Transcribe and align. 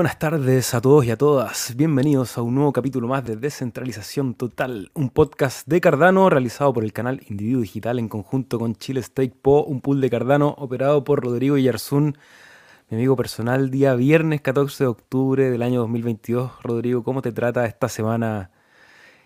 Buenas 0.00 0.18
tardes 0.18 0.72
a 0.72 0.80
todos 0.80 1.04
y 1.04 1.10
a 1.10 1.16
todas. 1.18 1.76
Bienvenidos 1.76 2.38
a 2.38 2.42
un 2.42 2.54
nuevo 2.54 2.72
capítulo 2.72 3.06
más 3.06 3.22
de 3.22 3.36
Descentralización 3.36 4.34
Total, 4.34 4.90
un 4.94 5.10
podcast 5.10 5.68
de 5.68 5.78
Cardano 5.78 6.30
realizado 6.30 6.72
por 6.72 6.84
el 6.84 6.94
canal 6.94 7.20
Individuo 7.28 7.60
Digital 7.60 7.98
en 7.98 8.08
conjunto 8.08 8.58
con 8.58 8.76
Chile 8.76 9.02
Stake 9.02 9.34
Po, 9.42 9.62
un 9.62 9.82
pool 9.82 10.00
de 10.00 10.08
Cardano 10.08 10.54
operado 10.56 11.04
por 11.04 11.22
Rodrigo 11.22 11.58
Yarzún, 11.58 12.16
mi 12.88 12.96
amigo 12.96 13.14
personal, 13.14 13.70
día 13.70 13.94
viernes 13.94 14.40
14 14.40 14.84
de 14.84 14.88
octubre 14.88 15.50
del 15.50 15.60
año 15.62 15.80
2022. 15.80 16.62
Rodrigo, 16.62 17.04
¿cómo 17.04 17.20
te 17.20 17.32
trata 17.32 17.66
esta 17.66 17.90
semana 17.90 18.52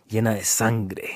llena 0.09 0.35
de 0.35 0.43
sangre? 0.43 1.11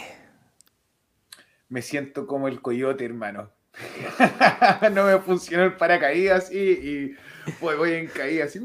Me 1.68 1.82
siento 1.82 2.28
como 2.28 2.46
el 2.46 2.62
coyote, 2.62 3.04
hermano. 3.04 3.50
no 4.92 5.04
me 5.04 5.18
funcionó 5.18 5.64
el 5.64 5.74
paracaídas 5.76 6.52
y, 6.52 6.58
y 6.58 7.16
voy 7.60 7.94
en 7.94 8.06
caída 8.06 8.44
así. 8.44 8.60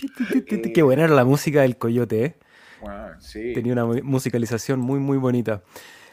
Qué 0.74 0.82
buena 0.82 1.04
era 1.04 1.14
la 1.14 1.24
música 1.24 1.62
del 1.62 1.76
coyote, 1.76 2.24
¿eh? 2.24 2.34
sí. 3.18 3.52
Tenía 3.54 3.72
una 3.72 3.84
musicalización 4.02 4.80
muy, 4.80 4.98
muy 4.98 5.18
bonita. 5.18 5.62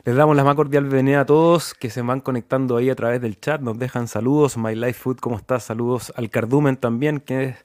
Les 0.03 0.15
damos 0.15 0.35
la 0.35 0.43
más 0.43 0.55
cordial 0.55 0.83
bienvenida 0.85 1.21
a 1.21 1.25
todos 1.25 1.73
que 1.73 1.89
se 1.89 2.01
van 2.01 2.21
conectando 2.21 2.77
ahí 2.77 2.89
a 2.89 2.95
través 2.95 3.21
del 3.21 3.39
chat. 3.39 3.61
Nos 3.61 3.77
dejan 3.77 4.07
saludos. 4.07 4.57
My 4.57 4.73
Life 4.73 4.93
Food, 4.93 5.17
¿cómo 5.17 5.37
estás? 5.37 5.63
Saludos 5.63 6.13
al 6.15 6.29
Cardumen 6.29 6.77
también, 6.77 7.19
que 7.19 7.55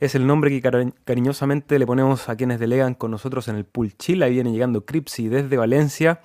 es, 0.00 0.14
el 0.14 0.26
nombre 0.26 0.50
que 0.50 0.62
cariñosamente 1.04 1.78
le 1.78 1.86
ponemos 1.86 2.28
a 2.28 2.36
quienes 2.36 2.58
delegan 2.58 2.94
con 2.94 3.10
nosotros 3.10 3.48
en 3.48 3.56
el 3.56 3.64
Pool 3.64 3.94
Chile. 3.96 4.24
Ahí 4.24 4.32
viene 4.32 4.52
llegando 4.52 4.86
Cripsy 4.86 5.28
desde 5.28 5.56
Valencia. 5.56 6.20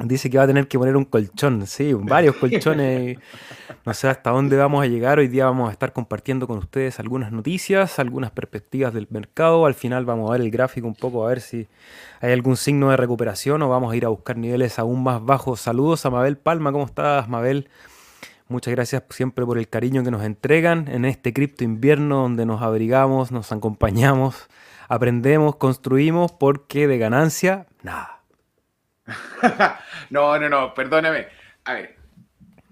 Dice 0.00 0.30
que 0.30 0.38
va 0.38 0.44
a 0.44 0.46
tener 0.46 0.68
que 0.68 0.78
poner 0.78 0.96
un 0.96 1.04
colchón, 1.04 1.66
sí, 1.66 1.92
varios 1.92 2.36
colchones. 2.36 3.18
No 3.84 3.94
sé 3.94 4.08
hasta 4.08 4.30
dónde 4.30 4.56
vamos 4.56 4.84
a 4.84 4.86
llegar. 4.86 5.18
Hoy 5.18 5.26
día 5.26 5.46
vamos 5.46 5.68
a 5.68 5.72
estar 5.72 5.92
compartiendo 5.92 6.46
con 6.46 6.58
ustedes 6.58 7.00
algunas 7.00 7.32
noticias, 7.32 7.98
algunas 7.98 8.30
perspectivas 8.30 8.94
del 8.94 9.08
mercado. 9.10 9.66
Al 9.66 9.74
final 9.74 10.04
vamos 10.04 10.28
a 10.28 10.32
ver 10.32 10.42
el 10.42 10.52
gráfico 10.52 10.86
un 10.86 10.94
poco, 10.94 11.26
a 11.26 11.30
ver 11.30 11.40
si 11.40 11.66
hay 12.20 12.32
algún 12.32 12.56
signo 12.56 12.90
de 12.90 12.96
recuperación 12.96 13.60
o 13.62 13.68
vamos 13.68 13.92
a 13.92 13.96
ir 13.96 14.04
a 14.04 14.08
buscar 14.08 14.36
niveles 14.36 14.78
aún 14.78 15.02
más 15.02 15.24
bajos. 15.24 15.60
Saludos 15.60 16.06
a 16.06 16.10
Mabel 16.10 16.36
Palma, 16.36 16.70
¿cómo 16.70 16.84
estás, 16.84 17.28
Mabel? 17.28 17.68
Muchas 18.46 18.72
gracias 18.72 19.02
siempre 19.10 19.44
por 19.44 19.58
el 19.58 19.68
cariño 19.68 20.04
que 20.04 20.12
nos 20.12 20.22
entregan 20.22 20.86
en 20.88 21.06
este 21.06 21.32
cripto 21.32 21.64
invierno 21.64 22.22
donde 22.22 22.46
nos 22.46 22.62
abrigamos, 22.62 23.32
nos 23.32 23.50
acompañamos, 23.50 24.48
aprendemos, 24.88 25.56
construimos, 25.56 26.32
porque 26.32 26.86
de 26.86 26.98
ganancia, 26.98 27.66
nada. 27.82 28.17
no, 30.10 30.38
no, 30.38 30.48
no, 30.48 30.74
perdóname. 30.74 31.28
A 31.64 31.74
ver, 31.74 31.96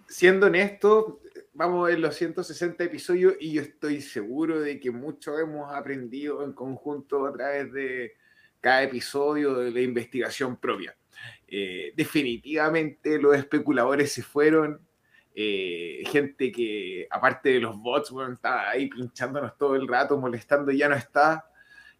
siendo 0.09 0.47
honesto, 0.47 1.20
vamos 1.55 1.91
en 1.91 2.01
los 2.03 2.15
160 2.17 2.84
episodios 2.84 3.34
y 3.41 3.53
yo 3.53 3.62
estoy 3.62 4.01
seguro 4.01 4.61
de 4.61 4.78
que 4.78 4.91
mucho 4.91 5.39
hemos 5.39 5.75
aprendido 5.75 6.45
en 6.45 6.53
conjunto 6.53 7.27
a 7.27 7.33
través 7.33 7.73
de 7.73 8.15
cada 8.61 8.83
episodio 8.83 9.55
de 9.55 9.70
la 9.70 9.81
investigación 9.81 10.56
propia. 10.56 10.95
Eh, 11.48 11.93
definitivamente 11.97 13.19
los 13.19 13.37
especuladores 13.37 14.12
se 14.12 14.23
fueron. 14.23 14.81
Eh, 15.39 16.03
gente 16.06 16.50
que, 16.50 17.06
aparte 17.11 17.50
de 17.50 17.61
los 17.61 17.78
bots, 17.78 18.11
bueno, 18.11 18.33
estaba 18.33 18.71
ahí 18.71 18.89
pinchándonos 18.89 19.56
todo 19.59 19.77
el 19.77 19.87
rato, 19.87 20.19
molestando, 20.19 20.73
ya 20.73 20.89
no 20.89 20.97
está. 20.97 21.50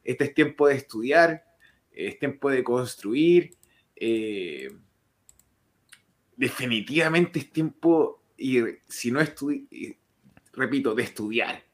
Este 0.03 0.25
es 0.25 0.35
tiempo 0.35 0.69
de 0.69 0.77
estudiar, 0.77 1.45
es 1.93 2.19
tiempo 2.19 2.51
de 2.51 2.65
construir 2.65 3.57
eh, 3.97 4.71
definitivamente 6.37 7.41
es 7.41 7.51
tiempo, 7.51 8.23
y 8.37 8.61
si 8.87 9.11
no 9.11 9.21
estudiar, 9.21 9.97
repito, 10.53 10.95
de 10.95 11.03
estudiar 11.03 11.65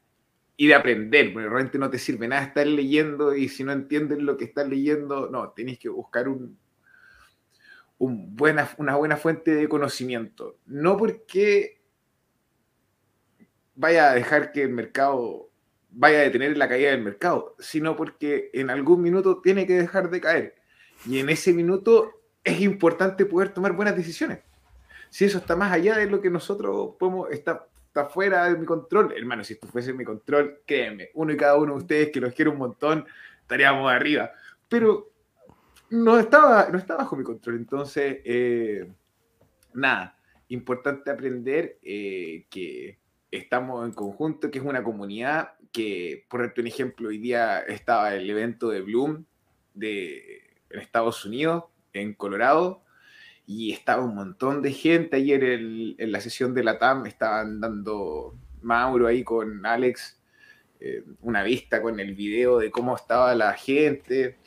y 0.55 0.67
de 0.67 0.75
aprender, 0.75 1.33
porque 1.33 1.49
realmente 1.49 1.77
no 1.77 1.89
te 1.89 1.99
sirve 1.99 2.27
nada 2.27 2.43
estar 2.43 2.65
leyendo 2.65 3.35
y 3.35 3.49
si 3.49 3.63
no 3.63 3.71
entiendes 3.71 4.19
lo 4.19 4.37
que 4.37 4.45
estás 4.45 4.67
leyendo, 4.67 5.29
no, 5.29 5.49
tenés 5.51 5.79
que 5.79 5.89
buscar 5.89 6.29
un, 6.29 6.57
una 7.97 8.95
buena 8.95 9.17
fuente 9.17 9.55
de 9.55 9.67
conocimiento. 9.67 10.57
No 10.65 10.97
porque 10.97 11.81
vaya 13.75 14.11
a 14.11 14.15
dejar 14.15 14.51
que 14.51 14.63
el 14.63 14.69
mercado 14.69 15.49
vaya 15.95 16.19
a 16.19 16.23
detener 16.23 16.57
la 16.57 16.67
caída 16.67 16.91
del 16.91 17.03
mercado, 17.03 17.55
sino 17.59 17.95
porque 17.95 18.49
en 18.53 18.69
algún 18.69 19.01
minuto 19.01 19.41
tiene 19.41 19.67
que 19.67 19.73
dejar 19.73 20.09
de 20.09 20.21
caer. 20.21 20.55
Y 21.05 21.19
en 21.19 21.29
ese 21.29 21.53
minuto 21.53 22.21
es 22.43 22.61
importante 22.61 23.25
poder 23.25 23.49
tomar 23.49 23.73
buenas 23.73 23.95
decisiones. 23.95 24.39
Si 25.09 25.25
eso 25.25 25.37
está 25.37 25.55
más 25.55 25.71
allá 25.71 25.97
de 25.97 26.09
lo 26.09 26.21
que 26.21 26.29
nosotros 26.29 26.95
podemos, 26.97 27.29
está, 27.31 27.67
está 27.87 28.05
fuera 28.05 28.45
de 28.45 28.57
mi 28.57 28.65
control, 28.65 29.13
hermano, 29.15 29.43
si 29.43 29.53
esto 29.53 29.67
fuese 29.67 29.93
mi 29.93 30.03
control, 30.03 30.61
créeme, 30.65 31.09
uno 31.13 31.33
y 31.33 31.37
cada 31.37 31.57
uno 31.57 31.73
de 31.73 31.79
ustedes 31.79 32.09
que 32.09 32.19
los 32.19 32.33
quiero 32.33 32.51
un 32.51 32.57
montón, 32.57 33.05
estaríamos 33.41 33.91
arriba. 33.91 34.31
Pero 34.67 35.11
no 35.91 36.17
estaba, 36.17 36.69
no 36.71 36.77
está 36.77 36.95
bajo 36.95 37.15
mi 37.15 37.23
control. 37.23 37.57
Entonces, 37.57 38.17
eh, 38.25 38.91
nada, 39.73 40.17
importante 40.49 41.11
aprender 41.11 41.77
eh, 41.83 42.45
que 42.49 42.97
estamos 43.29 43.85
en 43.85 43.93
conjunto, 43.93 44.49
que 44.49 44.59
es 44.59 44.65
una 44.65 44.83
comunidad, 44.83 45.53
que, 45.71 46.25
por 46.29 46.51
ejemplo, 46.55 47.09
hoy 47.09 47.17
día 47.17 47.59
estaba 47.61 48.13
el 48.15 48.29
evento 48.29 48.69
de 48.69 48.81
Bloom 48.81 49.25
de, 49.73 50.42
en 50.73 50.79
Estados 50.81 51.23
Unidos, 51.23 51.65
en 51.93 52.13
Colorado, 52.13 52.81
y 53.45 53.71
estaba 53.71 54.03
un 54.03 54.15
montón 54.15 54.61
de 54.61 54.73
gente. 54.73 55.17
Ayer 55.17 55.43
en 55.43 56.11
la 56.11 56.19
sesión 56.19 56.53
de 56.53 56.63
la 56.63 56.79
TAM 56.79 57.05
estaban 57.05 57.61
dando 57.61 58.35
Mauro 58.61 59.07
ahí 59.07 59.23
con 59.23 59.65
Alex 59.65 60.19
eh, 60.85 61.01
una 61.21 61.43
vista 61.43 61.81
con 61.81 61.97
el 62.01 62.13
video 62.13 62.59
de 62.59 62.69
cómo 62.69 62.95
estaba 62.95 63.33
la 63.35 63.53
gente. 63.53 64.37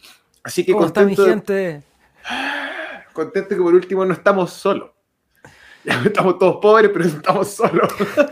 Así 0.43 0.67
que 0.67 0.73
¿Cómo 0.73 0.85
contento, 0.85 1.23
mi 1.23 1.29
gente? 1.31 1.83
Contento 3.15 3.49
que 3.49 3.63
por 3.63 3.75
último 3.75 4.05
no 4.05 4.13
estamos 4.13 4.53
solos. 4.53 4.91
Estamos 5.83 6.39
todos 6.39 6.57
pobres, 6.61 6.91
pero 6.93 7.07
estamos 7.07 7.49
solos. 7.49 7.89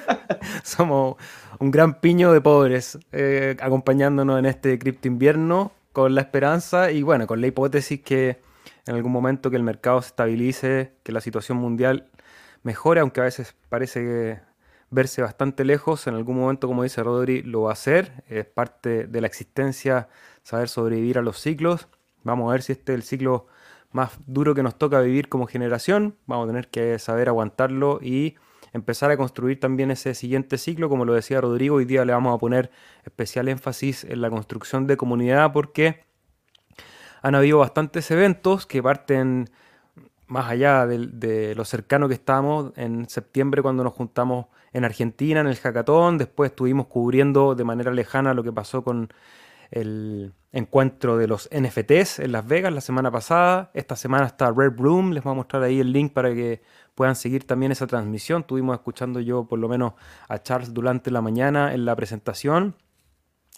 Somos 0.62 1.16
un 1.58 1.70
gran 1.70 2.00
piño 2.00 2.30
de 2.32 2.42
pobres 2.42 2.98
eh, 3.10 3.56
acompañándonos 3.58 4.38
en 4.38 4.46
este 4.46 4.78
cripto 4.78 5.08
invierno 5.08 5.72
con 5.94 6.14
la 6.16 6.22
esperanza 6.22 6.90
y 6.90 7.02
bueno, 7.02 7.28
con 7.28 7.40
la 7.40 7.46
hipótesis 7.46 8.00
que 8.02 8.42
en 8.84 8.96
algún 8.96 9.12
momento 9.12 9.48
que 9.48 9.56
el 9.56 9.62
mercado 9.62 10.02
se 10.02 10.08
estabilice, 10.08 10.92
que 11.04 11.12
la 11.12 11.20
situación 11.20 11.56
mundial 11.56 12.10
mejore, 12.64 13.00
aunque 13.00 13.20
a 13.20 13.24
veces 13.24 13.54
parece 13.68 14.42
verse 14.90 15.22
bastante 15.22 15.64
lejos, 15.64 16.08
en 16.08 16.14
algún 16.14 16.36
momento, 16.36 16.66
como 16.66 16.82
dice 16.82 17.00
Rodri, 17.04 17.42
lo 17.42 17.62
va 17.62 17.70
a 17.70 17.74
hacer, 17.74 18.24
es 18.26 18.44
parte 18.44 19.06
de 19.06 19.20
la 19.20 19.28
existencia 19.28 20.08
saber 20.42 20.68
sobrevivir 20.68 21.16
a 21.16 21.22
los 21.22 21.38
ciclos. 21.38 21.86
Vamos 22.24 22.48
a 22.48 22.52
ver 22.54 22.62
si 22.62 22.72
este 22.72 22.92
es 22.92 22.96
el 22.96 23.02
ciclo 23.04 23.46
más 23.92 24.18
duro 24.26 24.52
que 24.56 24.64
nos 24.64 24.76
toca 24.76 25.00
vivir 25.00 25.28
como 25.28 25.46
generación, 25.46 26.16
vamos 26.26 26.46
a 26.46 26.48
tener 26.48 26.68
que 26.68 26.98
saber 26.98 27.28
aguantarlo 27.28 28.00
y 28.02 28.34
empezar 28.74 29.10
a 29.12 29.16
construir 29.16 29.58
también 29.60 29.90
ese 29.90 30.14
siguiente 30.14 30.58
ciclo, 30.58 30.88
como 30.88 31.04
lo 31.04 31.14
decía 31.14 31.40
Rodrigo, 31.40 31.76
hoy 31.76 31.84
día 31.84 32.04
le 32.04 32.12
vamos 32.12 32.34
a 32.34 32.38
poner 32.38 32.70
especial 33.04 33.48
énfasis 33.48 34.04
en 34.04 34.20
la 34.20 34.28
construcción 34.28 34.86
de 34.86 34.96
comunidad 34.96 35.52
porque 35.52 36.04
han 37.22 37.36
habido 37.36 37.58
bastantes 37.58 38.10
eventos 38.10 38.66
que 38.66 38.82
parten 38.82 39.48
más 40.26 40.50
allá 40.50 40.86
de, 40.86 41.54
lo 41.54 41.64
cercano 41.64 42.08
que 42.08 42.14
estamos. 42.14 42.72
En 42.76 43.08
septiembre 43.08 43.62
cuando 43.62 43.84
nos 43.84 43.92
juntamos 43.92 44.46
en 44.72 44.84
Argentina 44.84 45.40
en 45.40 45.46
el 45.46 45.56
hackathon, 45.56 46.18
después 46.18 46.50
estuvimos 46.50 46.88
cubriendo 46.88 47.54
de 47.54 47.62
manera 47.62 47.92
lejana 47.92 48.34
lo 48.34 48.42
que 48.42 48.52
pasó 48.52 48.82
con 48.82 49.08
el 49.74 50.32
encuentro 50.52 51.16
de 51.16 51.26
los 51.26 51.50
NFTs 51.52 52.20
en 52.20 52.30
Las 52.30 52.46
Vegas 52.46 52.72
la 52.72 52.80
semana 52.80 53.10
pasada. 53.10 53.72
Esta 53.74 53.96
semana 53.96 54.26
está 54.26 54.52
Red 54.52 54.74
Room, 54.78 55.10
les 55.10 55.24
voy 55.24 55.32
a 55.32 55.34
mostrar 55.34 55.64
ahí 55.64 55.80
el 55.80 55.92
link 55.92 56.12
para 56.12 56.32
que 56.32 56.62
puedan 56.94 57.16
seguir 57.16 57.44
también 57.44 57.72
esa 57.72 57.88
transmisión. 57.88 58.42
Estuvimos 58.42 58.76
escuchando 58.76 59.18
yo 59.18 59.48
por 59.48 59.58
lo 59.58 59.68
menos 59.68 59.94
a 60.28 60.40
Charles 60.40 60.72
durante 60.72 61.10
la 61.10 61.20
mañana 61.20 61.74
en 61.74 61.84
la 61.84 61.96
presentación. 61.96 62.76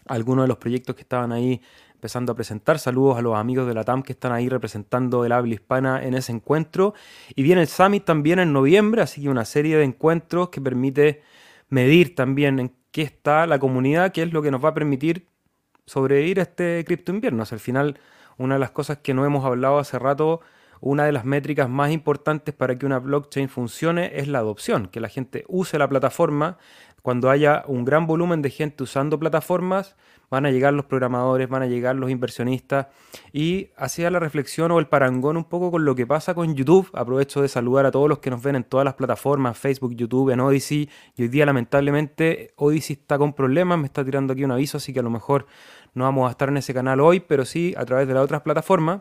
Algunos 0.07 0.45
de 0.45 0.49
los 0.49 0.57
proyectos 0.57 0.97
que 0.97 1.03
estaban 1.03 1.33
ahí 1.33 1.61
empezando 1.93 2.33
a 2.33 2.35
presentar. 2.35 2.79
Saludos 2.79 3.19
a 3.19 3.21
los 3.21 3.37
amigos 3.37 3.67
de 3.67 3.75
la 3.75 3.85
TAM 3.85 4.03
que 4.03 4.13
están 4.13 4.33
ahí 4.33 4.49
representando 4.49 5.23
el 5.27 5.33
habla 5.33 5.53
hispana 5.53 6.03
en 6.03 6.15
ese 6.15 6.33
encuentro. 6.33 6.95
Y 7.35 7.43
viene 7.43 7.61
el 7.61 7.69
Summit 7.69 8.07
también 8.07 8.39
en 8.39 8.55
noviembre, 8.55 9.03
así 9.03 9.21
que 9.21 9.29
una 9.29 9.45
serie 9.45 9.77
de 9.77 9.85
encuentros 9.85 10.49
que 10.49 10.63
permite 10.63 11.21
medir 11.69 12.15
también 12.15 12.59
en 12.59 12.75
qué 12.91 13.03
está 13.03 13.47
la 13.47 13.59
comunidad, 13.59 14.13
qué 14.13 14.23
es 14.23 14.33
lo 14.33 14.41
que 14.41 14.51
nos 14.51 14.65
va 14.65 14.71
a 14.71 14.75
permitir 14.75 15.27
sobrevivir 15.87 16.41
a 16.41 16.43
este 16.43 16.85
cripto 16.85 17.13
invierno. 17.13 17.45
al 17.49 17.61
final, 17.61 17.99
una 18.39 18.55
de 18.55 18.61
las 18.61 18.71
cosas 18.73 18.99
que 18.99 19.15
no 19.15 19.25
hemos 19.25 19.45
hablado 19.45 19.79
hace 19.79 19.99
rato, 19.99 20.41
una 20.81 21.05
de 21.05 21.13
las 21.13 21.25
métricas 21.25 21.69
más 21.69 21.91
importantes 21.91 22.55
para 22.55 22.77
que 22.77 22.85
una 22.85 22.99
blockchain 22.99 23.49
funcione 23.49 24.13
es 24.15 24.29
la 24.29 24.39
adopción, 24.39 24.89
que 24.89 25.01
la 25.01 25.09
gente 25.09 25.45
use 25.49 25.79
la 25.79 25.89
plataforma, 25.89 26.59
cuando 27.03 27.31
haya 27.31 27.63
un 27.69 27.85
gran 27.85 28.07
volumen 28.07 28.43
de 28.43 28.51
gente 28.51 28.83
usando 28.83 29.19
plataformas, 29.19 29.95
van 30.29 30.45
a 30.45 30.51
llegar 30.51 30.75
los 30.75 30.87
programadores, 30.87 31.49
van 31.49 31.63
a 31.63 31.67
llegar 31.67 31.95
los 31.95 32.11
inversionistas 32.11 32.89
y 33.33 33.71
hacía 33.77 34.11
la 34.11 34.19
reflexión 34.19 34.73
o 34.73 34.81
el 34.81 34.89
parangón 34.89 35.37
un 35.37 35.45
poco 35.45 35.71
con 35.71 35.85
lo 35.85 35.95
que 35.95 36.07
pasa 36.07 36.35
con 36.35 36.55
YouTube. 36.57 36.91
Aprovecho 36.95 37.43
de 37.43 37.49
saludar 37.49 37.87
a 37.87 37.93
todos 37.93 38.09
los 38.09 38.19
que 38.19 38.31
nos 38.31 38.43
ven 38.43 38.57
en 38.57 38.65
todas 38.65 38.85
las 38.85 38.95
plataformas, 38.95 39.57
Facebook, 39.57 39.95
YouTube, 39.95 40.31
en 40.31 40.41
Odyssey. 40.41 40.91
Y 41.15 41.23
hoy 41.23 41.29
día 41.29 41.47
lamentablemente 41.47 42.53
Odyssey 42.57 42.97
está 43.01 43.19
con 43.19 43.35
problemas, 43.35 43.79
me 43.79 43.87
está 43.87 44.05
tirando 44.05 44.33
aquí 44.33 44.43
un 44.43 44.51
aviso, 44.51 44.79
así 44.79 44.93
que 44.93 44.99
a 44.99 45.05
lo 45.05 45.11
mejor 45.11 45.47
no 45.97 46.05
vamos 46.05 46.29
a 46.29 46.31
estar 46.31 46.51
en 46.51 46.59
ese 46.59 46.75
canal 46.75 47.01
hoy, 47.01 47.21
pero 47.21 47.47
sí 47.47 47.75
a 47.77 47.85
través 47.87 48.07
de 48.07 48.13
las 48.13 48.23
otras 48.23 48.43
plataformas. 48.43 49.01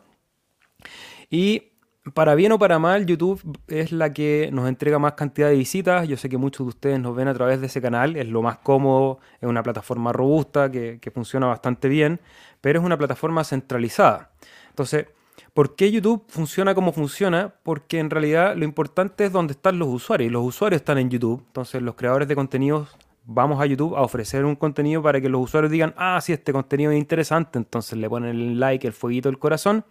Y 1.30 1.74
para 2.14 2.36
bien 2.36 2.54
o 2.54 2.60
para 2.60 2.80
mal, 2.80 3.06
YouTube 3.06 3.60
es 3.68 3.92
la 3.92 4.14
que 4.14 4.50
nos 4.54 4.70
entrega 4.70 4.98
más 4.98 5.14
cantidad 5.14 5.50
de 5.50 5.58
visitas. 5.58 6.08
Yo 6.08 6.16
sé 6.16 6.30
que 6.30 6.38
muchos 6.38 6.66
de 6.66 6.70
ustedes 6.70 7.00
nos 7.02 7.14
ven 7.14 7.28
a 7.28 7.34
través 7.34 7.60
de 7.60 7.68
ese 7.68 7.82
canal. 7.82 8.16
Es 8.16 8.28
lo 8.28 8.42
más 8.42 8.60
cómodo, 8.60 9.20
es 9.42 9.50
una 9.50 9.62
plataforma 9.62 10.14
robusta 10.14 10.72
que, 10.72 11.12
funciona 11.14 11.48
bastante 11.48 11.90
bien, 11.90 12.22
pero 12.62 12.80
es 12.80 12.86
una 12.86 12.98
plataforma 12.98 13.44
centralizada. 13.44 14.32
Entonces, 14.70 15.08
¿por 15.54 15.76
qué 15.76 15.92
YouTube 15.92 16.24
funciona 16.30 16.76
como 16.76 16.94
funciona? 16.94 17.56
Porque 17.62 18.00
en 18.00 18.10
realidad 18.10 18.56
lo 18.56 18.64
importante 18.64 19.26
es 19.26 19.34
dónde 19.34 19.52
están 19.52 19.80
los 19.80 19.90
usuarios. 19.90 20.32
Los 20.32 20.46
usuarios 20.46 20.80
están 20.80 20.98
en 20.98 21.10
YouTube. 21.10 21.44
Entonces, 21.48 21.82
los 21.82 21.96
creadores 21.96 22.30
de 22.30 22.36
contenidos 22.36 22.96
vamos 23.26 23.60
a 23.60 23.66
YouTube 23.66 23.96
a 23.96 24.02
ofrecer 24.02 24.46
un 24.46 24.56
contenido 24.56 25.02
para 25.02 25.20
que 25.20 25.30
los 25.30 25.42
usuarios 25.42 25.72
digan, 25.72 25.94
ah, 25.98 26.20
sí, 26.22 26.34
este 26.34 26.54
contenido 26.54 26.92
es 26.92 26.98
interesante. 26.98 27.58
Entonces 27.58 27.98
le 27.98 28.10
ponen 28.10 28.30
el 28.30 28.60
like, 28.60 28.86
el 28.86 28.94
fueguito, 28.94 29.30
el 29.30 29.40
corazón. 29.40 29.86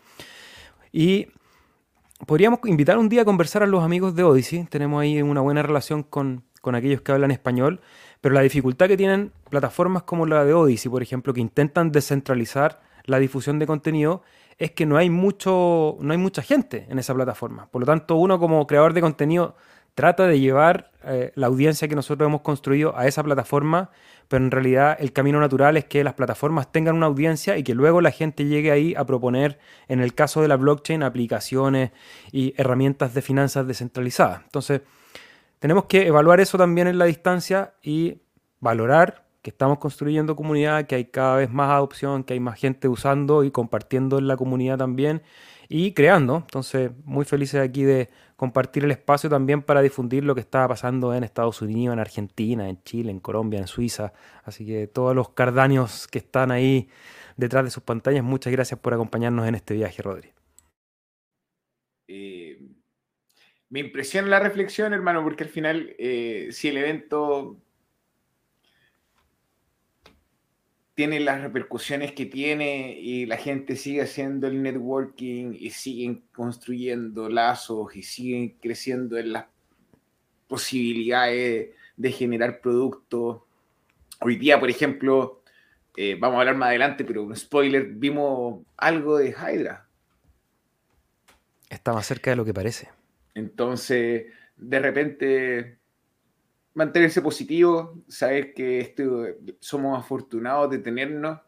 Y 0.92 1.28
podríamos 2.26 2.60
invitar 2.64 2.98
un 2.98 3.08
día 3.08 3.22
a 3.22 3.24
conversar 3.24 3.62
a 3.62 3.66
los 3.66 3.82
amigos 3.82 4.14
de 4.14 4.22
Odyssey. 4.22 4.64
Tenemos 4.64 5.02
ahí 5.02 5.20
una 5.20 5.40
buena 5.40 5.62
relación 5.62 6.02
con, 6.02 6.44
aquellos 6.62 7.00
que 7.02 7.12
hablan 7.12 7.30
español. 7.30 7.80
Pero 8.20 8.34
la 8.34 8.40
dificultad 8.40 8.88
que 8.88 8.96
tienen 8.96 9.32
plataformas 9.50 10.04
como 10.04 10.24
la 10.26 10.44
de 10.44 10.54
Odyssey, 10.54 10.90
por 10.90 11.02
ejemplo, 11.02 11.34
que 11.34 11.40
intentan 11.40 11.92
descentralizar 11.92 12.80
la 13.04 13.18
difusión 13.18 13.58
de 13.58 13.66
contenido, 13.66 14.22
es 14.56 14.70
que 14.70 14.86
no 14.86 14.96
hay, 14.96 15.10
mucho, 15.10 15.96
no 16.00 16.12
hay 16.12 16.18
mucha 16.18 16.40
gente 16.40 16.86
en 16.88 16.98
esa 16.98 17.12
plataforma. 17.12 17.66
Por 17.70 17.80
lo 17.80 17.86
tanto, 17.86 18.16
uno 18.16 18.38
como 18.38 18.66
creador 18.66 18.94
de 18.94 19.00
contenido 19.00 19.56
trata 19.94 20.26
de 20.26 20.40
llevar 20.40 20.90
eh, 21.04 21.32
la 21.34 21.46
audiencia 21.46 21.88
que 21.88 21.94
nosotros 21.94 22.26
hemos 22.26 22.40
construido 22.40 22.96
a 22.96 23.06
esa 23.06 23.22
plataforma, 23.22 23.90
pero 24.28 24.44
en 24.44 24.50
realidad 24.50 24.96
el 24.98 25.12
camino 25.12 25.38
natural 25.38 25.76
es 25.76 25.84
que 25.84 26.02
las 26.02 26.14
plataformas 26.14 26.72
tengan 26.72 26.96
una 26.96 27.06
audiencia 27.06 27.56
y 27.56 27.62
que 27.62 27.74
luego 27.74 28.00
la 28.00 28.10
gente 28.10 28.46
llegue 28.46 28.70
ahí 28.70 28.94
a 28.96 29.04
proponer, 29.04 29.58
en 29.88 30.00
el 30.00 30.14
caso 30.14 30.42
de 30.42 30.48
la 30.48 30.56
blockchain, 30.56 31.02
aplicaciones 31.02 31.92
y 32.32 32.54
herramientas 32.56 33.14
de 33.14 33.22
finanzas 33.22 33.66
descentralizadas. 33.66 34.42
Entonces, 34.44 34.82
tenemos 35.58 35.84
que 35.84 36.06
evaluar 36.06 36.40
eso 36.40 36.58
también 36.58 36.88
en 36.88 36.98
la 36.98 37.04
distancia 37.04 37.74
y 37.82 38.18
valorar 38.60 39.24
que 39.42 39.50
estamos 39.50 39.78
construyendo 39.78 40.36
comunidad, 40.36 40.86
que 40.86 40.94
hay 40.94 41.04
cada 41.04 41.36
vez 41.36 41.50
más 41.50 41.70
adopción, 41.70 42.24
que 42.24 42.32
hay 42.32 42.40
más 42.40 42.58
gente 42.58 42.88
usando 42.88 43.44
y 43.44 43.50
compartiendo 43.50 44.18
en 44.18 44.26
la 44.26 44.38
comunidad 44.38 44.78
también 44.78 45.22
y 45.76 45.92
creando. 45.92 46.36
Entonces, 46.36 46.92
muy 47.04 47.24
felices 47.24 47.60
aquí 47.60 47.82
de 47.82 48.08
compartir 48.36 48.84
el 48.84 48.92
espacio 48.92 49.28
también 49.28 49.60
para 49.60 49.82
difundir 49.82 50.22
lo 50.22 50.36
que 50.36 50.40
está 50.40 50.68
pasando 50.68 51.12
en 51.12 51.24
Estados 51.24 51.62
Unidos, 51.62 51.94
en 51.94 51.98
Argentina, 51.98 52.68
en 52.68 52.80
Chile, 52.84 53.10
en 53.10 53.18
Colombia, 53.18 53.58
en 53.58 53.66
Suiza. 53.66 54.12
Así 54.44 54.64
que 54.64 54.86
todos 54.86 55.16
los 55.16 55.30
cardanios 55.30 56.06
que 56.06 56.18
están 56.18 56.52
ahí 56.52 56.88
detrás 57.36 57.64
de 57.64 57.70
sus 57.72 57.82
pantallas, 57.82 58.22
muchas 58.22 58.52
gracias 58.52 58.78
por 58.78 58.94
acompañarnos 58.94 59.48
en 59.48 59.56
este 59.56 59.74
viaje, 59.74 60.00
Rodri. 60.00 60.28
Eh, 62.06 62.60
me 63.68 63.80
impresiona 63.80 64.28
la 64.28 64.38
reflexión, 64.38 64.92
hermano, 64.92 65.24
porque 65.24 65.42
al 65.42 65.50
final, 65.50 65.96
eh, 65.98 66.50
si 66.52 66.68
el 66.68 66.76
evento 66.76 67.63
tiene 70.94 71.18
las 71.20 71.42
repercusiones 71.42 72.12
que 72.12 72.26
tiene 72.26 72.96
y 72.98 73.26
la 73.26 73.36
gente 73.36 73.76
sigue 73.76 74.02
haciendo 74.02 74.46
el 74.46 74.62
networking 74.62 75.52
y 75.58 75.70
siguen 75.70 76.24
construyendo 76.32 77.28
lazos 77.28 77.94
y 77.96 78.02
siguen 78.02 78.56
creciendo 78.60 79.18
en 79.18 79.32
las 79.32 79.46
posibilidades 80.46 81.70
de 81.96 82.12
generar 82.12 82.60
productos. 82.60 83.42
Hoy 84.20 84.36
día, 84.36 84.60
por 84.60 84.70
ejemplo, 84.70 85.42
eh, 85.96 86.16
vamos 86.18 86.36
a 86.36 86.40
hablar 86.40 86.56
más 86.56 86.68
adelante, 86.68 87.04
pero 87.04 87.24
un 87.24 87.34
spoiler, 87.34 87.86
vimos 87.86 88.64
algo 88.76 89.18
de 89.18 89.30
Hydra. 89.30 89.88
Está 91.68 91.92
más 91.92 92.06
cerca 92.06 92.30
de 92.30 92.36
lo 92.36 92.44
que 92.44 92.54
parece. 92.54 92.88
Entonces, 93.34 94.26
de 94.56 94.78
repente 94.78 95.78
mantenerse 96.74 97.22
positivo, 97.22 98.02
saber 98.08 98.52
que 98.52 98.80
esto, 98.80 99.26
somos 99.60 99.98
afortunados 99.98 100.70
de 100.70 100.78
tenernos, 100.78 101.40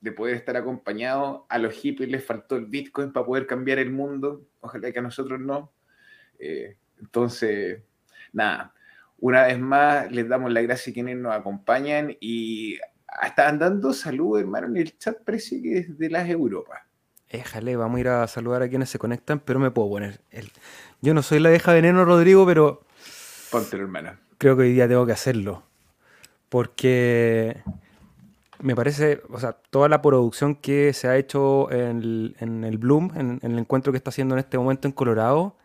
de 0.00 0.12
poder 0.12 0.36
estar 0.36 0.56
acompañados. 0.56 1.42
A 1.48 1.58
los 1.58 1.74
hippies 1.74 2.08
les 2.08 2.24
faltó 2.24 2.56
el 2.56 2.66
Bitcoin 2.66 3.12
para 3.12 3.26
poder 3.26 3.46
cambiar 3.46 3.78
el 3.78 3.90
mundo, 3.90 4.46
ojalá 4.60 4.90
que 4.92 5.00
a 5.00 5.02
nosotros 5.02 5.40
no. 5.40 5.72
Eh, 6.38 6.76
entonces, 7.00 7.82
nada, 8.32 8.72
una 9.18 9.46
vez 9.46 9.58
más 9.58 10.10
les 10.12 10.28
damos 10.28 10.52
la 10.52 10.62
gracia 10.62 10.92
a 10.92 10.94
quienes 10.94 11.16
nos 11.16 11.34
acompañan 11.34 12.16
y 12.20 12.78
están 13.24 13.58
dando 13.58 13.92
salud, 13.92 14.38
hermano, 14.38 14.68
en 14.68 14.76
el 14.76 14.96
chat 14.96 15.18
parece 15.24 15.60
que 15.60 15.78
es 15.78 15.98
de 15.98 16.10
las 16.10 16.28
Europas. 16.28 16.82
Éjale, 17.28 17.76
vamos 17.76 17.98
a 17.98 18.00
ir 18.00 18.08
a 18.08 18.26
saludar 18.26 18.62
a 18.62 18.68
quienes 18.68 18.88
se 18.88 18.98
conectan, 18.98 19.40
pero 19.40 19.58
me 19.58 19.70
puedo 19.70 19.90
poner. 19.90 20.20
El... 20.30 20.50
Yo 21.02 21.12
no 21.12 21.22
soy 21.22 21.40
la 21.40 21.50
deja 21.50 21.74
veneno, 21.74 22.04
Rodrigo, 22.04 22.46
pero. 22.46 22.86
Ponte, 23.50 23.76
hermano 23.76 24.27
creo 24.38 24.56
que 24.56 24.62
hoy 24.62 24.72
día 24.72 24.88
tengo 24.88 25.06
que 25.06 25.12
hacerlo. 25.12 25.62
Porque 26.48 27.58
me 28.60 28.74
parece, 28.74 29.20
o 29.30 29.38
sea, 29.38 29.52
toda 29.52 29.88
la 29.88 30.02
producción 30.02 30.54
que 30.54 30.92
se 30.92 31.08
ha 31.08 31.16
hecho 31.16 31.70
en 31.70 32.34
el, 32.40 32.78
Bloom, 32.78 33.12
en, 33.14 33.40
el 33.42 33.58
encuentro 33.58 33.92
que 33.92 33.98
está 33.98 34.10
haciendo 34.10 34.34
en 34.34 34.40
este 34.40 34.58
momento 34.58 34.88
en 34.88 34.92
Colorado, 34.92 35.56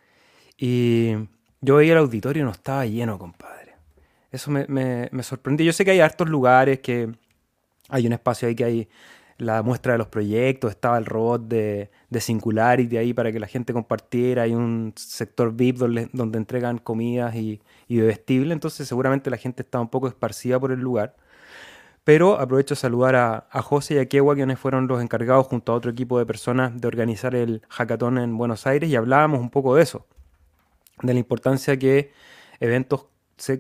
y 0.58 1.14
yo 1.62 1.76
veía 1.78 1.94
el 1.94 2.00
auditorio 2.00 2.44
y 2.44 2.46
no 2.46 2.52
estaba 2.52 2.86
lleno, 2.86 3.18
compadre. 3.18 3.74
Eso 4.32 4.52
me, 4.52 5.24
sorprendió. 5.24 5.66
Yo 5.66 5.74
sé 5.74 5.86
que 5.86 5.92
hay 5.92 6.00
hartos 6.00 6.28
lugares, 6.28 6.80
que 6.80 7.10
hay 7.90 8.08
un 8.08 8.14
espacio 8.14 8.48
ahí 8.48 8.56
que 8.56 8.64
hay 8.64 8.90
la 9.38 9.64
muestra 9.64 9.94
de 9.94 9.98
los 9.98 10.08
proyectos, 10.08 10.72
estaba 10.72 10.98
el 10.98 11.06
robot 11.06 11.48
de, 11.48 11.90
de 12.10 12.22
Singularity 12.22 12.98
ahí 12.98 13.14
para 13.14 13.32
que 13.32 13.40
la 13.40 13.48
gente 13.48 13.74
compartiera, 13.74 14.44
hay 14.44 14.54
un 14.54 14.94
sector 14.96 15.54
VIP 15.54 15.78
donde, 15.78 16.38
entregan 16.38 16.78
comidas 16.78 17.36
y, 17.36 17.62
y 17.88 17.98
bebestibles, 17.98 18.54
entonces 18.54 18.88
seguramente 18.88 19.30
la 19.30 19.38
gente 19.38 19.64
estaba 19.64 19.82
un 19.82 19.90
poco 19.90 20.08
esparcida 20.08 20.60
por 20.60 20.72
el 20.72 20.80
lugar. 20.80 21.16
Pero 22.04 22.40
aprovecho 22.40 22.76
de 22.76 22.82
saludar 22.82 23.16
a, 23.16 23.48
a 23.50 23.62
José 23.62 23.96
y 23.96 23.98
a 24.00 24.08
Kewa, 24.08 24.36
quienes 24.36 24.60
fueron 24.60 24.88
los 24.88 25.02
encargados 25.02 25.48
junto 25.48 25.72
a 25.72 25.76
otro 25.76 25.92
equipo 25.92 26.20
de 26.20 26.26
personas 26.26 26.80
de 26.80 26.88
organizar 26.88 27.34
el 27.34 27.62
hackathon 27.70 28.18
en 28.18 28.38
Buenos 28.38 28.68
Aires 28.68 28.90
y 28.90 28.96
hablábamos 28.96 29.40
un 29.40 29.50
poco 29.50 29.76
de 29.76 29.84
eso, 29.84 30.06
de 31.02 31.14
la 31.14 31.20
importancia 31.20 31.78
que 31.80 32.12
eventos 32.60 33.08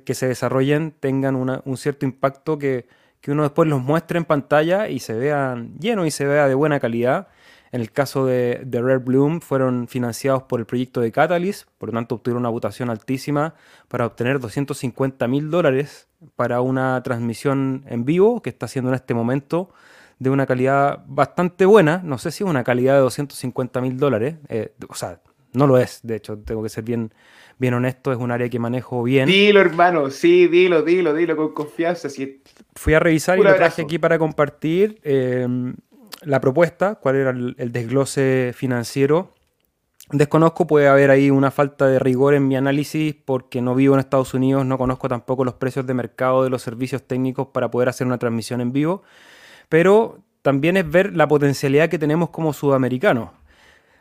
que 0.06 0.13
se 0.13 0.27
desarrollen 0.27 0.94
tengan 1.00 1.36
un 1.36 1.77
cierto 1.77 2.06
impacto 2.06 2.58
que 2.58 2.88
que 3.24 3.32
uno 3.32 3.44
después 3.44 3.70
los 3.70 3.82
muestre 3.82 4.18
en 4.18 4.25
pantalla 4.25 4.89
y 4.89 5.00
se 5.00 5.13
vean 5.13 5.80
llenos 5.80 6.06
y 6.06 6.12
se 6.12 6.25
vea 6.25 6.50
de 6.50 6.56
buena 6.56 6.82
calidad. 6.82 7.30
En 7.72 7.80
el 7.80 7.89
caso 7.89 8.25
de, 8.25 8.62
de, 8.65 8.82
Rare 8.82 8.98
Bloom 8.98 9.39
fueron 9.39 9.88
financiados 9.88 10.44
por 10.44 10.60
el 10.60 10.65
proyecto 10.65 11.00
de 11.00 11.13
Catalyst, 11.13 11.70
por 11.77 11.89
lo 11.89 11.94
tanto 11.94 12.15
obtuvieron 12.15 12.42
una 12.42 12.50
votación 12.50 12.89
altísima 12.89 13.56
para 13.88 14.06
obtener 14.06 14.42
250 14.42 15.25
mil 15.30 15.50
dólares 15.50 16.10
para 16.36 16.60
una 16.60 17.01
transmisión 17.01 17.86
en 17.88 18.03
vivo 18.03 18.42
que 18.42 18.50
está 18.50 18.65
haciendo 18.65 18.92
en 18.92 18.96
este 18.96 19.13
momento 19.13 19.72
de 20.20 20.30
una 20.30 20.46
calidad 20.46 21.06
bastante 21.08 21.65
buena. 21.65 22.01
No 22.03 22.18
sé 22.18 22.30
si 22.30 22.44
es 22.44 22.50
una 22.50 22.65
calidad 22.65 22.96
de 22.96 23.00
250 23.00 23.80
mil 23.80 23.98
dólares, 23.98 24.36
eh, 24.50 24.74
o 24.89 24.96
sea, 24.96 25.22
no 25.53 25.65
lo 25.65 25.77
es, 25.77 26.01
de 26.03 26.18
hecho, 26.18 26.38
tengo 26.39 26.62
que 26.62 26.70
ser 26.70 26.84
bien, 26.84 27.13
bien 27.58 27.74
honesto, 27.74 28.12
es 28.12 28.18
un 28.18 28.32
área 28.32 28.50
que 28.50 28.60
manejo 28.60 29.04
bien. 29.04 29.28
Dilo, 29.28 29.62
hermano, 29.62 30.10
sí, 30.10 30.48
dilo, 30.48 30.82
dilo, 30.82 31.14
dilo 31.14 31.36
con 31.36 31.54
confianza. 31.54 32.10
Fui 32.76 32.94
a 32.94 33.00
revisar 33.00 33.40
y 33.40 33.44
lo 33.44 33.56
traje 33.56 33.82
aquí 33.82 33.98
para 34.00 34.20
compartir 34.20 35.00
eh, 35.04 35.48
la 36.22 36.40
propuesta, 36.40 36.96
cuál 36.96 37.16
era 37.16 37.30
el, 37.32 37.72
desglose 37.72 38.52
financiero. 38.56 39.34
Desconozco, 40.12 40.68
puede 40.68 40.88
haber 40.88 41.10
ahí 41.10 41.30
una 41.30 41.50
falta 41.50 41.88
de 41.88 41.98
rigor 41.98 42.34
en 42.34 42.48
mi 42.48 42.56
análisis 42.56 43.16
porque 43.26 43.62
no 43.62 43.74
vivo 43.74 43.94
en 43.94 44.02
Estados 44.02 44.34
Unidos, 44.34 44.66
no 44.66 44.78
conozco 44.78 45.08
tampoco 45.08 45.46
los 45.46 45.56
precios 45.56 45.88
de 45.88 45.94
mercado 45.94 46.44
de 46.44 46.50
los 46.50 46.62
servicios 46.62 47.04
técnicos 47.04 47.48
para 47.48 47.72
poder 47.72 47.90
hacer 47.90 48.06
una 48.06 48.18
transmisión 48.18 48.60
en 48.62 48.74
vivo, 48.74 49.04
pero 49.70 50.20
también 50.42 50.76
es 50.76 50.90
ver 50.90 51.16
la 51.16 51.28
potencialidad 51.28 51.90
que 51.90 51.98
tenemos 51.98 52.30
como 52.30 52.52
sudamericanos. 52.52 53.30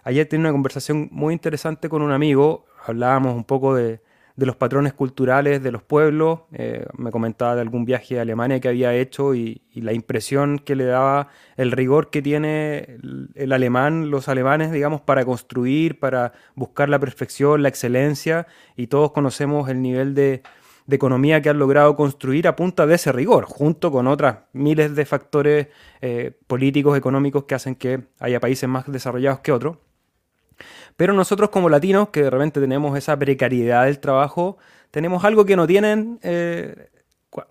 Ayer 0.03 0.27
tenía 0.27 0.47
una 0.47 0.53
conversación 0.53 1.09
muy 1.13 1.33
interesante 1.33 1.89
con 1.89 2.03
un 2.03 2.11
amigo, 2.11 2.67
hablábamos 2.85 3.35
un 3.35 3.45
poco 3.45 3.75
de, 3.75 4.01
los 4.37 4.57
patrones 4.57 4.93
culturales 4.93 5.63
de 5.63 5.71
los 5.71 5.83
pueblos, 5.85 6.41
eh, 6.53 6.85
me 6.97 7.13
comentaba 7.13 7.55
de 7.55 7.61
algún 7.61 7.85
viaje 7.85 8.19
a 8.19 8.23
Alemania 8.23 8.59
que 8.59 8.69
había 8.69 8.93
hecho 8.93 9.35
y, 9.35 9.63
la 9.75 9.93
impresión 9.93 10.59
que 10.59 10.75
le 10.75 10.85
daba 10.85 11.29
el 11.57 11.71
rigor 11.71 12.11
que 12.11 12.23
tiene 12.23 12.99
el, 13.35 13.53
alemán, 13.53 14.11
los 14.11 14.29
alemanes, 14.29 14.73
digamos, 14.73 15.01
para 15.01 15.25
construir, 15.25 16.01
para 16.01 16.33
buscar 16.55 16.89
la 16.89 16.99
perfección, 16.99 17.63
la 17.63 17.69
excelencia, 17.69 18.47
y 18.77 18.89
todos 18.89 19.13
conocemos 19.13 19.69
el 19.69 19.81
nivel 19.81 20.15
de, 20.15 20.43
de 20.87 20.97
economía 20.97 21.41
que 21.43 21.49
han 21.49 21.59
logrado 21.59 21.95
construir 21.97 22.49
a 22.49 22.57
punta 22.57 22.87
de 22.87 22.95
ese 22.95 23.13
rigor, 23.13 23.45
junto 23.45 23.91
con 23.91 24.07
otras 24.07 24.39
miles 24.53 24.95
de 24.95 25.05
factores 25.05 25.69
eh, 26.01 26.37
políticos, 26.47 26.97
económicos 26.99 27.45
que 27.45 27.55
hacen 27.55 27.75
que 27.75 28.05
haya 28.19 28.41
países 28.41 28.69
más 28.69 28.91
desarrollados 28.91 29.41
que 29.41 29.53
otros. 29.53 29.79
Pero 31.03 31.15
nosotros 31.15 31.51
como 31.51 31.69
latinos, 31.69 32.11
que 32.11 32.23
de 32.23 32.31
repente 32.31 32.61
tenemos 32.61 32.97
esa 32.97 33.19
precariedad 33.19 33.87
del 33.87 33.99
trabajo, 33.99 34.57
tenemos 34.93 35.25
algo 35.25 35.45
que 35.45 35.57
no 35.57 35.67
tienen, 35.67 36.21
eh, 36.23 36.91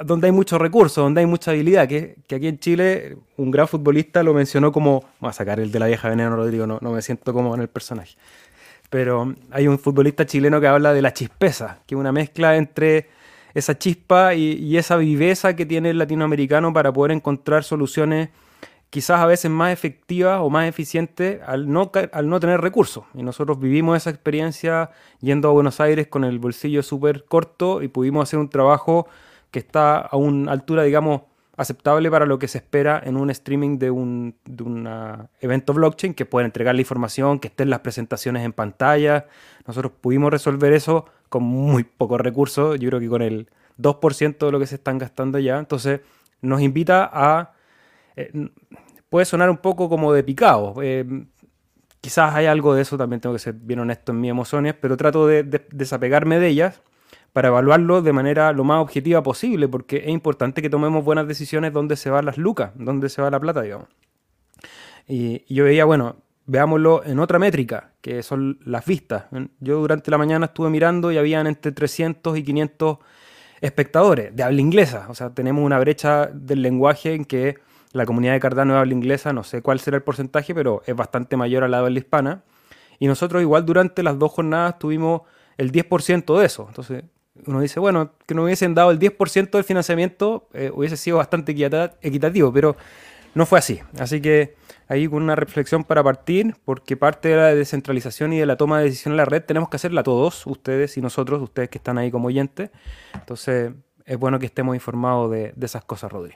donde 0.05 0.27
hay 0.27 0.31
muchos 0.31 0.57
recursos, 0.57 1.03
donde 1.03 1.19
hay 1.19 1.27
mucha 1.27 1.51
habilidad, 1.51 1.85
que, 1.85 2.15
aquí 2.33 2.47
en 2.47 2.59
Chile 2.59 3.17
un 3.35 3.51
gran 3.51 3.67
futbolista 3.67 4.23
lo 4.23 4.33
mencionó 4.33 4.71
como, 4.71 5.03
voy 5.19 5.29
a 5.31 5.33
sacar 5.33 5.59
el 5.59 5.69
de 5.69 5.79
la 5.79 5.87
vieja 5.87 6.07
veneno 6.07 6.33
Rodrigo, 6.33 6.65
no, 6.65 6.79
no 6.81 6.93
me 6.93 7.01
siento 7.01 7.33
como 7.33 7.53
en 7.53 7.59
el 7.59 7.67
personaje, 7.67 8.15
pero 8.89 9.35
hay 9.51 9.67
un 9.67 9.77
futbolista 9.77 10.25
chileno 10.25 10.61
que 10.61 10.67
habla 10.67 10.93
de 10.93 11.01
la 11.01 11.11
chispeza, 11.11 11.79
que 11.85 11.95
es 11.95 11.99
una 11.99 12.13
mezcla 12.13 12.55
entre 12.55 13.09
esa 13.53 13.77
chispa 13.77 14.33
y, 14.33 14.77
esa 14.77 14.95
viveza 14.95 15.57
que 15.57 15.65
tiene 15.65 15.89
el 15.89 15.97
latinoamericano 15.97 16.71
para 16.71 16.93
poder 16.93 17.11
encontrar 17.11 17.65
soluciones 17.65 18.29
quizás 18.91 19.21
a 19.21 19.25
veces 19.25 19.49
más 19.49 19.71
efectivas 19.71 20.41
o 20.41 20.49
más 20.49 20.67
eficientes 20.67 21.41
al 21.47 21.71
no, 21.71 21.91
al 22.11 22.29
no 22.29 22.39
tener 22.41 22.59
recursos. 22.59 23.05
Y 23.13 23.23
nosotros 23.23 23.57
vivimos 23.57 23.95
esa 23.95 24.09
experiencia 24.09 24.91
yendo 25.21 25.47
a 25.47 25.53
Buenos 25.53 25.79
Aires 25.79 26.07
con 26.07 26.25
el 26.25 26.39
bolsillo 26.39 26.83
súper 26.83 27.23
corto 27.23 27.81
y 27.81 27.87
pudimos 27.87 28.23
hacer 28.23 28.37
un 28.37 28.49
trabajo 28.49 29.07
que 29.49 29.59
está 29.59 29.97
a 29.97 30.17
una 30.17 30.51
altura, 30.51 30.83
digamos, 30.83 31.21
aceptable 31.55 32.11
para 32.11 32.25
lo 32.25 32.37
que 32.37 32.49
se 32.49 32.57
espera 32.57 33.01
en 33.03 33.15
un 33.15 33.29
streaming 33.29 33.77
de 33.79 33.91
un 33.91 34.35
evento 35.39 35.73
blockchain, 35.73 36.13
que 36.13 36.25
pueda 36.25 36.45
entregar 36.45 36.75
la 36.75 36.81
información, 36.81 37.39
que 37.39 37.47
estén 37.47 37.69
las 37.69 37.79
presentaciones 37.79 38.43
en 38.43 38.51
pantalla. 38.51 39.25
Nosotros 39.65 39.93
pudimos 40.01 40.31
resolver 40.31 40.73
eso 40.73 41.05
con 41.29 41.43
muy 41.43 41.85
pocos 41.85 42.19
recursos, 42.19 42.77
yo 42.77 42.89
creo 42.89 42.99
que 42.99 43.07
con 43.07 43.21
el 43.21 43.47
2% 43.79 44.45
de 44.45 44.51
lo 44.51 44.59
que 44.59 44.67
se 44.67 44.75
están 44.75 44.97
gastando 44.97 45.39
ya. 45.39 45.59
Entonces 45.59 46.01
nos 46.41 46.59
invita 46.59 47.09
a... 47.09 47.53
Eh, 48.15 48.49
puede 49.09 49.25
sonar 49.25 49.49
un 49.49 49.57
poco 49.57 49.89
como 49.89 50.13
de 50.13 50.23
picado. 50.23 50.75
Eh, 50.81 51.25
quizás 51.99 52.33
hay 52.33 52.45
algo 52.45 52.73
de 52.73 52.81
eso, 52.81 52.97
también 52.97 53.21
tengo 53.21 53.33
que 53.33 53.39
ser 53.39 53.53
bien 53.53 53.79
honesto 53.79 54.11
en 54.11 54.21
mis 54.21 54.31
emociones, 54.31 54.73
pero 54.73 54.97
trato 54.97 55.27
de, 55.27 55.43
desapegarme 55.71 56.39
de 56.39 56.47
ellas 56.47 56.81
para 57.33 57.47
evaluarlo 57.47 58.01
de 58.01 58.13
manera 58.13 58.51
lo 58.51 58.63
más 58.63 58.81
objetiva 58.81 59.23
posible, 59.23 59.67
porque 59.67 59.97
es 59.97 60.09
importante 60.09 60.61
que 60.61 60.69
tomemos 60.69 61.03
buenas 61.03 61.27
decisiones 61.27 61.73
donde 61.73 61.95
se 61.95 62.09
van 62.09 62.25
las 62.25 62.37
lucas, 62.37 62.71
donde 62.75 63.09
se 63.09 63.21
va 63.21 63.29
la 63.31 63.39
plata, 63.39 63.61
digamos. 63.61 63.87
y 65.07 65.53
yo 65.53 65.63
veía, 65.63 65.85
bueno, 65.85 66.17
veámoslo 66.45 67.03
en 67.05 67.19
otra 67.19 67.39
métrica, 67.39 67.93
que 68.01 68.23
son 68.23 68.59
las 68.65 68.85
vistas. 68.85 69.25
Yo 69.59 69.79
durante 69.79 70.11
la 70.11 70.17
mañana 70.17 70.47
estuve 70.47 70.69
mirando 70.69 71.11
y 71.11 71.17
habían 71.17 71.47
entre 71.47 71.71
300 71.71 72.37
y 72.37 72.43
500 72.43 72.97
espectadores 73.61 74.35
de 74.35 74.43
habla 74.43 74.59
inglesa. 74.59 75.05
O 75.09 75.15
sea, 75.15 75.33
tenemos 75.33 75.63
una 75.63 75.79
brecha 75.79 76.27
del 76.33 76.61
lenguaje 76.61 77.13
en 77.13 77.25
que 77.25 77.57
la 77.93 78.05
comunidad 78.05 78.33
de 78.33 78.39
Cardano 78.39 78.73
de 78.73 78.79
habla 78.79 78.93
inglesa, 78.93 79.33
no 79.33 79.43
sé 79.43 79.61
cuál 79.61 79.79
será 79.79 79.97
el 79.97 80.03
porcentaje, 80.03 80.55
pero 80.55 80.81
es 80.85 80.95
bastante 80.95 81.37
mayor 81.37 81.63
a 81.63 81.67
la 81.67 81.79
habla 81.79 81.97
hispana. 81.97 82.43
Y 82.99 83.07
nosotros 83.07 83.41
igual 83.41 83.65
durante 83.65 84.03
las 84.03 84.17
dos 84.19 84.31
jornadas 84.31 84.79
tuvimos 84.79 85.21
el 85.57 85.71
10% 85.71 86.39
de 86.39 86.45
eso. 86.45 86.65
Entonces 86.67 87.03
uno 87.45 87.61
dice, 87.61 87.79
bueno, 87.79 88.11
que 88.25 88.33
nos 88.33 88.45
hubiesen 88.45 88.75
dado 88.75 88.91
el 88.91 88.99
10% 88.99 89.51
del 89.51 89.63
financiamiento 89.63 90.47
eh, 90.53 90.71
hubiese 90.73 90.97
sido 90.97 91.17
bastante 91.17 91.51
equitativo, 92.01 92.51
pero 92.53 92.75
no 93.33 93.45
fue 93.45 93.59
así. 93.59 93.79
Así 93.99 94.21
que 94.21 94.55
ahí 94.87 95.07
con 95.07 95.23
una 95.23 95.35
reflexión 95.35 95.83
para 95.83 96.03
partir, 96.03 96.55
porque 96.65 96.97
parte 96.97 97.29
de 97.29 97.37
la 97.37 97.55
descentralización 97.55 98.33
y 98.33 98.39
de 98.39 98.45
la 98.45 98.57
toma 98.57 98.79
de 98.79 98.85
decisión 98.85 99.13
en 99.13 99.17
la 99.17 99.25
red 99.25 99.43
tenemos 99.43 99.69
que 99.69 99.77
hacerla 99.77 100.03
todos, 100.03 100.45
ustedes 100.45 100.97
y 100.97 101.01
nosotros, 101.01 101.41
ustedes 101.41 101.69
que 101.69 101.77
están 101.77 101.97
ahí 101.97 102.11
como 102.11 102.27
oyentes. 102.27 102.71
Entonces, 103.13 103.71
es 104.05 104.17
bueno 104.17 104.39
que 104.39 104.47
estemos 104.47 104.75
informados 104.75 105.31
de, 105.31 105.53
esas 105.61 105.85
cosas, 105.85 106.11
Rodri. 106.11 106.35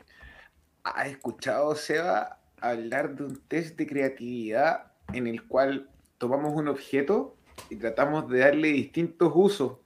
¿Has 0.85 1.07
escuchado, 1.07 1.73
Seba, 1.73 2.39
hablar 2.61 3.15
de 3.15 3.23
un 3.23 3.41
test 3.47 3.75
de 3.75 3.87
creatividad 3.87 4.91
en 5.13 5.25
el 5.25 5.43
cual 5.43 5.89
tomamos 6.19 6.53
un 6.53 6.67
objeto 6.67 7.35
y 7.71 7.75
tratamos 7.77 8.29
de 8.29 8.39
darle 8.39 8.67
distintos 8.67 9.31
usos? 9.33 9.79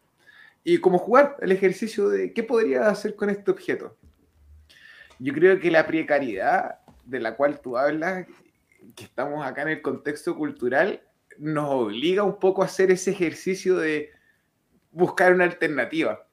Y 0.65 0.79
como 0.79 0.97
jugar 0.97 1.37
el 1.39 1.53
ejercicio 1.53 2.09
de 2.09 2.33
qué 2.33 2.43
podría 2.43 2.89
hacer 2.89 3.15
con 3.15 3.29
este 3.29 3.49
objeto. 3.49 3.95
Yo 5.19 5.33
creo 5.33 5.57
que 5.57 5.71
la 5.71 5.87
precariedad 5.87 6.79
de 7.05 7.21
la 7.21 7.37
cual 7.37 7.61
tú 7.61 7.77
hablas 7.77 8.27
que 8.93 9.05
estamos 9.05 9.45
acá 9.45 9.61
en 9.61 9.69
el 9.69 9.81
contexto 9.81 10.35
cultural, 10.35 11.01
nos 11.37 11.69
obliga 11.69 12.23
un 12.23 12.39
poco 12.39 12.61
a 12.61 12.65
hacer 12.65 12.91
ese 12.91 13.11
ejercicio 13.11 13.77
de 13.77 14.11
buscar 14.91 15.33
una 15.33 15.45
alternativa. 15.45 16.27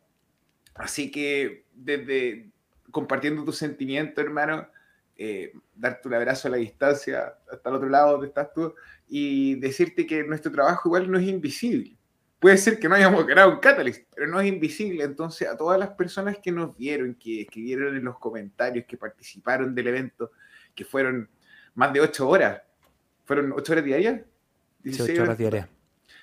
Así 0.75 1.13
que 1.13 1.65
desde 1.73 2.51
compartiendo 2.97 3.45
tus 3.45 3.59
sentimientos, 3.59 4.25
hermano, 4.25 4.67
eh, 5.19 5.53
darte 5.75 6.09
un 6.09 6.15
abrazo 6.15 6.49
a 6.49 6.53
la 6.53 6.57
distancia, 6.57 7.35
hasta 7.53 7.69
el 7.69 7.75
otro 7.75 7.91
lado 7.91 8.13
donde 8.13 8.29
estás 8.29 8.55
tú, 8.55 8.73
y 9.07 9.57
decirte 9.57 10.07
que 10.07 10.25
nuestro 10.25 10.51
trabajo 10.51 10.89
igual 10.89 11.11
no 11.11 11.19
es 11.19 11.29
invisible. 11.29 11.95
Puede 12.39 12.57
ser 12.57 12.79
que 12.79 12.89
no 12.89 12.95
hayamos 12.95 13.27
ganado 13.27 13.51
un 13.51 13.59
Catalyst, 13.59 14.11
pero 14.15 14.29
no 14.29 14.41
es 14.41 14.47
invisible. 14.47 15.05
Entonces, 15.05 15.47
a 15.47 15.59
todas 15.59 15.79
las 15.79 15.91
personas 15.91 16.39
que 16.39 16.51
nos 16.51 16.75
vieron, 16.75 17.15
que 17.17 17.43
escribieron 17.43 17.95
en 17.95 18.05
los 18.05 18.19
comentarios, 18.19 18.87
que 18.87 18.97
participaron 18.97 19.75
del 19.75 19.89
evento, 19.89 20.33
que 20.75 20.87
fueron 20.87 21.29
más 21.75 21.93
de 21.93 22.01
8 22.01 22.27
horas. 22.27 22.63
¿Fueron 23.27 23.53
8 23.53 23.73
horas 23.73 23.85
diarias? 23.85 24.23
16 24.85 25.21
horas 25.21 25.37
diarias. 25.37 25.69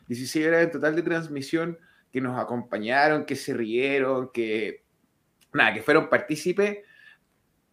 16 0.07 0.47
horas 0.47 0.63
en 0.63 0.71
total 0.71 0.95
de 0.95 1.03
transmisión 1.03 1.77
que 2.11 2.19
nos 2.19 2.39
acompañaron, 2.39 3.25
que 3.25 3.35
se 3.35 3.53
rieron, 3.53 4.31
que 4.33 4.82
nada, 5.53 5.73
que 5.73 5.81
fueron 5.81 6.09
partícipes 6.09 6.79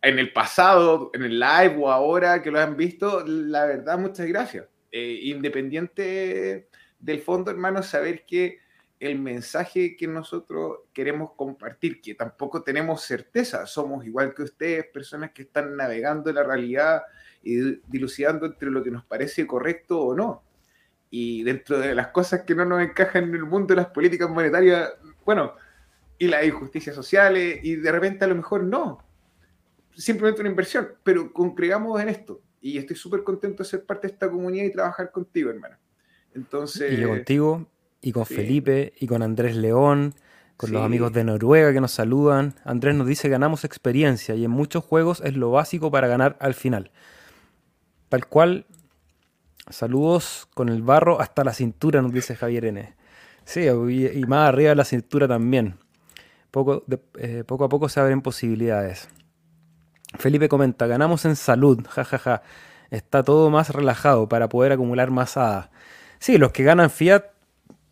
en 0.03 0.19
el 0.19 0.33
pasado, 0.33 1.11
en 1.15 1.25
el 1.25 1.39
live 1.39 1.77
o 1.79 1.91
ahora 1.91 2.43
que 2.43 2.51
lo 2.51 2.61
han 2.61 2.77
visto, 2.77 3.25
la 3.27 3.67
verdad, 3.67 3.99
muchas 3.99 4.27
gracias. 4.27 4.67
Eh, 4.91 5.21
independiente 5.25 6.69
del 6.99 7.21
fondo, 7.21 7.51
hermano, 7.51 7.83
saber 7.83 8.25
que 8.27 8.59
el 8.99 9.19
mensaje 9.19 9.97
que 9.97 10.07
nosotros 10.07 10.81
queremos 10.93 11.33
compartir, 11.33 12.03
que 12.03 12.15
tampoco 12.15 12.63
tenemos 12.63 13.03
certeza, 13.03 13.67
somos 13.67 14.05
igual 14.05 14.35
que 14.35 14.43
ustedes, 14.43 14.87
personas 14.87 15.33
que 15.33 15.43
están 15.43 15.75
navegando 15.77 16.31
la 16.33 16.43
realidad 16.43 17.03
y 17.43 17.81
dilucidando 17.89 18.47
entre 18.47 18.71
lo 18.71 18.83
que 18.83 18.91
nos 18.91 19.05
parece 19.05 19.47
correcto 19.47 20.01
o 20.01 20.15
no. 20.15 20.43
Y 21.09 21.43
dentro 21.43 21.79
de 21.79 21.95
las 21.95 22.09
cosas 22.09 22.43
que 22.43 22.55
no 22.55 22.65
nos 22.65 22.83
encajan 22.83 23.25
en 23.25 23.35
el 23.35 23.45
mundo 23.45 23.75
de 23.75 23.81
las 23.81 23.91
políticas 23.91 24.29
monetarias, 24.29 24.93
bueno, 25.25 25.55
y 26.21 26.29
las 26.29 26.45
injusticias 26.45 26.95
sociales, 26.95 27.61
y 27.63 27.77
de 27.77 27.91
repente 27.91 28.27
a 28.27 28.29
lo 28.29 28.35
mejor 28.35 28.63
no. 28.63 29.03
Simplemente 29.97 30.43
una 30.43 30.51
inversión, 30.51 30.87
pero 31.03 31.33
congregamos 31.33 31.99
en 32.01 32.11
esto. 32.11 32.43
Y 32.61 32.77
estoy 32.77 32.95
súper 32.95 33.25
contento 33.25 33.63
de 33.63 33.69
ser 33.71 33.87
parte 33.87 34.07
de 34.07 34.13
esta 34.13 34.31
comunidad 34.31 34.67
y 34.67 34.71
trabajar 34.71 35.11
contigo, 35.11 35.49
hermano. 35.49 35.77
Entonces. 36.35 36.93
Y 36.93 37.03
contigo, 37.03 37.67
y 38.03 38.13
con 38.13 38.27
Felipe, 38.27 38.93
y 39.01 39.07
con 39.07 39.23
Andrés 39.23 39.57
León, 39.57 40.15
con 40.59 40.73
los 40.73 40.85
amigos 40.85 41.11
de 41.15 41.25
Noruega 41.25 41.73
que 41.73 41.81
nos 41.81 41.93
saludan. 41.93 42.55
Andrés 42.65 42.95
nos 42.95 43.07
dice 43.07 43.31
ganamos 43.31 43.65
experiencia 43.65 44.35
y 44.35 44.45
en 44.45 44.51
muchos 44.51 44.85
juegos 44.85 45.23
es 45.25 45.35
lo 45.35 45.51
básico 45.51 45.91
para 45.91 46.07
ganar 46.07 46.37
al 46.39 46.53
final. 46.53 46.91
Tal 48.11 48.27
cual, 48.27 48.67
saludos 49.71 50.49
con 50.53 50.69
el 50.69 50.83
barro 50.83 51.19
hasta 51.19 51.45
la 51.45 51.55
cintura, 51.55 52.03
nos 52.03 52.13
dice 52.13 52.37
Javier 52.37 52.67
N. 52.67 52.95
Sí, 53.45 53.63
y, 53.63 54.21
más 54.27 54.51
arriba 54.51 54.69
de 54.69 54.77
la 54.77 54.85
cintura 54.85 55.27
también. 55.27 55.79
Poco, 56.51 56.85
eh, 57.19 57.45
poco 57.47 57.65
a 57.65 57.69
poco 57.69 57.89
se 57.89 58.01
abren 58.01 58.23
posibilidades. 58.23 59.09
Felipe 60.19 60.49
comenta, 60.49 60.87
ganamos 60.87 61.25
en 61.25 61.37
salud, 61.37 61.87
jajaja. 61.89 62.43
Está 62.91 63.23
todo 63.23 63.51
más 63.51 63.71
relajado 63.71 64.29
para 64.29 64.49
poder 64.49 64.73
acumular 64.73 65.11
más 65.11 65.37
hadas. 65.37 65.71
Sí, 66.19 66.39
los 66.39 66.53
que 66.53 66.65
ganan 66.65 66.91
Fiat, 66.91 67.25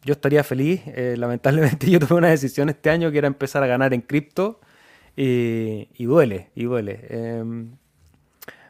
yo 0.02 0.12
estaría 0.12 0.42
feliz. 0.42 0.82
Eh, 0.86 1.14
lamentablemente 1.16 1.90
yo 1.90 2.00
tomé 2.00 2.18
una 2.18 2.28
decisión 2.28 2.68
este 2.68 2.90
año 2.90 3.10
que 3.12 3.18
era 3.18 3.28
empezar 3.28 3.62
a 3.62 3.66
ganar 3.66 3.94
en 3.94 4.00
cripto 4.00 4.60
y, 5.16 5.88
y 5.94 6.04
duele, 6.04 6.50
y 6.54 6.64
duele. 6.64 7.06
Em, 7.08 7.70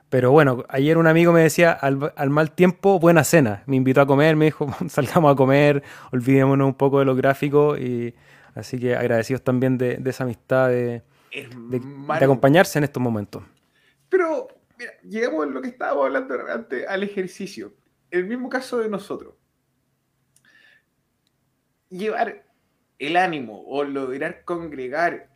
pero 0.08 0.30
bueno, 0.30 0.64
ayer 0.70 0.96
un 0.96 1.06
amigo 1.06 1.32
me 1.32 1.40
decía, 1.40 1.72
al, 1.72 2.30
mal 2.30 2.50
tiempo, 2.52 2.98
buena 2.98 3.24
cena. 3.24 3.62
Me 3.66 3.76
invitó 3.76 4.00
a 4.00 4.06
comer, 4.06 4.36
me 4.36 4.46
dijo, 4.46 4.66
salgamos 4.88 5.32
a 5.32 5.36
comer, 5.36 5.82
olvidémonos 6.12 6.66
un 6.66 6.74
poco 6.74 6.98
de 6.98 7.04
los 7.04 7.16
gráficos. 7.16 7.78
Y, 7.78 8.14
así 8.58 8.78
que 8.78 8.96
agradecidos 8.96 9.42
también 9.42 9.78
de, 9.78 10.00
esa 10.04 10.24
amistad, 10.24 10.68
de, 10.68 11.02
acompañarse 12.08 12.78
en 12.78 12.84
estos 12.84 13.02
momentos. 13.02 13.42
Pero, 14.08 14.48
mira, 14.78 14.92
llegamos 15.02 15.46
a 15.46 15.50
lo 15.50 15.62
que 15.62 15.68
estábamos 15.68 16.06
hablando 16.06 16.34
antes, 16.50 16.86
al 16.88 17.02
ejercicio. 17.02 17.72
El 18.10 18.26
mismo 18.26 18.48
caso 18.48 18.78
de 18.78 18.88
nosotros. 18.88 19.34
Llevar 21.90 22.44
el 22.98 23.16
ánimo 23.16 23.62
o 23.66 23.84
lograr 23.84 24.44
congregar 24.44 25.30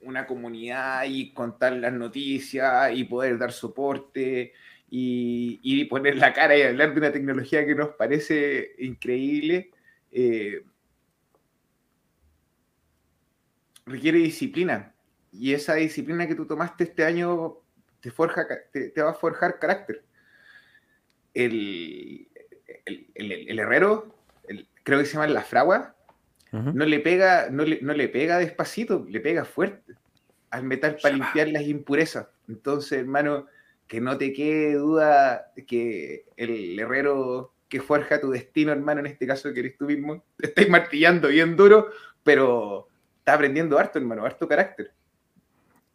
una 0.00 0.26
comunidad 0.26 1.04
y 1.06 1.32
contar 1.32 1.74
las 1.74 1.92
noticias 1.92 2.92
y 2.94 3.04
poder 3.04 3.38
dar 3.38 3.52
soporte 3.52 4.52
y, 4.90 5.84
poner 5.86 6.16
la 6.16 6.32
cara 6.32 6.56
y 6.56 6.62
hablar 6.62 6.92
de 6.92 7.00
una 7.00 7.12
tecnología 7.12 7.64
que 7.64 7.74
nos 7.74 7.90
parece 7.90 8.72
increíble. 8.78 9.70
Eh, 10.10 10.64
requiere 13.86 14.18
disciplina. 14.18 14.94
Y 15.32 15.54
esa 15.54 15.74
disciplina 15.74 16.26
que 16.26 16.34
tú 16.34 16.46
tomaste 16.46 16.84
este 16.84 17.04
año 17.04 17.58
te, 18.00 18.10
forja, 18.10 18.46
te, 18.72 18.92
va 19.02 19.10
a 19.10 19.14
forjar 19.14 19.58
carácter. 19.58 20.04
El, 21.34 22.28
el, 23.14 23.58
herrero, 23.58 24.14
creo 24.82 24.98
que 24.98 25.06
se 25.06 25.14
llama 25.14 25.26
la 25.28 25.42
fragua, 25.42 25.96
no, 26.50 26.84
le 26.84 27.00
pega, 27.00 27.48
no, 27.50 27.64
le, 27.64 27.80
no 27.80 27.94
le 27.94 28.08
pega 28.08 28.38
despacito, 28.38 29.06
le 29.08 29.20
pega 29.20 29.46
fuerte 29.46 29.94
al 30.50 30.64
metal 30.64 30.98
para 31.02 31.14
limpiar 31.14 31.48
las 31.48 31.62
impurezas. 31.62 32.28
Entonces, 32.46 32.98
hermano, 32.98 33.46
que 33.86 34.02
no 34.02 34.18
te 34.18 34.34
quede 34.34 34.74
duda 34.74 35.50
que 35.66 36.26
el 36.36 36.78
herrero 36.78 37.54
que 37.68 37.80
forja 37.80 38.20
tu 38.20 38.30
destino, 38.30 38.70
hermano, 38.70 39.00
en 39.00 39.06
este 39.06 39.26
caso 39.26 39.52
que 39.54 39.60
eres 39.60 39.78
tú 39.78 39.86
mismo, 39.86 40.22
te 40.36 40.48
estáis 40.48 40.68
martillando 40.68 41.28
bien 41.28 41.56
duro, 41.56 41.88
pero 42.22 42.88
está 43.22 43.34
aprendiendo 43.34 43.78
harto, 43.78 44.00
hermano, 44.00 44.24
harto 44.24 44.48
carácter. 44.48 44.90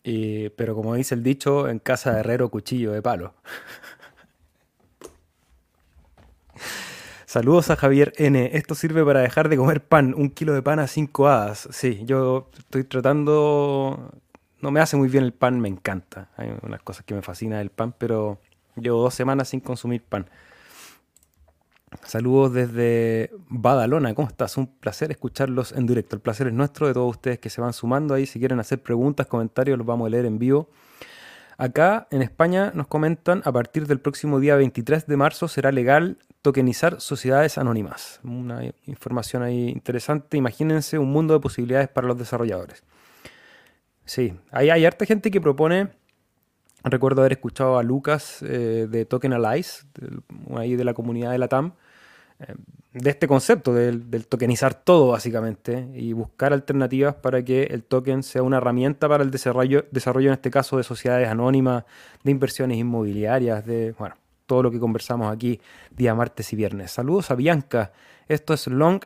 Y, 0.02 0.48
pero 0.52 0.74
como 0.74 0.96
dice 0.96 1.14
el 1.14 1.24
dicho, 1.24 1.68
en 1.68 1.80
casa 1.80 2.14
de 2.14 2.22
herrero, 2.22 2.50
cuchillo 2.50 2.94
de 2.94 3.02
palo. 3.02 3.34
Saludos 7.26 7.70
a 7.70 7.76
Javier 7.76 8.14
N. 8.16 8.52
Esto 8.54 8.74
sirve 8.76 9.04
para 9.04 9.20
dejar 9.20 9.50
de 9.50 9.58
comer 9.58 9.84
pan. 9.84 10.14
Un 10.16 10.30
kilo 10.30 10.54
de 10.54 10.62
pan 10.62 10.80
a 10.80 10.88
cinco 10.88 11.28
hadas. 11.28 11.68
Sí, 11.72 12.04
yo 12.06 12.50
estoy 12.58 12.86
tratando. 12.86 14.14
No 14.62 14.72
me 14.72 14.80
hace 14.80 14.96
muy 14.96 15.10
bien 15.10 15.26
el 15.26 15.34
pan, 15.34 15.60
me 15.60 15.68
encanta. 15.68 16.30
Hay 16.38 16.54
unas 16.62 16.82
cosas 16.82 17.04
que 17.06 17.14
me 17.14 17.22
fascinan 17.22 17.60
del 17.60 17.72
pan, 17.72 17.94
pero 17.98 18.40
llevo 18.78 19.02
dos 19.02 19.14
semanas 19.14 19.50
sin 19.50 19.60
consumir 19.60 20.02
pan. 20.02 20.30
Saludos 22.04 22.54
desde 22.54 23.32
Badalona, 23.50 24.14
¿cómo 24.14 24.28
estás? 24.28 24.58
Un 24.58 24.68
placer 24.68 25.10
escucharlos 25.12 25.72
en 25.72 25.88
directo. 25.88 26.18
El 26.18 26.22
placer 26.22 26.48
es 26.48 26.54
nuestro 26.54 26.88
de 26.88 26.94
todos 26.94 27.10
ustedes 27.10 27.40
que 27.40 27.50
se 27.50 27.62
van 27.62 27.74
sumando 27.74 28.14
ahí. 28.14 28.26
Si 28.26 28.40
quieren 28.40 28.60
hacer 28.60 28.82
preguntas, 28.82 29.28
comentarios, 29.28 29.78
los 29.78 29.88
vamos 29.88 30.08
a 30.08 30.10
leer 30.10 30.26
en 30.26 30.38
vivo. 30.38 30.70
Acá 31.58 32.08
en 32.12 32.22
España 32.22 32.72
nos 32.76 32.88
comentan, 32.88 33.42
a 33.46 33.52
partir 33.52 33.88
del 33.88 34.00
próximo 34.00 34.40
día 34.40 34.56
23 34.58 35.08
de 35.08 35.18
marzo 35.18 35.48
será 35.48 35.72
legal 35.72 36.18
tokenizar 36.42 37.02
sociedades 37.02 37.58
anónimas. 37.58 38.20
Una 38.24 38.62
información 38.86 39.42
ahí 39.42 39.70
interesante. 39.70 40.38
Imagínense 40.38 41.00
un 41.00 41.12
mundo 41.12 41.34
de 41.34 41.40
posibilidades 41.40 41.88
para 41.88 42.06
los 42.06 42.18
desarrolladores. 42.18 42.84
Sí, 44.06 44.34
hay, 44.52 44.70
hay 44.70 44.86
harta 44.86 45.06
gente 45.06 45.32
que 45.32 45.42
propone 45.42 45.90
Recuerdo 46.84 47.22
haber 47.22 47.34
escuchado 47.34 47.78
a 47.78 47.84
Lucas 47.84 48.42
eh, 48.42 48.88
de 48.90 49.06
Token 49.06 49.34
Allies, 49.34 49.88
ahí 50.56 50.76
de 50.76 50.84
la 50.84 50.94
comunidad 50.94 51.32
de 51.32 51.38
la 51.38 51.48
TAM, 51.48 51.74
eh, 52.40 52.54
de 52.94 53.10
este 53.10 53.28
concepto 53.28 53.74
del, 53.74 54.26
tokenizar 54.28 54.74
todo 54.74 55.10
básicamente 55.10 55.88
y 55.94 56.14
buscar 56.14 56.54
alternativas 56.54 57.16
para 57.16 57.44
que 57.44 57.64
el 57.64 57.84
token 57.84 58.24
sea 58.24 58.42
una 58.42 58.58
herramienta 58.58 59.08
para 59.08 59.24
el 59.24 59.30
desarrollo, 59.30 59.86
desarrollo 59.92 60.30
en 60.30 60.34
este 60.34 60.50
caso 60.50 60.78
de 60.78 60.84
sociedades 60.84 61.28
anónimas, 61.28 61.84
de 62.24 62.32
inversiones 62.32 62.78
inmobiliarias, 62.78 63.66
de 63.66 63.94
bueno, 64.00 64.16
todo 64.46 64.64
lo 64.64 64.72
que 64.72 64.80
conversamos 64.80 65.32
aquí 65.32 65.60
día 65.92 66.16
martes 66.16 66.52
y 66.54 66.56
viernes. 66.56 66.92
Saludos 66.92 67.30
a 67.30 67.36
Bianca. 67.36 67.92
Esto 68.28 68.54
es 68.54 68.68
long, 68.68 69.02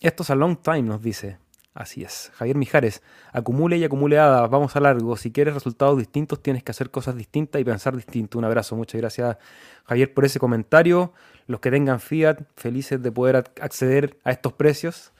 esto 0.00 0.22
es 0.22 0.30
a 0.30 0.34
long 0.34 0.56
time, 0.56 0.82
nos 0.82 1.02
dice. 1.02 1.43
Así 1.74 2.04
es. 2.04 2.30
Javier 2.34 2.56
Mijares, 2.56 3.02
acumule 3.32 3.76
y 3.76 3.84
acumule 3.84 4.16
hadas, 4.16 4.48
vamos 4.48 4.76
a 4.76 4.80
largo. 4.80 5.16
Si 5.16 5.32
quieres 5.32 5.54
resultados 5.54 5.98
distintos, 5.98 6.40
tienes 6.40 6.62
que 6.62 6.70
hacer 6.70 6.90
cosas 6.90 7.16
distintas 7.16 7.60
y 7.60 7.64
pensar 7.64 7.96
distinto. 7.96 8.38
Un 8.38 8.44
abrazo, 8.44 8.76
muchas 8.76 9.00
gracias 9.00 9.36
Javier 9.84 10.14
por 10.14 10.24
ese 10.24 10.38
comentario. 10.38 11.12
Los 11.48 11.58
que 11.58 11.72
tengan 11.72 11.98
Fiat, 11.98 12.42
felices 12.54 13.02
de 13.02 13.10
poder 13.10 13.36
acceder 13.60 14.18
a 14.22 14.30
estos 14.30 14.52
precios. 14.52 15.12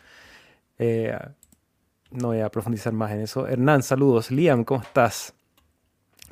Eh, 0.79 1.19
no 2.13 2.29
voy 2.29 2.41
a 2.41 2.49
profundizar 2.51 2.93
más 2.93 3.11
en 3.11 3.23
eso. 3.23 3.49
Hernán, 3.49 3.83
saludos. 3.83 4.31
Liam, 4.31 4.63
¿cómo 4.63 4.83
estás? 4.83 5.35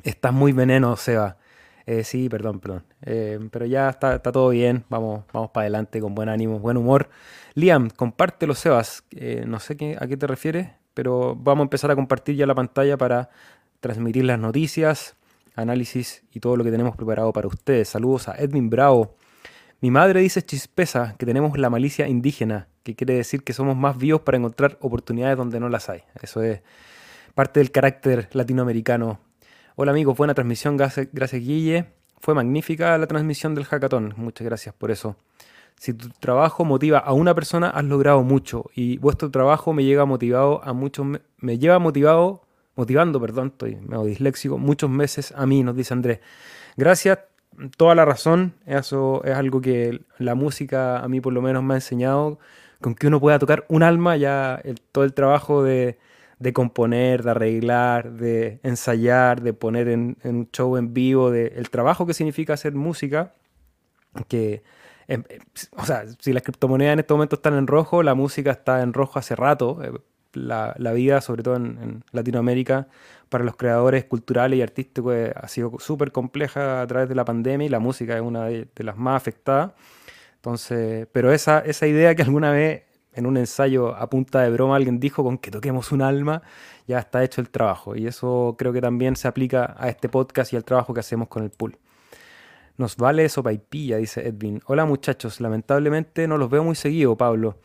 Estás 0.03 0.31
muy 0.31 0.53
veneno, 0.53 0.95
Seba. 0.95 1.37
Eh, 1.85 2.03
sí, 2.03 2.29
perdón, 2.29 2.59
perdón. 2.59 2.83
Eh, 3.01 3.39
pero 3.51 3.65
ya 3.65 3.89
está, 3.89 4.19
todo 4.19 4.49
bien. 4.49 4.85
Vamos, 4.89 5.25
vamos 5.33 5.51
para 5.51 5.63
adelante 5.63 5.99
con 5.99 6.15
buen 6.15 6.29
ánimo, 6.29 6.59
buen 6.59 6.77
humor. 6.77 7.09
Liam, 7.55 7.89
compártelo, 7.89 8.55
Sebas. 8.55 9.03
Eh, 9.11 9.43
no 9.47 9.59
sé 9.59 9.75
qué, 9.75 9.97
a 9.99 10.07
qué 10.07 10.17
te 10.17 10.27
refieres, 10.27 10.69
pero 10.93 11.35
vamos 11.35 11.63
a 11.63 11.65
empezar 11.65 11.91
a 11.91 11.95
compartir 11.95 12.35
ya 12.35 12.45
la 12.45 12.55
pantalla 12.55 12.97
para 12.97 13.29
transmitir 13.79 14.23
las 14.23 14.39
noticias, 14.39 15.15
análisis 15.55 16.23
y 16.31 16.39
todo 16.39 16.55
lo 16.55 16.63
que 16.63 16.71
tenemos 16.71 16.95
preparado 16.95 17.33
para 17.33 17.47
ustedes. 17.47 17.89
Saludos 17.89 18.29
a 18.29 18.35
Edwin 18.35 18.69
Bravo. 18.69 19.15
Mi 19.81 19.91
madre 19.91 20.21
dice 20.21 20.41
chispeza 20.41 21.15
que 21.17 21.25
tenemos 21.25 21.57
la 21.57 21.69
malicia 21.69 22.07
indígena, 22.07 22.69
que 22.83 22.95
quiere 22.95 23.15
decir 23.15 23.43
que 23.43 23.51
somos 23.51 23.75
más 23.75 23.97
vivos 23.97 24.21
para 24.21 24.37
encontrar 24.37 24.77
oportunidades 24.79 25.35
donde 25.35 25.59
no 25.59 25.67
las 25.67 25.89
hay. 25.89 26.03
Eso 26.21 26.41
es 26.41 26.61
parte 27.35 27.59
del 27.59 27.71
carácter 27.71 28.29
latinoamericano 28.31 29.19
Hola 29.75 29.91
amigos, 29.91 30.15
buena 30.15 30.35
transmisión, 30.35 30.77
gracias, 30.77 31.41
Guille. 31.41 31.85
Fue 32.19 32.35
magnífica 32.35 32.95
la 32.99 33.07
transmisión 33.07 33.55
del 33.55 33.65
hackathon, 33.65 34.13
muchas 34.17 34.45
gracias 34.45 34.75
por 34.75 34.91
eso. 34.91 35.15
Si 35.79 35.95
tu 35.95 36.09
trabajo 36.09 36.63
motiva 36.63 36.99
a 36.99 37.11
una 37.13 37.33
persona, 37.33 37.71
has 37.71 37.83
logrado 37.83 38.21
mucho 38.21 38.69
y 38.75 38.99
vuestro 38.99 39.31
trabajo 39.31 39.73
me 39.73 39.83
llega 39.83 40.05
motivado 40.05 40.63
a 40.63 40.73
muchos, 40.73 41.07
me 41.39 41.57
lleva 41.57 41.79
motivado, 41.79 42.43
motivando, 42.75 43.19
perdón, 43.19 43.47
estoy 43.47 43.77
medio 43.77 44.03
disléxico, 44.03 44.59
muchos 44.59 44.91
meses 44.91 45.33
a 45.35 45.47
mí, 45.47 45.63
nos 45.63 45.75
dice 45.75 45.95
Andrés. 45.95 46.19
Gracias, 46.77 47.17
toda 47.75 47.95
la 47.95 48.05
razón, 48.05 48.53
eso 48.67 49.23
es 49.23 49.33
algo 49.33 49.59
que 49.59 50.01
la 50.19 50.35
música 50.35 50.99
a 50.99 51.07
mí 51.07 51.19
por 51.19 51.33
lo 51.33 51.41
menos 51.41 51.63
me 51.63 51.73
ha 51.73 51.77
enseñado, 51.77 52.37
con 52.79 52.93
que 52.93 53.07
uno 53.07 53.19
pueda 53.19 53.39
tocar 53.39 53.65
un 53.69 53.81
alma, 53.81 54.17
ya 54.17 54.61
todo 54.91 55.03
el 55.03 55.15
trabajo 55.15 55.63
de, 55.63 55.97
de 56.43 56.51
componer, 56.51 57.23
de 57.23 57.31
arreglar, 57.31 58.11
de 58.11 58.59
ensayar, 58.63 59.41
de 59.41 59.53
poner 59.53 59.87
en, 59.87 60.17
un 60.25 60.49
show 60.51 60.75
en 60.75 60.93
vivo, 60.93 61.31
de 61.31 61.53
el 61.55 61.69
trabajo 61.69 62.05
que 62.05 62.13
significa 62.13 62.53
hacer 62.53 62.73
música, 62.73 63.33
que, 64.27 64.61
em, 65.07 65.23
o 65.77 65.85
sea, 65.85 66.03
si 66.19 66.33
las 66.33 66.43
criptomonedas 66.43 66.93
en 66.93 66.99
este 66.99 67.13
momento 67.13 67.37
están 67.37 67.53
en 67.53 67.65
rojo, 67.65 68.03
la 68.03 68.13
música 68.13 68.51
está 68.51 68.81
en 68.81 68.91
rojo 68.91 69.19
hace 69.19 69.37
rato. 69.37 69.79
Eh, 69.81 69.93
la, 70.33 70.73
vida, 70.93 71.21
sobre 71.21 71.43
todo 71.43 71.55
en, 71.55 72.03
Latinoamérica, 72.11 72.87
para 73.29 73.45
los 73.45 73.55
creadores 73.55 74.03
culturales 74.03 74.59
y 74.59 74.61
artísticos 74.61 75.13
eh, 75.15 75.33
ha 75.35 75.47
sido 75.47 75.71
súper 75.79 76.11
compleja 76.11 76.81
a 76.81 76.87
través 76.87 77.07
de 77.07 77.15
la 77.15 77.23
pandemia 77.23 77.67
y 77.67 77.69
la 77.69 77.79
música 77.79 78.15
es 78.15 78.21
una 78.21 78.45
de, 78.45 78.67
de 78.75 78.83
las 78.83 78.97
más 78.97 79.15
afectadas. 79.15 79.71
Entonces, 80.35 81.07
pero 81.13 81.31
esa, 81.31 81.59
esa 81.59 81.87
idea 81.87 82.15
que 82.15 82.23
alguna 82.23 82.51
vez 82.51 82.83
en 83.13 83.25
un 83.25 83.37
ensayo 83.37 83.95
a 83.95 84.09
punta 84.09 84.41
de 84.41 84.49
broma 84.49 84.75
alguien 84.75 84.99
dijo 84.99 85.23
con 85.23 85.37
que 85.37 85.51
toquemos 85.51 85.91
un 85.91 86.01
alma, 86.01 86.41
ya 86.87 86.99
está 86.99 87.23
hecho 87.23 87.41
el 87.41 87.49
trabajo. 87.49 87.95
Y 87.95 88.07
eso 88.07 88.55
creo 88.57 88.73
que 88.73 88.81
también 88.81 89.15
se 89.15 89.27
aplica 89.27 89.75
a 89.77 89.89
este 89.89 90.09
podcast 90.09 90.53
y 90.53 90.55
al 90.55 90.63
trabajo 90.63 90.93
que 90.93 90.99
hacemos 90.99 91.27
con 91.27 91.43
el 91.43 91.49
pool. 91.49 91.77
Nos 92.77 92.97
vale 92.97 93.25
eso 93.25 93.43
paipilla, 93.43 93.97
dice 93.97 94.27
Edwin. 94.27 94.61
Hola 94.65 94.85
muchachos, 94.85 95.39
lamentablemente 95.39 96.27
no 96.27 96.37
los 96.37 96.49
veo 96.49 96.63
muy 96.63 96.75
seguido, 96.75 97.15
Pablo. 97.15 97.57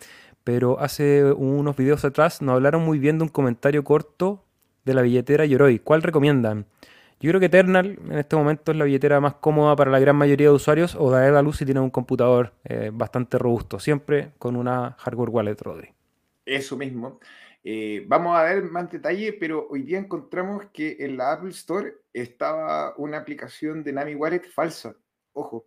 Pero 0.45 0.81
hace 0.81 1.33
unos 1.33 1.77
videos 1.77 2.05
atrás 2.05 2.43
nos 2.43 2.55
hablaron 2.55 2.85
muy 2.85 2.99
bien 2.99 3.19
de 3.19 3.25
un 3.25 3.29
comentario 3.29 3.85
corto 3.85 4.45
de 4.85 4.95
la 4.95 5.03
billetera 5.03 5.47
Yoroi. 5.47 5.79
¿Cuál 5.79 6.03
recomiendan? 6.03 6.67
Yo 7.20 7.31
creo 7.31 7.40
que 7.40 7.46
Eternal 7.46 7.98
en 8.11 8.18
este 8.18 8.37
momento 8.37 8.70
es 8.70 8.78
la 8.78 8.85
billetera 8.85 9.20
más 9.20 9.35
cómoda 9.35 9.74
para 9.74 9.90
la 9.90 9.98
gran 9.98 10.14
mayoría 10.14 10.48
de 10.48 10.54
usuarios 10.54 10.94
o 10.94 11.11
da 11.11 11.28
la 11.31 11.42
luz 11.42 11.57
si 11.57 11.64
tiene 11.64 11.81
un 11.81 11.90
computador 11.90 12.52
eh, 12.62 12.90
bastante 12.92 13.38
robusto, 13.38 13.81
siempre 13.81 14.33
con 14.38 14.54
una 14.54 14.92
hardware 14.98 15.31
wallet, 15.31 15.57
Rodri. 15.61 15.88
Eso 16.46 16.76
mismo. 16.76 17.18
Eh, 17.64 18.04
vamos 18.07 18.37
a 18.37 18.44
ver 18.44 18.62
más 18.62 18.88
detalle, 18.88 19.33
pero 19.33 19.66
hoy 19.68 19.83
día 19.83 19.98
encontramos 19.98 20.66
que 20.72 20.96
en 21.00 21.16
la 21.16 21.33
Apple 21.33 21.50
Store 21.50 21.92
estaba 22.12 22.94
una 22.96 23.18
aplicación 23.18 23.83
de 23.83 23.92
Nami 23.92 24.14
Wallet 24.14 24.44
falsa. 24.44 24.94
Ojo. 25.33 25.66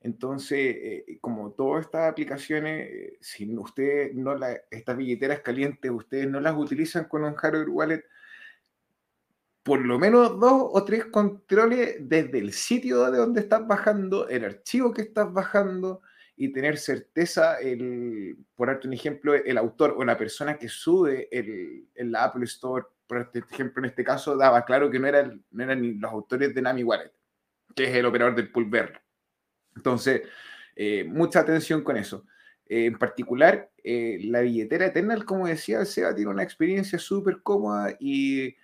Entonces, 0.00 0.58
eh, 0.58 1.18
como 1.20 1.52
todas 1.52 1.84
estas 1.84 2.10
aplicaciones, 2.10 3.12
si 3.20 3.54
ustedes 3.56 4.12
no 4.14 4.34
estas 4.70 4.96
billeteras 4.96 5.40
calientes, 5.40 5.90
ustedes 5.90 6.28
no 6.28 6.40
las 6.40 6.56
utilizan 6.56 7.04
con 7.04 7.22
un 7.22 7.34
hardware 7.34 7.68
wallet, 7.68 8.04
por 9.70 9.86
lo 9.86 10.00
menos 10.00 10.40
dos 10.40 10.68
o 10.72 10.84
tres 10.84 11.04
controles 11.04 11.94
desde 12.00 12.40
el 12.40 12.52
sitio 12.52 13.08
de 13.08 13.18
donde 13.18 13.42
estás 13.42 13.64
bajando, 13.68 14.28
el 14.28 14.44
archivo 14.44 14.92
que 14.92 15.02
estás 15.02 15.32
bajando 15.32 16.02
y 16.34 16.52
tener 16.52 16.76
certeza, 16.76 17.54
el, 17.60 18.36
por 18.56 18.66
darte 18.66 18.92
ejemplo, 18.92 19.32
el 19.32 19.56
autor 19.56 19.94
o 19.96 20.02
la 20.02 20.18
persona 20.18 20.58
que 20.58 20.68
sube 20.68 21.28
el, 21.30 21.86
en 21.94 22.10
la 22.10 22.24
Apple 22.24 22.46
Store, 22.46 22.84
por 23.06 23.18
este 23.18 23.44
ejemplo, 23.48 23.80
en 23.80 23.90
este 23.90 24.02
caso, 24.02 24.36
daba 24.36 24.64
claro 24.64 24.90
que 24.90 24.98
no 24.98 25.06
eran, 25.06 25.44
no 25.52 25.62
eran 25.62 26.00
los 26.00 26.10
autores 26.10 26.52
de 26.52 26.62
Nami 26.62 26.82
Wallet, 26.82 27.12
que 27.76 27.84
es 27.84 27.94
el 27.94 28.06
operador 28.06 28.34
del 28.34 28.50
Pulver. 28.50 29.00
Entonces, 29.76 30.22
eh, 30.74 31.04
mucha 31.04 31.38
atención 31.38 31.84
con 31.84 31.96
eso. 31.96 32.26
Eh, 32.66 32.86
en 32.86 32.98
particular, 32.98 33.70
eh, 33.84 34.18
la 34.24 34.40
billetera 34.40 34.86
Eternal, 34.86 35.24
como 35.24 35.46
decía 35.46 35.84
Seba, 35.84 36.12
tiene 36.12 36.32
una 36.32 36.42
experiencia 36.42 36.98
súper 36.98 37.40
cómoda 37.44 37.96
y 38.00 38.56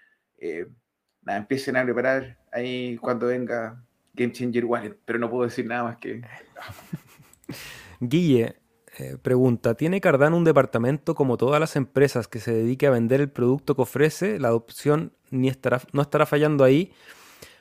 nada, 1.27 1.39
empiecen 1.39 1.77
a 1.77 1.85
preparar 1.85 2.39
ahí 2.53 2.97
cuando 2.97 3.27
venga 3.27 3.83
Game 4.15 4.33
Changer 4.33 4.65
Wallet, 4.65 4.97
pero 5.05 5.19
no 5.19 5.29
puedo 5.29 5.45
decir 5.45 5.67
nada 5.67 5.85
más 5.85 5.97
que... 5.99 6.23
Guille, 8.01 8.57
eh, 8.99 9.17
pregunta, 9.21 9.75
¿tiene 9.75 10.01
Cardano 10.01 10.37
un 10.37 10.45
departamento 10.45 11.15
como 11.15 11.37
todas 11.37 11.61
las 11.61 11.77
empresas 11.77 12.29
que 12.29 12.39
se 12.39 12.53
dedique 12.53 12.87
a 12.87 12.91
vender 12.91 13.21
el 13.21 13.31
producto 13.31 13.75
que 13.75 13.83
ofrece? 13.83 14.39
La 14.39 14.49
adopción 14.49 15.13
ni 15.31 15.49
estará, 15.49 15.83
no 15.93 16.03
estará 16.03 16.25
fallando 16.25 16.65
ahí. 16.65 16.93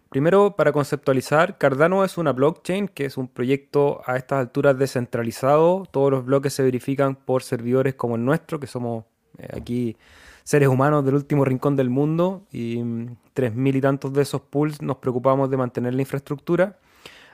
Primero, 0.10 0.56
para 0.56 0.72
conceptualizar, 0.72 1.58
Cardano 1.58 2.06
es 2.06 2.18
una 2.18 2.32
blockchain 2.32 2.88
que 2.88 3.06
es 3.06 3.18
un 3.18 3.28
proyecto 3.28 4.02
a 4.06 4.16
estas 4.16 4.40
alturas 4.40 4.78
descentralizado. 4.78 5.84
Todos 5.92 6.12
los 6.12 6.24
bloques 6.24 6.54
se 6.54 6.64
verifican 6.64 7.16
por 7.16 7.44
servidores 7.44 7.96
como 7.96 8.16
el 8.16 8.24
nuestro, 8.24 8.60
que 8.60 8.68
somos 8.68 9.06
eh, 9.38 9.50
aquí 9.54 9.98
seres 10.46 10.70
humanos 10.70 11.04
del 11.04 11.16
último 11.16 11.44
rincón 11.44 11.76
del 11.76 11.90
mundo 11.90 12.46
y 12.54 12.82
mm, 12.82 13.18
tres 13.34 13.54
mil 13.54 13.76
y 13.76 13.82
tantos 13.82 14.14
de 14.14 14.22
esos 14.22 14.40
pools 14.40 14.82
nos 14.82 14.98
preocupamos 14.98 15.50
de 15.50 15.58
mantener 15.58 15.94
la 15.94 16.02
infraestructura. 16.02 16.80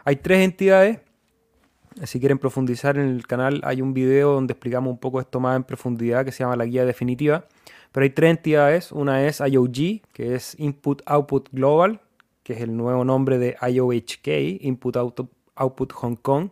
Hay 0.04 0.16
tres 0.16 0.40
entidades 0.44 1.02
si 2.04 2.20
quieren 2.20 2.40
profundizar 2.40 2.98
en 2.98 3.10
el 3.10 3.28
canal, 3.28 3.62
hay 3.64 3.82
un 3.82 3.94
video 3.94 4.34
donde 4.34 4.54
explicamos 4.54 4.92
un 4.92 4.98
poco 4.98 5.20
esto 5.20 5.40
más 5.40 5.58
en 5.58 5.64
profundidad 5.64 6.24
que 6.24 6.32
se 6.32 6.44
llama 6.44 6.56
la 6.56 6.66
guía 6.66 6.86
definitiva. 6.86 7.46
Pero 7.92 8.04
hay 8.04 8.12
tres 8.12 8.32
entidades. 8.32 8.92
Una 8.92 9.26
es 9.28 9.42
IOG, 9.42 10.02
que 10.14 10.36
es 10.36 10.58
Input 10.58 11.02
Output 11.06 11.50
Global, 11.52 12.00
que 12.44 12.54
es 12.54 12.62
el 12.62 12.76
nuevo 12.76 13.04
nombre 13.04 13.38
de 13.38 13.58
IOHK, 13.62 14.62
Input 14.62 14.96
Output 14.96 15.92
Hong 15.94 16.16
Kong, 16.16 16.50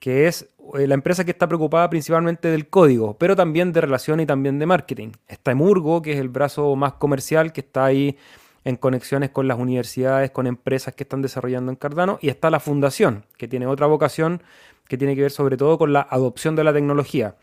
que 0.00 0.26
es 0.26 0.48
la 0.74 0.94
empresa 0.94 1.24
que 1.24 1.30
está 1.30 1.46
preocupada 1.46 1.88
principalmente 1.90 2.48
del 2.48 2.68
código, 2.68 3.16
pero 3.18 3.36
también 3.36 3.72
de 3.72 3.80
relación 3.80 4.20
y 4.20 4.26
también 4.26 4.58
de 4.58 4.66
marketing. 4.66 5.12
Está 5.28 5.52
Emurgo, 5.52 6.02
que 6.02 6.12
es 6.12 6.18
el 6.18 6.28
brazo 6.28 6.74
más 6.76 6.94
comercial, 6.94 7.52
que 7.52 7.60
está 7.60 7.84
ahí 7.84 8.16
en 8.64 8.76
conexiones 8.76 9.30
con 9.30 9.46
las 9.46 9.58
universidades, 9.58 10.32
con 10.32 10.46
empresas 10.46 10.94
que 10.94 11.04
están 11.04 11.22
desarrollando 11.22 11.70
en 11.70 11.76
Cardano, 11.76 12.18
y 12.20 12.28
está 12.28 12.50
la 12.50 12.58
fundación, 12.58 13.24
que 13.38 13.46
tiene 13.46 13.66
otra 13.66 13.86
vocación 13.86 14.42
que 14.88 14.96
tiene 14.96 15.14
que 15.16 15.22
ver 15.22 15.30
sobre 15.30 15.56
todo 15.56 15.78
con 15.78 15.92
la 15.92 16.06
adopción 16.10 16.56
de 16.56 16.64
la 16.64 16.72
tecnología. 16.72 17.36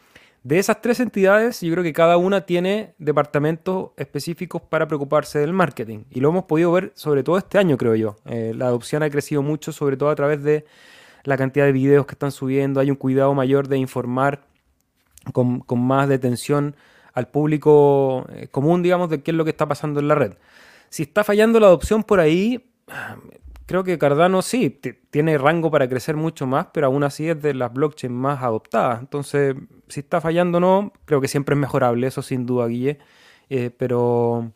De 0.44 0.60
esas 0.60 0.82
tres 0.82 1.00
entidades, 1.00 1.62
yo 1.62 1.72
creo 1.72 1.84
que 1.84 1.94
cada 1.94 2.18
una 2.18 2.46
tiene 2.46 2.94
departamentos 2.98 3.92
específicos 3.96 4.62
para 4.62 4.88
preocuparse 4.88 5.40
del 5.40 5.54
marketing. 5.54 6.04
Y 6.10 6.20
lo 6.20 6.30
hemos 6.30 6.44
podido 6.44 6.72
ver 6.74 6.92
sobre 6.96 7.24
todo 7.24 7.38
este 7.38 7.58
año, 7.58 7.78
creo 7.78 7.96
yo. 7.96 8.18
Eh, 8.26 8.54
la 8.54 8.68
adopción 8.68 9.04
ha 9.04 9.10
crecido 9.10 9.42
mucho, 9.42 9.72
sobre 9.72 9.96
todo 9.96 10.10
a 10.10 10.16
través 10.16 10.44
de 10.44 10.66
la 11.24 11.38
cantidad 11.38 11.66
de 11.66 11.72
videos 11.72 12.06
que 12.06 12.14
están 12.14 12.32
subiendo. 12.32 12.80
Hay 12.80 12.90
un 12.90 12.98
cuidado 12.98 13.34
mayor 13.34 13.68
de 13.68 13.78
informar 13.78 14.46
con, 15.32 15.60
con 15.62 15.82
más 15.82 16.10
detención 16.10 16.76
al 17.14 17.28
público 17.28 18.26
eh, 18.34 18.48
común, 18.50 18.82
digamos, 18.82 19.10
de 19.10 19.22
qué 19.22 19.32
es 19.32 19.38
lo 19.38 19.44
que 19.44 19.52
está 19.52 19.68
pasando 19.68 20.00
en 20.00 20.08
la 20.08 20.16
red. 20.16 20.34
Si 20.90 21.04
está 21.04 21.24
fallando 21.24 21.60
la 21.60 21.68
adopción 21.68 22.04
por 22.04 22.20
ahí, 22.20 22.72
creo 23.66 23.84
que 23.84 23.98
Cardano 23.98 24.42
sí, 24.42 24.70
tiene 25.10 25.38
rango 25.38 25.72
para 25.72 25.88
crecer 25.88 26.16
mucho 26.16 26.46
más, 26.46 26.68
pero 26.74 26.88
aún 26.88 27.04
así 27.04 27.30
es 27.30 27.42
de 27.42 27.54
las 27.54 27.72
blockchains 27.72 28.16
más 28.16 28.44
adoptadas. 28.44 29.00
Entonces, 29.00 29.56
si 29.88 30.02
está 30.02 30.22
fallando 30.22 30.58
o 30.58 30.62
no, 30.62 30.94
creo 31.06 31.22
que 31.22 31.28
siempre 31.28 31.54
es 31.54 31.60
mejorable, 31.60 32.08
eso 32.08 32.22
sin 32.22 32.46
duda, 32.46 32.68
Guille. 32.68 33.00
Eh, 33.50 33.70
pero 33.78 34.52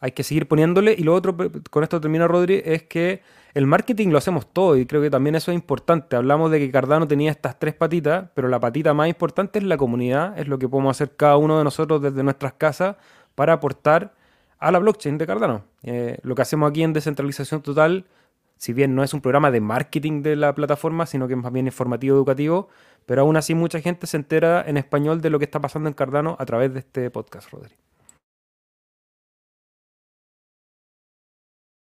hay 0.00 0.12
que 0.12 0.24
seguir 0.24 0.48
poniéndole. 0.48 0.94
Y 0.98 1.04
lo 1.04 1.14
otro, 1.14 1.36
con 1.70 1.84
esto 1.84 2.00
termina 2.00 2.26
Rodri, 2.26 2.60
es 2.64 2.82
que 2.82 3.22
el 3.54 3.66
marketing 3.66 4.08
lo 4.08 4.18
hacemos 4.18 4.50
todo 4.50 4.76
y 4.76 4.86
creo 4.86 5.02
que 5.02 5.10
también 5.10 5.34
eso 5.34 5.50
es 5.50 5.54
importante. 5.54 6.16
Hablamos 6.16 6.50
de 6.50 6.58
que 6.58 6.70
Cardano 6.70 7.06
tenía 7.06 7.30
estas 7.30 7.58
tres 7.58 7.74
patitas, 7.74 8.30
pero 8.34 8.48
la 8.48 8.58
patita 8.60 8.94
más 8.94 9.08
importante 9.08 9.58
es 9.58 9.64
la 9.64 9.76
comunidad, 9.76 10.38
es 10.38 10.48
lo 10.48 10.58
que 10.58 10.68
podemos 10.68 10.96
hacer 10.96 11.16
cada 11.16 11.36
uno 11.36 11.58
de 11.58 11.64
nosotros 11.64 12.00
desde 12.00 12.22
nuestras 12.22 12.54
casas 12.54 12.96
para 13.34 13.54
aportar 13.54 14.14
a 14.58 14.70
la 14.70 14.78
blockchain 14.78 15.18
de 15.18 15.26
Cardano. 15.26 15.64
Eh, 15.82 16.18
lo 16.22 16.34
que 16.34 16.42
hacemos 16.42 16.70
aquí 16.70 16.82
en 16.82 16.92
Descentralización 16.92 17.62
Total, 17.62 18.06
si 18.56 18.72
bien 18.72 18.94
no 18.94 19.02
es 19.02 19.12
un 19.12 19.20
programa 19.20 19.50
de 19.50 19.60
marketing 19.60 20.22
de 20.22 20.36
la 20.36 20.54
plataforma, 20.54 21.04
sino 21.04 21.26
que 21.26 21.34
es 21.34 21.40
más 21.40 21.52
bien 21.52 21.66
informativo 21.66 22.16
educativo, 22.16 22.68
pero 23.04 23.22
aún 23.22 23.36
así 23.36 23.54
mucha 23.54 23.80
gente 23.80 24.06
se 24.06 24.16
entera 24.16 24.64
en 24.66 24.76
español 24.76 25.20
de 25.20 25.30
lo 25.30 25.38
que 25.38 25.44
está 25.44 25.60
pasando 25.60 25.88
en 25.88 25.94
Cardano 25.94 26.36
a 26.38 26.46
través 26.46 26.72
de 26.72 26.78
este 26.78 27.10
podcast, 27.10 27.50
Rodri. 27.50 27.74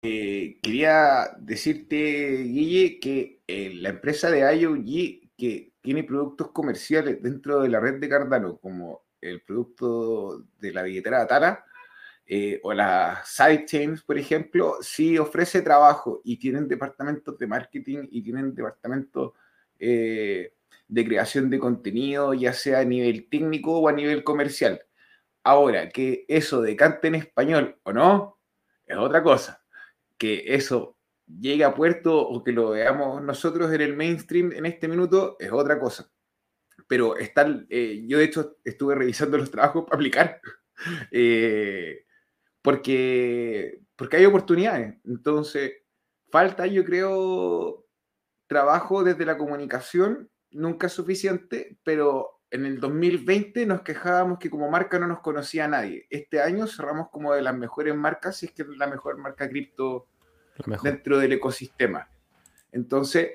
Eh, 0.04 0.58
quería 0.60 1.30
decirte, 1.38 2.42
Guille, 2.42 2.98
que 2.98 3.40
eh, 3.46 3.72
la 3.76 3.90
empresa 3.90 4.30
de 4.30 4.40
IOG 4.56 5.30
que 5.36 5.74
tiene 5.80 6.02
productos 6.02 6.50
comerciales 6.50 7.22
dentro 7.22 7.60
de 7.62 7.68
la 7.68 7.78
red 7.78 8.00
de 8.00 8.08
Cardano, 8.08 8.58
como 8.58 9.04
el 9.20 9.42
producto 9.42 10.44
de 10.58 10.72
la 10.72 10.82
billetera 10.82 11.22
Atara, 11.22 11.64
eh, 12.26 12.60
o 12.64 12.72
las 12.74 13.28
sidechains, 13.28 14.02
por 14.02 14.18
ejemplo, 14.18 14.78
sí 14.82 15.18
ofrece 15.18 15.62
trabajo 15.62 16.20
y 16.24 16.38
tienen 16.38 16.68
departamentos 16.68 17.38
de 17.38 17.46
marketing 17.46 18.08
y 18.10 18.22
tienen 18.22 18.54
departamentos 18.54 19.32
de 19.78 20.52
creación 21.04 21.50
de 21.50 21.58
contenido, 21.58 22.34
ya 22.34 22.52
sea 22.52 22.80
a 22.80 22.84
nivel 22.84 23.28
técnico 23.28 23.80
o 23.80 23.88
a 23.88 23.92
nivel 23.92 24.22
comercial. 24.24 24.80
Ahora, 25.44 25.90
que 25.90 26.24
eso 26.28 26.62
decante 26.62 27.08
en 27.08 27.16
español 27.16 27.80
o 27.84 27.92
no, 27.92 28.38
es 28.86 28.96
otra 28.96 29.22
cosa. 29.22 29.62
Que 30.22 30.54
eso 30.54 30.96
llegue 31.26 31.64
a 31.64 31.74
puerto 31.74 32.16
o 32.16 32.44
que 32.44 32.52
lo 32.52 32.70
veamos 32.70 33.20
nosotros 33.24 33.72
en 33.72 33.80
el 33.80 33.96
mainstream 33.96 34.52
en 34.52 34.66
este 34.66 34.87
minuto 34.87 35.35
es 35.40 35.50
otra 35.50 35.80
cosa. 35.80 36.12
Pero 36.87 37.16
estar, 37.16 37.66
eh, 37.68 38.04
yo 38.06 38.18
de 38.18 38.24
hecho 38.24 38.58
estuve 38.62 38.94
revisando 38.94 39.37
los 39.37 39.50
trabajos 39.50 39.85
para 39.85 39.96
aplicar. 39.96 40.40
Eh, 41.12 42.06
porque, 42.61 43.82
porque 43.94 44.16
hay 44.16 44.24
oportunidades. 44.24 44.96
Entonces, 45.04 45.72
falta, 46.28 46.66
yo 46.66 46.85
creo, 46.85 47.87
trabajo 48.48 49.04
desde 49.04 49.24
la 49.24 49.38
comunicación, 49.38 50.28
nunca 50.50 50.88
es 50.88 50.92
suficiente, 50.92 51.78
pero 51.85 52.42
en 52.50 52.66
el 52.66 52.80
2020 52.80 53.64
nos 53.64 53.82
quejábamos 53.82 54.38
que 54.38 54.50
como 54.50 54.70
marca 54.70 54.98
no 54.98 55.06
nos 55.06 55.20
conocía 55.20 55.66
nadie. 55.68 56.06
Este 56.11 56.40
año 56.40 56.66
cerramos 56.66 57.08
como 57.11 57.32
de 57.32 57.42
las 57.42 57.56
mejores 57.56 57.94
marcas, 57.94 58.37
si 58.37 58.46
es 58.46 58.52
que 58.52 58.62
es 58.62 58.68
la 58.76 58.87
mejor 58.87 59.16
marca 59.18 59.48
cripto 59.48 60.08
dentro 60.82 61.18
del 61.18 61.32
ecosistema. 61.32 62.08
Entonces, 62.72 63.32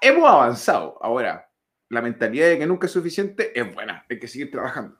hemos 0.00 0.28
avanzado. 0.28 0.98
Ahora, 1.00 1.50
la 1.88 2.00
mentalidad 2.00 2.48
de 2.48 2.58
que 2.58 2.66
nunca 2.66 2.86
es 2.86 2.92
suficiente 2.92 3.58
es 3.58 3.74
buena, 3.74 4.04
hay 4.08 4.18
que 4.18 4.28
seguir 4.28 4.50
trabajando. 4.50 4.96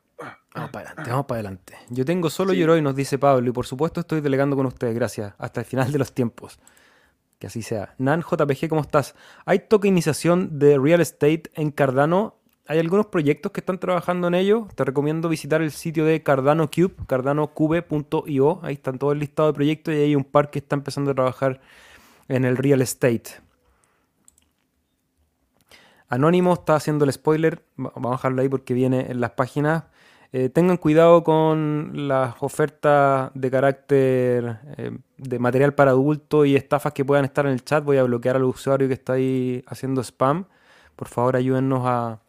Vamos 0.55 0.71
para 0.71 0.89
adelante, 0.89 1.11
vamos 1.11 1.27
para 1.27 1.37
adelante. 1.39 1.75
Yo 1.89 2.05
tengo 2.05 2.31
solo 2.31 2.53
sí. 2.53 2.83
nos 2.83 2.95
dice 2.95 3.19
Pablo, 3.19 3.49
y 3.49 3.53
por 3.53 3.67
supuesto 3.67 4.01
estoy 4.01 4.21
delegando 4.21 4.55
con 4.55 4.67
ustedes, 4.67 4.95
gracias, 4.95 5.35
hasta 5.39 5.61
el 5.61 5.67
final 5.67 5.91
de 5.91 5.99
los 5.99 6.13
tiempos. 6.13 6.59
Que 7.39 7.49
así 7.49 7.63
sea. 7.63 7.95
Nan 7.99 8.23
JPG, 8.23 8.69
¿cómo 8.69 8.83
estás? 8.83 9.17
¿Hay 9.47 9.61
tokenización 9.61 10.59
de 10.59 10.79
real 10.79 11.01
estate 11.01 11.45
en 11.55 11.73
Cardano? 11.73 12.37
Hay 12.67 12.79
algunos 12.79 13.07
proyectos 13.07 13.51
que 13.51 13.61
están 13.61 13.79
trabajando 13.79 14.29
en 14.29 14.35
ello. 14.35 14.69
Te 14.77 14.85
recomiendo 14.85 15.29
visitar 15.29 15.63
el 15.63 15.73
sitio 15.73 16.05
de 16.05 16.23
Cardano 16.23 16.71
Cube, 16.71 16.95
cardanocube.io. 17.09 18.61
Ahí 18.63 18.75
están 18.75 18.99
todo 18.99 19.11
el 19.13 19.19
listado 19.19 19.49
de 19.49 19.55
proyectos 19.55 19.95
y 19.95 19.99
hay 19.99 20.15
un 20.15 20.25
par 20.25 20.51
que 20.51 20.61
está 20.61 20.77
empezando 20.77 21.11
a 21.11 21.15
trabajar 21.15 21.61
en 22.29 22.45
el 22.45 22.57
real 22.57 22.81
estate. 22.81 23.43
Anónimo 26.09 26.53
está 26.53 26.77
haciendo 26.77 27.05
el 27.05 27.13
spoiler. 27.13 27.65
Vamos 27.77 28.13
a 28.13 28.17
dejarlo 28.17 28.43
ahí 28.43 28.49
porque 28.49 28.75
viene 28.75 29.11
en 29.11 29.21
las 29.21 29.33
páginas. 29.33 29.85
Eh, 30.33 30.49
tengan 30.49 30.77
cuidado 30.77 31.25
con 31.25 32.09
las 32.09 32.37
ofertas 32.41 33.33
de 33.35 33.51
carácter 33.51 34.61
eh, 34.79 34.97
de 35.19 35.39
material 35.41 35.75
para 35.75 35.91
adultos 35.91 36.47
y 36.47 36.55
estafas 36.55 36.93
que 36.93 37.05
puedan 37.05 37.25
estar 37.25 37.45
en 37.45 37.53
el 37.53 37.65
chat. 37.65 37.85
Voy 37.85 37.97
a 37.97 38.05
bloquear 38.05 38.37
al 38.37 38.45
usuario 38.45 38.87
que 38.87 38.95
está 38.95 39.15
ahí 39.15 39.65
haciendo 39.67 40.01
spam. 40.03 40.47
Por 40.97 41.09
favor, 41.09 41.37
ayúdennos 41.37 41.83
a, 41.85 42.22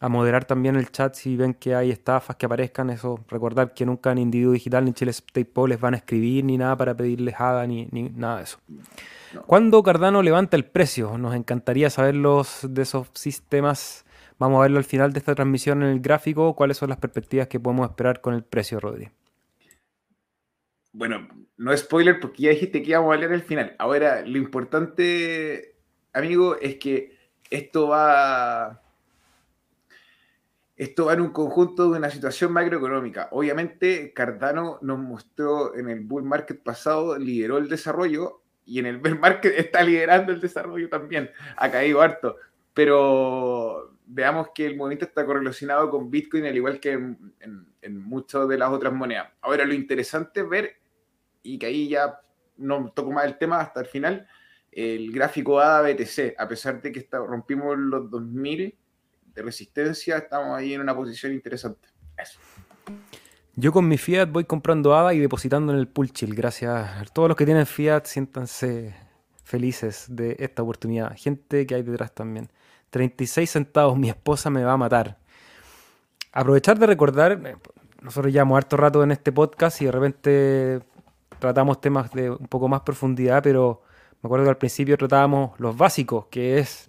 a 0.00 0.08
moderar 0.08 0.44
también 0.44 0.76
el 0.76 0.90
chat 0.90 1.14
si 1.14 1.36
ven 1.36 1.54
que 1.54 1.74
hay 1.74 1.90
estafas 1.90 2.36
que 2.36 2.46
aparezcan. 2.46 2.90
Eso, 2.90 3.24
recordar 3.28 3.74
que 3.74 3.84
nunca 3.86 4.12
en 4.12 4.18
Individuo 4.18 4.52
Digital 4.52 4.84
ni 4.84 4.92
Chile 4.92 5.12
PayPal 5.32 5.70
les 5.70 5.80
van 5.80 5.94
a 5.94 5.96
escribir 5.98 6.44
ni 6.44 6.56
nada 6.56 6.76
para 6.76 6.96
pedirles 6.96 7.34
haga 7.38 7.66
ni, 7.66 7.88
ni 7.90 8.04
nada 8.10 8.38
de 8.38 8.42
eso. 8.44 8.58
No. 9.34 9.42
¿Cuándo 9.42 9.82
Cardano 9.82 10.22
levanta 10.22 10.56
el 10.56 10.64
precio? 10.64 11.18
Nos 11.18 11.34
encantaría 11.34 11.90
saber 11.90 12.14
los 12.14 12.60
de 12.62 12.82
esos 12.82 13.08
sistemas 13.14 14.04
Vamos 14.38 14.58
a 14.58 14.62
verlo 14.62 14.78
al 14.78 14.84
final 14.84 15.12
de 15.12 15.18
esta 15.18 15.34
transmisión 15.34 15.82
en 15.82 15.88
el 15.88 16.00
gráfico, 16.00 16.54
cuáles 16.54 16.76
son 16.76 16.90
las 16.90 16.98
perspectivas 16.98 17.48
que 17.48 17.58
podemos 17.58 17.90
esperar 17.90 18.20
con 18.20 18.34
el 18.34 18.44
precio, 18.44 18.78
Rodri. 18.78 19.08
Bueno, 20.92 21.28
no 21.56 21.76
spoiler 21.76 22.20
porque 22.20 22.44
ya 22.44 22.50
dijiste 22.50 22.82
que 22.82 22.90
íbamos 22.90 23.12
a 23.12 23.18
leer 23.18 23.32
al 23.32 23.42
final. 23.42 23.74
Ahora, 23.78 24.22
lo 24.24 24.38
importante, 24.38 25.74
amigo, 26.12 26.56
es 26.60 26.76
que 26.76 27.18
esto 27.50 27.88
va 27.88 28.80
esto 30.78 31.06
va 31.06 31.14
en 31.14 31.20
un 31.20 31.30
conjunto 31.30 31.90
de 31.90 31.98
una 31.98 32.08
situación 32.08 32.52
macroeconómica. 32.52 33.28
Obviamente, 33.32 34.12
Cardano 34.14 34.78
nos 34.80 34.98
mostró 34.98 35.74
en 35.74 35.90
el 35.90 36.00
bull 36.00 36.22
market 36.22 36.62
pasado, 36.62 37.18
lideró 37.18 37.58
el 37.58 37.68
desarrollo 37.68 38.42
y 38.64 38.78
en 38.78 38.86
el 38.86 38.98
bear 38.98 39.18
market 39.18 39.54
está 39.58 39.82
liderando 39.82 40.32
el 40.32 40.40
desarrollo 40.40 40.88
también. 40.88 41.30
Ha 41.56 41.70
caído 41.70 42.00
harto. 42.00 42.36
Pero 42.74 43.98
veamos 44.06 44.50
que 44.54 44.66
el 44.66 44.76
movimiento 44.76 45.04
está 45.04 45.26
correlacionado 45.26 45.90
con 45.90 46.10
Bitcoin, 46.12 46.46
al 46.46 46.56
igual 46.56 46.78
que 46.78 46.92
en, 46.92 47.34
en, 47.40 47.66
en 47.82 47.98
muchas 47.98 48.48
de 48.48 48.56
las 48.56 48.70
otras 48.70 48.92
monedas. 48.92 49.32
Ahora, 49.40 49.64
lo 49.64 49.74
interesante 49.74 50.40
es 50.40 50.48
ver, 50.48 50.76
y 51.42 51.58
que 51.58 51.66
ahí 51.66 51.88
ya 51.88 52.20
no 52.56 52.92
toco 52.94 53.10
más 53.10 53.24
el 53.24 53.36
tema 53.36 53.60
hasta 53.60 53.80
el 53.80 53.86
final, 53.86 54.28
el 54.70 55.10
gráfico 55.10 55.58
ADA-BTC, 55.58 56.34
a 56.38 56.46
pesar 56.46 56.80
de 56.80 56.92
que 56.92 57.00
está, 57.00 57.18
rompimos 57.18 57.76
los 57.76 58.08
2000, 58.10 58.76
de 59.38 59.44
resistencia, 59.44 60.18
estamos 60.18 60.56
ahí 60.56 60.74
en 60.74 60.80
una 60.80 60.94
posición 60.94 61.32
interesante. 61.32 61.88
Eso. 62.16 62.38
Yo 63.54 63.72
con 63.72 63.88
mi 63.88 63.98
Fiat 63.98 64.30
voy 64.30 64.44
comprando 64.44 64.94
ADA 64.94 65.14
y 65.14 65.18
depositando 65.18 65.72
en 65.72 65.78
el 65.78 65.88
pool 65.88 66.12
chill. 66.12 66.34
Gracias 66.34 67.12
todos 67.12 67.28
los 67.28 67.36
que 67.36 67.44
tienen 67.44 67.66
Fiat, 67.66 68.04
siéntanse 68.04 68.94
felices 69.44 70.06
de 70.08 70.36
esta 70.38 70.62
oportunidad. 70.62 71.16
Gente 71.16 71.66
que 71.66 71.74
hay 71.74 71.82
detrás 71.82 72.14
también. 72.14 72.50
36 72.90 73.50
centavos, 73.50 73.98
mi 73.98 74.08
esposa 74.08 74.50
me 74.50 74.64
va 74.64 74.72
a 74.72 74.76
matar. 74.76 75.18
Aprovechar 76.32 76.78
de 76.78 76.86
recordar, 76.86 77.32
eh, 77.32 77.56
nosotros 78.02 78.32
llevamos 78.32 78.56
harto 78.58 78.76
rato 78.76 79.02
en 79.02 79.12
este 79.12 79.32
podcast 79.32 79.80
y 79.82 79.86
de 79.86 79.92
repente 79.92 80.80
tratamos 81.38 81.80
temas 81.80 82.10
de 82.12 82.30
un 82.30 82.46
poco 82.48 82.68
más 82.68 82.80
profundidad, 82.82 83.42
pero 83.42 83.82
me 84.22 84.28
acuerdo 84.28 84.44
que 84.44 84.50
al 84.50 84.58
principio 84.58 84.96
tratábamos 84.96 85.58
los 85.58 85.76
básicos, 85.76 86.26
que 86.26 86.58
es 86.58 86.88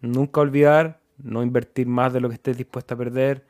nunca 0.00 0.40
olvidar, 0.40 0.99
no 1.24 1.42
invertir 1.42 1.86
más 1.86 2.12
de 2.12 2.20
lo 2.20 2.28
que 2.28 2.34
estés 2.34 2.56
dispuesto 2.56 2.94
a 2.94 2.98
perder, 2.98 3.44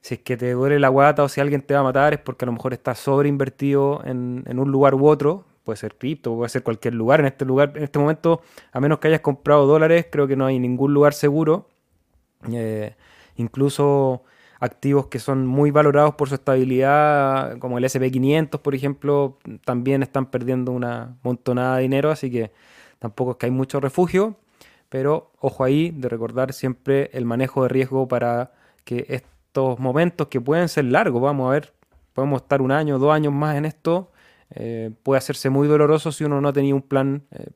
si 0.00 0.14
es 0.14 0.20
que 0.20 0.36
te 0.36 0.52
duele 0.52 0.78
la 0.78 0.88
guata 0.88 1.22
o 1.24 1.28
si 1.28 1.40
alguien 1.40 1.62
te 1.62 1.74
va 1.74 1.80
a 1.80 1.82
matar 1.82 2.14
es 2.14 2.20
porque 2.20 2.44
a 2.44 2.46
lo 2.46 2.52
mejor 2.52 2.72
estás 2.72 2.98
sobreinvertido 2.98 4.02
en, 4.04 4.44
en 4.46 4.58
un 4.58 4.70
lugar 4.70 4.94
u 4.94 5.06
otro. 5.06 5.44
Puede 5.64 5.76
ser 5.76 5.96
cripto, 5.96 6.34
puede 6.34 6.48
ser 6.48 6.62
cualquier 6.62 6.94
lugar. 6.94 7.20
En 7.20 7.26
este 7.26 7.44
lugar, 7.44 7.72
en 7.74 7.82
este 7.82 7.98
momento, 7.98 8.40
a 8.72 8.80
menos 8.80 9.00
que 9.00 9.08
hayas 9.08 9.20
comprado 9.20 9.66
dólares, 9.66 10.06
creo 10.10 10.26
que 10.26 10.36
no 10.36 10.46
hay 10.46 10.58
ningún 10.58 10.94
lugar 10.94 11.12
seguro. 11.12 11.68
Eh, 12.50 12.94
incluso 13.36 14.22
activos 14.60 15.06
que 15.06 15.18
son 15.18 15.46
muy 15.46 15.70
valorados 15.70 16.14
por 16.14 16.28
su 16.28 16.34
estabilidad, 16.36 17.58
como 17.58 17.78
el 17.78 17.84
SP500, 17.84 18.60
por 18.60 18.74
ejemplo, 18.74 19.38
también 19.64 20.02
están 20.02 20.26
perdiendo 20.26 20.72
una 20.72 21.16
montonada 21.22 21.76
de 21.76 21.82
dinero, 21.82 22.10
así 22.10 22.30
que 22.30 22.50
tampoco 22.98 23.32
es 23.32 23.36
que 23.36 23.46
hay 23.46 23.52
mucho 23.52 23.80
refugio, 23.80 24.36
pero 24.88 25.32
ojo 25.40 25.64
ahí 25.64 25.90
de 25.90 26.08
recordar 26.08 26.52
siempre 26.52 27.10
el 27.12 27.24
manejo 27.24 27.62
de 27.62 27.68
riesgo 27.68 28.08
para 28.08 28.52
que 28.84 29.22
momentos 29.78 30.28
que 30.28 30.40
pueden 30.40 30.68
ser 30.68 30.84
largos, 30.86 31.20
vamos 31.20 31.48
a 31.48 31.52
ver, 31.52 31.72
podemos 32.12 32.42
estar 32.42 32.62
un 32.62 32.72
año, 32.72 32.98
dos 32.98 33.12
años 33.12 33.32
más 33.32 33.56
en 33.56 33.64
esto, 33.64 34.10
eh, 34.50 34.90
puede 35.02 35.18
hacerse 35.18 35.50
muy 35.50 35.68
doloroso 35.68 36.12
si 36.12 36.24
uno 36.24 36.40
no 36.40 36.52
tenía 36.52 36.74
un 36.74 36.82
plan 36.82 37.24
eh, 37.30 37.48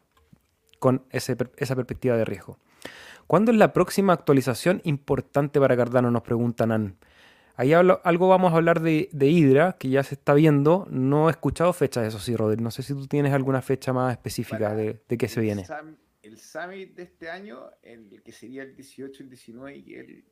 con 0.78 1.02
esa 1.10 1.76
perspectiva 1.76 2.16
de 2.16 2.24
riesgo. 2.24 2.58
¿Cuándo 3.26 3.52
es 3.52 3.58
la 3.58 3.72
próxima 3.72 4.12
actualización 4.12 4.80
importante 4.84 5.60
para 5.60 5.76
Cardano? 5.76 6.10
Nos 6.10 6.22
preguntan. 6.22 6.96
Ahí 7.56 7.72
algo 7.72 8.28
vamos 8.28 8.52
a 8.52 8.56
hablar 8.56 8.80
de, 8.80 9.08
de, 9.12 9.28
Hydra, 9.28 9.76
que 9.78 9.88
ya 9.88 10.02
se 10.02 10.16
está 10.16 10.34
viendo. 10.34 10.86
No 10.90 11.28
he 11.28 11.30
escuchado 11.30 11.72
fechas, 11.72 12.06
eso 12.06 12.18
sí, 12.18 12.34
Rodri. 12.34 12.62
No 12.62 12.70
sé 12.70 12.82
si 12.82 12.94
tú 12.94 13.06
tienes 13.06 13.32
alguna 13.32 13.62
fecha 13.62 13.92
más 13.92 14.12
específica 14.12 14.74
de, 14.74 15.00
de 15.08 15.18
qué 15.18 15.28
se 15.28 15.40
viene. 15.40 15.64
El 16.22 16.38
Summit 16.38 16.94
de 16.94 17.02
este 17.04 17.28
año, 17.28 17.70
el 17.82 18.22
que 18.22 18.32
sería 18.32 18.62
el 18.62 18.74
18, 18.74 19.24
el 19.24 19.28
19 19.28 19.76
y 19.76 19.94
el 19.94 20.24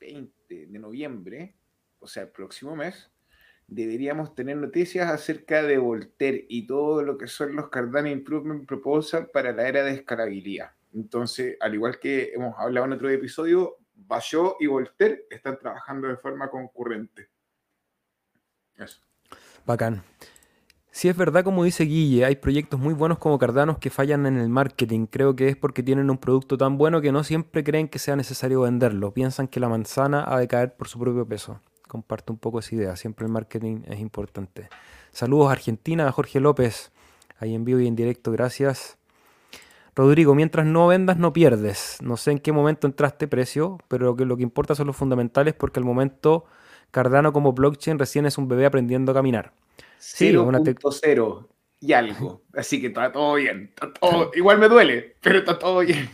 20 0.00 0.66
de 0.66 0.78
noviembre, 0.78 1.54
o 2.00 2.06
sea, 2.06 2.24
el 2.24 2.30
próximo 2.30 2.74
mes, 2.74 3.10
deberíamos 3.66 4.34
tener 4.34 4.56
noticias 4.56 5.10
acerca 5.10 5.62
de 5.62 5.76
Voltaire 5.76 6.46
y 6.48 6.66
todo 6.66 7.02
lo 7.02 7.18
que 7.18 7.26
son 7.26 7.54
los 7.54 7.68
Cardano 7.68 8.08
Improvement 8.08 8.66
Proposal 8.66 9.28
para 9.30 9.52
la 9.52 9.68
era 9.68 9.84
de 9.84 9.92
escalabilidad. 9.92 10.72
Entonces, 10.94 11.56
al 11.60 11.74
igual 11.74 11.98
que 11.98 12.32
hemos 12.32 12.58
hablado 12.58 12.86
en 12.86 12.94
otro 12.94 13.10
episodio, 13.10 13.76
Bayot 13.94 14.56
y 14.60 14.66
Voltaire 14.66 15.26
están 15.28 15.58
trabajando 15.58 16.08
de 16.08 16.16
forma 16.16 16.48
concurrente. 16.48 17.28
Eso. 18.76 19.00
Bacán. 19.66 20.02
Si 20.98 21.08
es 21.08 21.16
verdad, 21.16 21.44
como 21.44 21.62
dice 21.62 21.84
Guille, 21.84 22.24
hay 22.24 22.34
proyectos 22.34 22.80
muy 22.80 22.92
buenos 22.92 23.18
como 23.18 23.38
Cardanos 23.38 23.78
que 23.78 23.88
fallan 23.88 24.26
en 24.26 24.36
el 24.36 24.48
marketing. 24.48 25.06
Creo 25.06 25.36
que 25.36 25.46
es 25.46 25.56
porque 25.56 25.84
tienen 25.84 26.10
un 26.10 26.18
producto 26.18 26.58
tan 26.58 26.76
bueno 26.76 27.00
que 27.00 27.12
no 27.12 27.22
siempre 27.22 27.62
creen 27.62 27.86
que 27.86 28.00
sea 28.00 28.16
necesario 28.16 28.62
venderlo. 28.62 29.14
Piensan 29.14 29.46
que 29.46 29.60
la 29.60 29.68
manzana 29.68 30.24
ha 30.26 30.40
de 30.40 30.48
caer 30.48 30.74
por 30.74 30.88
su 30.88 30.98
propio 30.98 31.24
peso. 31.24 31.60
Comparto 31.86 32.32
un 32.32 32.40
poco 32.40 32.58
esa 32.58 32.74
idea. 32.74 32.96
Siempre 32.96 33.26
el 33.26 33.30
marketing 33.30 33.82
es 33.86 34.00
importante. 34.00 34.70
Saludos 35.12 35.52
Argentina, 35.52 36.08
a 36.08 36.10
Jorge 36.10 36.40
López. 36.40 36.90
Ahí 37.38 37.54
en 37.54 37.64
vivo 37.64 37.78
y 37.78 37.86
en 37.86 37.94
directo, 37.94 38.32
gracias. 38.32 38.98
Rodrigo, 39.94 40.34
mientras 40.34 40.66
no 40.66 40.88
vendas, 40.88 41.16
no 41.16 41.32
pierdes. 41.32 41.98
No 42.02 42.16
sé 42.16 42.32
en 42.32 42.40
qué 42.40 42.50
momento 42.50 42.88
entraste 42.88 43.28
precio, 43.28 43.78
pero 43.86 44.06
lo 44.06 44.16
que, 44.16 44.24
lo 44.24 44.36
que 44.36 44.42
importa 44.42 44.74
son 44.74 44.88
los 44.88 44.96
fundamentales 44.96 45.54
porque 45.54 45.78
al 45.78 45.86
momento 45.86 46.46
Cardano 46.90 47.32
como 47.32 47.52
blockchain 47.52 48.00
recién 48.00 48.26
es 48.26 48.36
un 48.36 48.48
bebé 48.48 48.66
aprendiendo 48.66 49.12
a 49.12 49.14
caminar. 49.14 49.52
0.0 50.00 51.48
y 51.80 51.92
algo. 51.92 52.42
Así 52.54 52.80
que 52.80 52.88
está 52.88 53.12
todo 53.12 53.34
bien. 53.34 53.72
Igual 54.34 54.58
me 54.58 54.68
duele, 54.68 55.16
pero 55.20 55.38
está 55.38 55.58
todo 55.58 55.80
bien. 55.80 56.08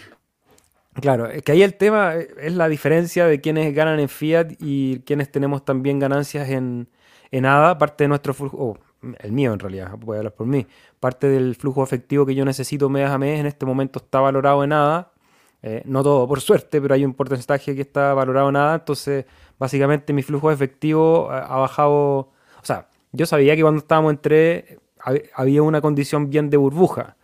Claro, 1.01 1.27
es 1.27 1.43
que 1.43 1.53
ahí 1.53 1.63
el 1.63 1.75
tema 1.75 2.15
es 2.15 2.55
la 2.55 2.69
diferencia 2.69 3.27
de 3.27 3.41
quienes 3.41 3.75
ganan 3.75 3.99
en 3.99 4.09
fiat 4.09 4.53
y 4.61 5.01
quienes 5.01 5.31
tenemos 5.31 5.65
también 5.65 5.99
ganancias 5.99 6.49
en, 6.49 6.89
en 7.33 7.47
ADA, 7.47 7.79
parte 7.79 8.05
de 8.05 8.09
nuestro 8.09 8.33
flujo, 8.33 8.79
el 9.19 9.33
mío 9.33 9.53
en 9.53 9.59
realidad, 9.59 9.91
voy 9.99 10.17
a 10.17 10.19
hablar 10.19 10.35
por 10.35 10.47
mí, 10.47 10.67
parte 11.01 11.29
del 11.29 11.57
flujo 11.57 11.83
efectivo 11.83 12.25
que 12.25 12.35
yo 12.37 12.45
necesito 12.45 12.89
mes 12.89 13.11
a 13.11 13.19
mes 13.19 13.41
en 13.41 13.47
este 13.47 13.67
momento 13.67 13.99
está 13.99 14.21
valorado 14.21 14.63
en 14.63 14.73
ADA, 14.73 15.13
eh, 15.63 15.83
no 15.85 16.05
todo 16.05 16.29
por 16.29 16.41
suerte, 16.41 16.81
pero 16.81 16.95
hay 16.95 17.05
un 17.05 17.13
porcentaje 17.13 17.75
que 17.75 17.81
está 17.81 18.15
valorado 18.15 18.49
en 18.51 18.57
ADA, 18.57 18.75
entonces 18.77 19.25
básicamente 19.59 20.13
mi 20.13 20.23
flujo 20.23 20.53
efectivo 20.53 21.29
ha 21.29 21.57
bajado, 21.57 22.31
yo 23.15 23.27
sabía 23.27 23.55
que 23.55 23.63
cuando 23.63 23.79
estábamos 23.79 24.13
entre 24.13 24.79
había 25.35 25.63
una 25.63 25.81
condición 25.81 26.31
bien 26.31 26.51
de 26.51 26.57
burbuja, 26.57 27.17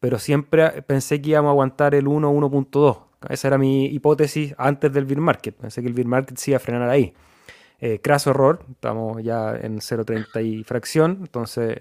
pero 0.00 0.18
siempre 0.18 0.82
pensé 0.82 1.20
que 1.20 1.30
íbamos 1.30 1.50
a 1.50 1.52
aguantar 1.52 1.94
el 1.94 2.08
1, 2.08 2.32
1.2. 2.32 2.98
Esa 3.28 3.48
era 3.48 3.58
mi 3.58 3.86
hipótesis 3.86 4.54
antes 4.58 4.92
del 4.92 5.04
bear 5.04 5.20
market. 5.20 5.54
Pensé 5.54 5.82
que 5.82 5.88
el 5.88 5.94
bear 5.94 6.06
market 6.06 6.36
se 6.38 6.52
iba 6.52 6.56
a 6.56 6.60
frenar 6.60 6.88
ahí. 6.88 7.12
Eh, 7.80 8.00
craso 8.00 8.30
error, 8.30 8.64
estamos 8.70 9.22
ya 9.22 9.56
en 9.56 9.78
0.30 9.78 10.44
y 10.44 10.64
fracción, 10.64 11.18
entonces 11.20 11.78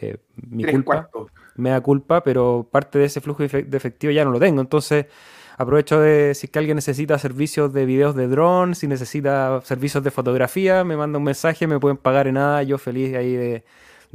eh, 0.00 0.18
mi 0.36 0.64
culpa, 0.64 1.08
me 1.56 1.70
da 1.70 1.80
culpa, 1.80 2.22
pero 2.22 2.68
parte 2.70 3.00
de 3.00 3.06
ese 3.06 3.20
flujo 3.20 3.42
de 3.42 3.76
efectivo 3.76 4.12
ya 4.12 4.24
no 4.24 4.30
lo 4.30 4.38
tengo. 4.38 4.60
Entonces 4.60 5.06
Aprovecho 5.58 6.00
de 6.00 6.34
si 6.34 6.46
es 6.46 6.50
que 6.50 6.58
alguien 6.58 6.74
necesita 6.74 7.18
servicios 7.18 7.72
de 7.72 7.86
videos 7.86 8.14
de 8.14 8.28
drone, 8.28 8.74
si 8.74 8.86
necesita 8.86 9.62
servicios 9.62 10.04
de 10.04 10.10
fotografía, 10.10 10.84
me 10.84 10.98
manda 10.98 11.16
un 11.16 11.24
mensaje, 11.24 11.66
me 11.66 11.80
pueden 11.80 11.96
pagar 11.96 12.26
en 12.26 12.34
nada, 12.34 12.62
yo 12.62 12.76
feliz 12.76 13.16
ahí 13.16 13.32
de, 13.32 13.64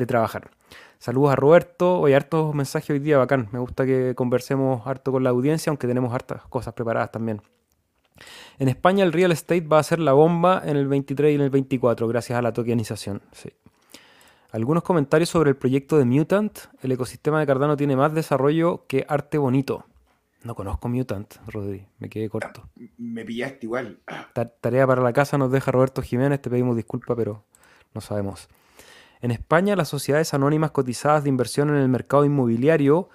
trabajar. 0.05 0.51
Saludos 0.97 1.33
a 1.33 1.35
Roberto. 1.35 1.99
Hoy 1.99 2.13
hartos 2.13 2.55
mensajes 2.55 2.89
hoy 2.89 2.99
día, 2.99 3.19
bacán. 3.19 3.49
Me 3.51 3.59
gusta 3.59 3.85
que 3.85 4.15
conversemos 4.15 4.85
harto 4.87 5.11
con 5.11 5.23
la 5.23 5.29
audiencia, 5.29 5.69
aunque 5.69 5.85
tenemos 5.87 6.13
hartas 6.13 6.43
cosas 6.49 6.73
preparadas 6.73 7.11
también. 7.11 7.41
En 8.57 8.67
España 8.67 9.03
el 9.03 9.13
real 9.13 9.31
estate 9.31 9.61
va 9.61 9.77
a 9.77 9.83
ser 9.83 9.99
la 9.99 10.13
bomba 10.13 10.61
en 10.65 10.77
el 10.77 10.87
23 10.87 11.31
y 11.31 11.35
en 11.35 11.41
el 11.41 11.49
24, 11.51 12.07
gracias 12.07 12.37
a 12.37 12.41
la 12.41 12.51
tokenización. 12.51 13.21
Sí. 13.31 13.51
Algunos 14.51 14.83
comentarios 14.83 15.29
sobre 15.29 15.51
el 15.51 15.55
proyecto 15.55 15.97
de 15.97 16.05
Mutant. 16.05 16.57
El 16.81 16.91
ecosistema 16.91 17.39
de 17.39 17.45
Cardano 17.47 17.77
tiene 17.77 17.95
más 17.95 18.13
desarrollo 18.13 18.85
que 18.87 19.05
arte 19.07 19.37
bonito. 19.37 19.85
No 20.43 20.55
conozco 20.55 20.89
Mutant, 20.89 21.35
Rodri, 21.47 21.85
me 21.99 22.09
quedé 22.09 22.27
corto. 22.27 22.67
Me 22.97 23.23
pillaste 23.23 23.67
igual. 23.67 23.99
Tarea 24.61 24.87
para 24.87 25.03
la 25.03 25.13
casa 25.13 25.37
nos 25.37 25.51
deja 25.51 25.71
Roberto 25.71 26.01
Jiménez, 26.01 26.41
te 26.41 26.49
pedimos 26.49 26.75
disculpas, 26.75 27.15
pero 27.15 27.43
no 27.93 28.01
sabemos. 28.01 28.49
En 29.21 29.29
España, 29.29 29.75
las 29.75 29.89
sociedades 29.89 30.33
anónimas 30.33 30.71
cotizadas 30.71 31.23
de 31.23 31.29
inversión 31.29 31.69
en 31.69 31.75
el 31.75 31.89
mercado 31.89 32.25
inmobiliario 32.25 33.09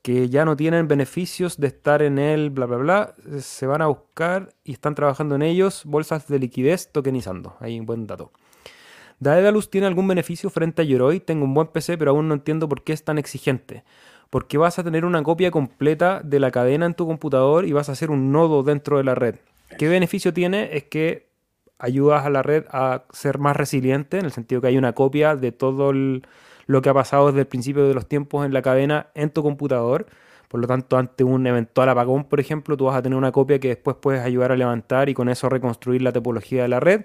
que 0.00 0.30
ya 0.30 0.46
no 0.46 0.56
tienen 0.56 0.88
beneficios 0.88 1.58
de 1.58 1.66
estar 1.66 2.00
en 2.00 2.18
él, 2.18 2.48
bla, 2.48 2.64
bla, 2.64 2.78
bla, 2.78 3.14
se 3.38 3.66
van 3.66 3.82
a 3.82 3.86
buscar 3.86 4.54
y 4.64 4.72
están 4.72 4.94
trabajando 4.94 5.34
en 5.34 5.42
ellos 5.42 5.82
bolsas 5.84 6.26
de 6.28 6.38
liquidez 6.38 6.90
tokenizando. 6.90 7.56
Ahí 7.60 7.78
un 7.78 7.86
buen 7.86 8.06
dato. 8.06 8.32
Daedalus 9.20 9.70
tiene 9.70 9.86
algún 9.86 10.08
beneficio 10.08 10.50
frente 10.50 10.82
a 10.82 10.84
Yoroi. 10.84 11.20
Tengo 11.20 11.44
un 11.44 11.54
buen 11.54 11.68
PC, 11.68 11.96
pero 11.98 12.10
aún 12.10 12.26
no 12.26 12.34
entiendo 12.34 12.68
por 12.68 12.82
qué 12.82 12.92
es 12.92 13.04
tan 13.04 13.18
exigente 13.18 13.84
porque 14.32 14.56
vas 14.56 14.78
a 14.78 14.82
tener 14.82 15.04
una 15.04 15.22
copia 15.22 15.50
completa 15.50 16.22
de 16.24 16.40
la 16.40 16.50
cadena 16.50 16.86
en 16.86 16.94
tu 16.94 17.06
computador 17.06 17.66
y 17.66 17.72
vas 17.72 17.90
a 17.90 17.92
hacer 17.92 18.10
un 18.10 18.32
nodo 18.32 18.62
dentro 18.62 18.96
de 18.96 19.04
la 19.04 19.14
red. 19.14 19.34
¿Qué 19.76 19.88
beneficio 19.88 20.32
tiene? 20.32 20.74
Es 20.74 20.84
que 20.84 21.28
ayudas 21.78 22.24
a 22.24 22.30
la 22.30 22.42
red 22.42 22.64
a 22.70 23.02
ser 23.12 23.36
más 23.36 23.54
resiliente, 23.54 24.18
en 24.18 24.24
el 24.24 24.32
sentido 24.32 24.62
que 24.62 24.68
hay 24.68 24.78
una 24.78 24.94
copia 24.94 25.36
de 25.36 25.52
todo 25.52 25.92
lo 25.92 26.80
que 26.80 26.88
ha 26.88 26.94
pasado 26.94 27.26
desde 27.26 27.40
el 27.40 27.46
principio 27.46 27.86
de 27.86 27.92
los 27.92 28.08
tiempos 28.08 28.46
en 28.46 28.54
la 28.54 28.62
cadena 28.62 29.08
en 29.14 29.28
tu 29.28 29.42
computador. 29.42 30.06
Por 30.48 30.60
lo 30.60 30.66
tanto, 30.66 30.96
ante 30.96 31.24
un 31.24 31.46
eventual 31.46 31.90
apagón, 31.90 32.24
por 32.24 32.40
ejemplo, 32.40 32.74
tú 32.78 32.86
vas 32.86 32.96
a 32.96 33.02
tener 33.02 33.18
una 33.18 33.32
copia 33.32 33.58
que 33.58 33.68
después 33.68 33.98
puedes 34.00 34.22
ayudar 34.22 34.50
a 34.50 34.56
levantar 34.56 35.10
y 35.10 35.14
con 35.14 35.28
eso 35.28 35.50
reconstruir 35.50 36.00
la 36.00 36.10
topología 36.10 36.62
de 36.62 36.68
la 36.68 36.80
red. 36.80 37.04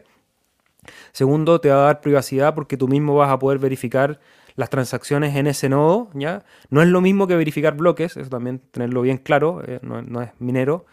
Segundo, 1.12 1.60
te 1.60 1.68
va 1.72 1.76
a 1.76 1.86
dar 1.88 2.00
privacidad 2.00 2.56
porque 2.56 2.78
tú 2.78 2.88
mismo 2.88 3.16
vas 3.16 3.32
a 3.32 3.38
poder 3.38 3.60
verificar 3.60 4.22
las 4.58 4.72
transacciones 4.72 5.36
en 5.36 5.48
ese 5.48 5.70
nodo, 5.70 6.10
¿ya? 6.16 6.44
No 6.72 6.82
es 6.82 6.88
lo 6.90 7.00
mismo 7.00 7.28
que 7.28 7.36
verificar 7.36 7.78
bloques, 7.78 8.18
eso 8.18 8.30
también 8.30 8.60
tenerlo 8.60 9.04
bien 9.04 9.20
claro, 9.20 9.62
eh, 9.66 9.80
no, 9.84 10.22
es 10.22 10.32
minero. 10.40 10.86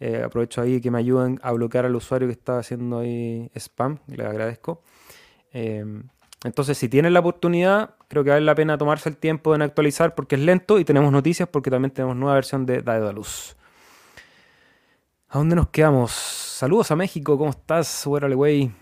Eh, 0.00 0.22
aprovecho 0.24 0.60
ahí 0.60 0.80
que 0.80 0.90
me 0.90 0.98
ayuden 0.98 1.38
a 1.44 1.52
bloquear 1.52 1.86
al 1.86 1.94
usuario 1.94 2.26
que 2.26 2.32
está 2.32 2.58
haciendo 2.58 2.98
ahí 2.98 3.48
spam, 3.54 4.00
le 4.08 4.26
agradezco. 4.26 4.82
Em, 5.52 6.02
entonces, 6.42 6.76
si 6.76 6.88
tienen 6.88 7.14
la 7.14 7.20
oportunidad, 7.20 7.94
creo 8.08 8.24
que 8.24 8.30
vale 8.30 8.44
la 8.44 8.56
pena 8.56 8.76
tomarse 8.76 9.08
el 9.08 9.16
tiempo 9.16 9.54
en 9.54 9.62
actualizar 9.62 10.16
porque 10.16 10.34
es 10.34 10.40
lento 10.40 10.80
y 10.80 10.84
tenemos 10.84 11.12
noticias 11.12 11.48
porque 11.48 11.70
también 11.70 11.92
tenemos 11.92 12.16
nueva 12.16 12.34
versión 12.34 12.66
de 12.66 12.82
Daedalus. 12.82 13.56
¿A 15.28 15.38
dónde 15.38 15.54
nos 15.54 15.68
quedamos? 15.68 16.10
Saludos 16.10 16.90
a 16.90 16.96
México, 16.96 17.38
¿cómo 17.38 17.50
estás? 17.50 18.04
Güey. 18.04 18.81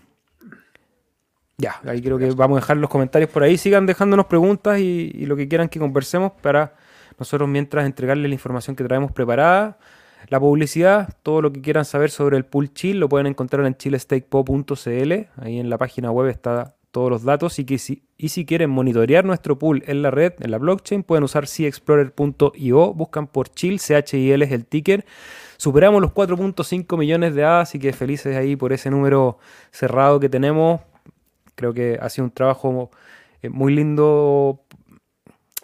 Ya, 1.61 1.79
ahí 1.85 2.01
creo 2.01 2.17
que 2.17 2.31
vamos 2.31 2.57
a 2.57 2.61
dejar 2.61 2.77
los 2.77 2.89
comentarios 2.89 3.29
por 3.29 3.43
ahí. 3.43 3.55
Sigan 3.55 3.85
dejándonos 3.85 4.25
preguntas 4.25 4.79
y, 4.79 5.11
y 5.13 5.27
lo 5.27 5.35
que 5.35 5.47
quieran 5.47 5.69
que 5.69 5.79
conversemos 5.79 6.31
para 6.41 6.73
nosotros 7.19 7.47
mientras 7.47 7.85
entregarles 7.85 8.27
la 8.27 8.33
información 8.33 8.75
que 8.75 8.83
traemos 8.83 9.11
preparada. 9.11 9.77
La 10.29 10.39
publicidad, 10.39 11.13
todo 11.21 11.41
lo 11.43 11.53
que 11.53 11.61
quieran 11.61 11.85
saber 11.85 12.09
sobre 12.09 12.35
el 12.37 12.45
pool 12.45 12.73
chill 12.73 12.99
lo 12.99 13.09
pueden 13.09 13.27
encontrar 13.27 13.63
en 13.67 13.75
chilestakepo.cl. 13.75 15.13
Ahí 15.37 15.59
en 15.59 15.69
la 15.69 15.77
página 15.77 16.09
web 16.09 16.29
está 16.29 16.73
todos 16.89 17.11
los 17.11 17.23
datos 17.23 17.57
y, 17.59 17.65
que 17.65 17.77
si, 17.77 18.03
y 18.17 18.29
si 18.29 18.45
quieren 18.45 18.69
monitorear 18.69 19.23
nuestro 19.23 19.57
pool 19.59 19.83
en 19.85 20.01
la 20.01 20.09
red, 20.09 20.33
en 20.39 20.49
la 20.49 20.57
blockchain, 20.57 21.03
pueden 21.03 21.23
usar 21.23 21.47
cexplorer.io, 21.47 22.93
buscan 22.93 23.27
por 23.27 23.49
chill, 23.49 23.79
CHIL 23.79 24.41
es 24.41 24.51
el 24.51 24.65
ticker. 24.65 25.05
Superamos 25.57 26.01
los 26.01 26.11
4.5 26.11 26.97
millones 26.97 27.35
de 27.35 27.43
A, 27.43 27.61
así 27.61 27.77
que 27.77 27.93
felices 27.93 28.35
ahí 28.35 28.55
por 28.55 28.73
ese 28.73 28.89
número 28.89 29.37
cerrado 29.71 30.19
que 30.19 30.27
tenemos. 30.27 30.81
Creo 31.61 31.75
que 31.75 31.99
ha 32.01 32.09
sido 32.09 32.25
un 32.25 32.31
trabajo 32.31 32.89
eh, 33.43 33.49
muy 33.49 33.71
lindo 33.75 34.65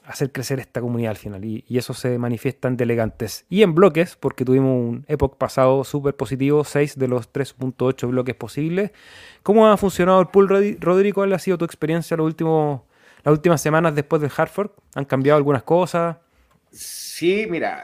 hacer 0.03 0.31
crecer 0.31 0.59
esta 0.59 0.79
comunidad 0.79 1.09
al 1.09 1.17
final. 1.17 1.43
Y, 1.43 1.65
eso 1.75 1.95
se 1.95 2.19
manifiesta 2.19 2.67
en 2.67 2.77
delegantes 2.77 3.47
y 3.49 3.63
en 3.63 3.73
bloques, 3.73 4.15
porque 4.15 4.45
tuvimos 4.45 4.71
un 4.71 5.05
Epoch 5.07 5.37
pasado 5.37 5.83
súper 5.83 6.15
positivo, 6.15 6.63
6 6.63 6.99
de 6.99 7.07
los 7.07 7.33
3.8 7.33 8.07
bloques 8.07 8.35
posibles. 8.35 8.91
¿Cómo 9.41 9.67
ha 9.67 9.75
funcionado 9.75 10.21
el 10.21 10.27
pool, 10.27 10.77
Rodrigo? 10.79 11.15
¿Cuál 11.15 11.33
ha 11.33 11.39
sido 11.39 11.57
tu 11.57 11.65
experiencia 11.65 12.15
los 12.15 12.27
últimos, 12.27 12.81
las 13.23 13.31
últimas 13.33 13.59
semanas 13.59 13.95
después 13.95 14.21
del 14.21 14.31
Hartford? 14.35 14.69
¿Han 14.93 15.05
cambiado 15.05 15.37
algunas 15.37 15.63
cosas? 15.63 16.17
Sí, 16.71 17.47
mira, 17.49 17.83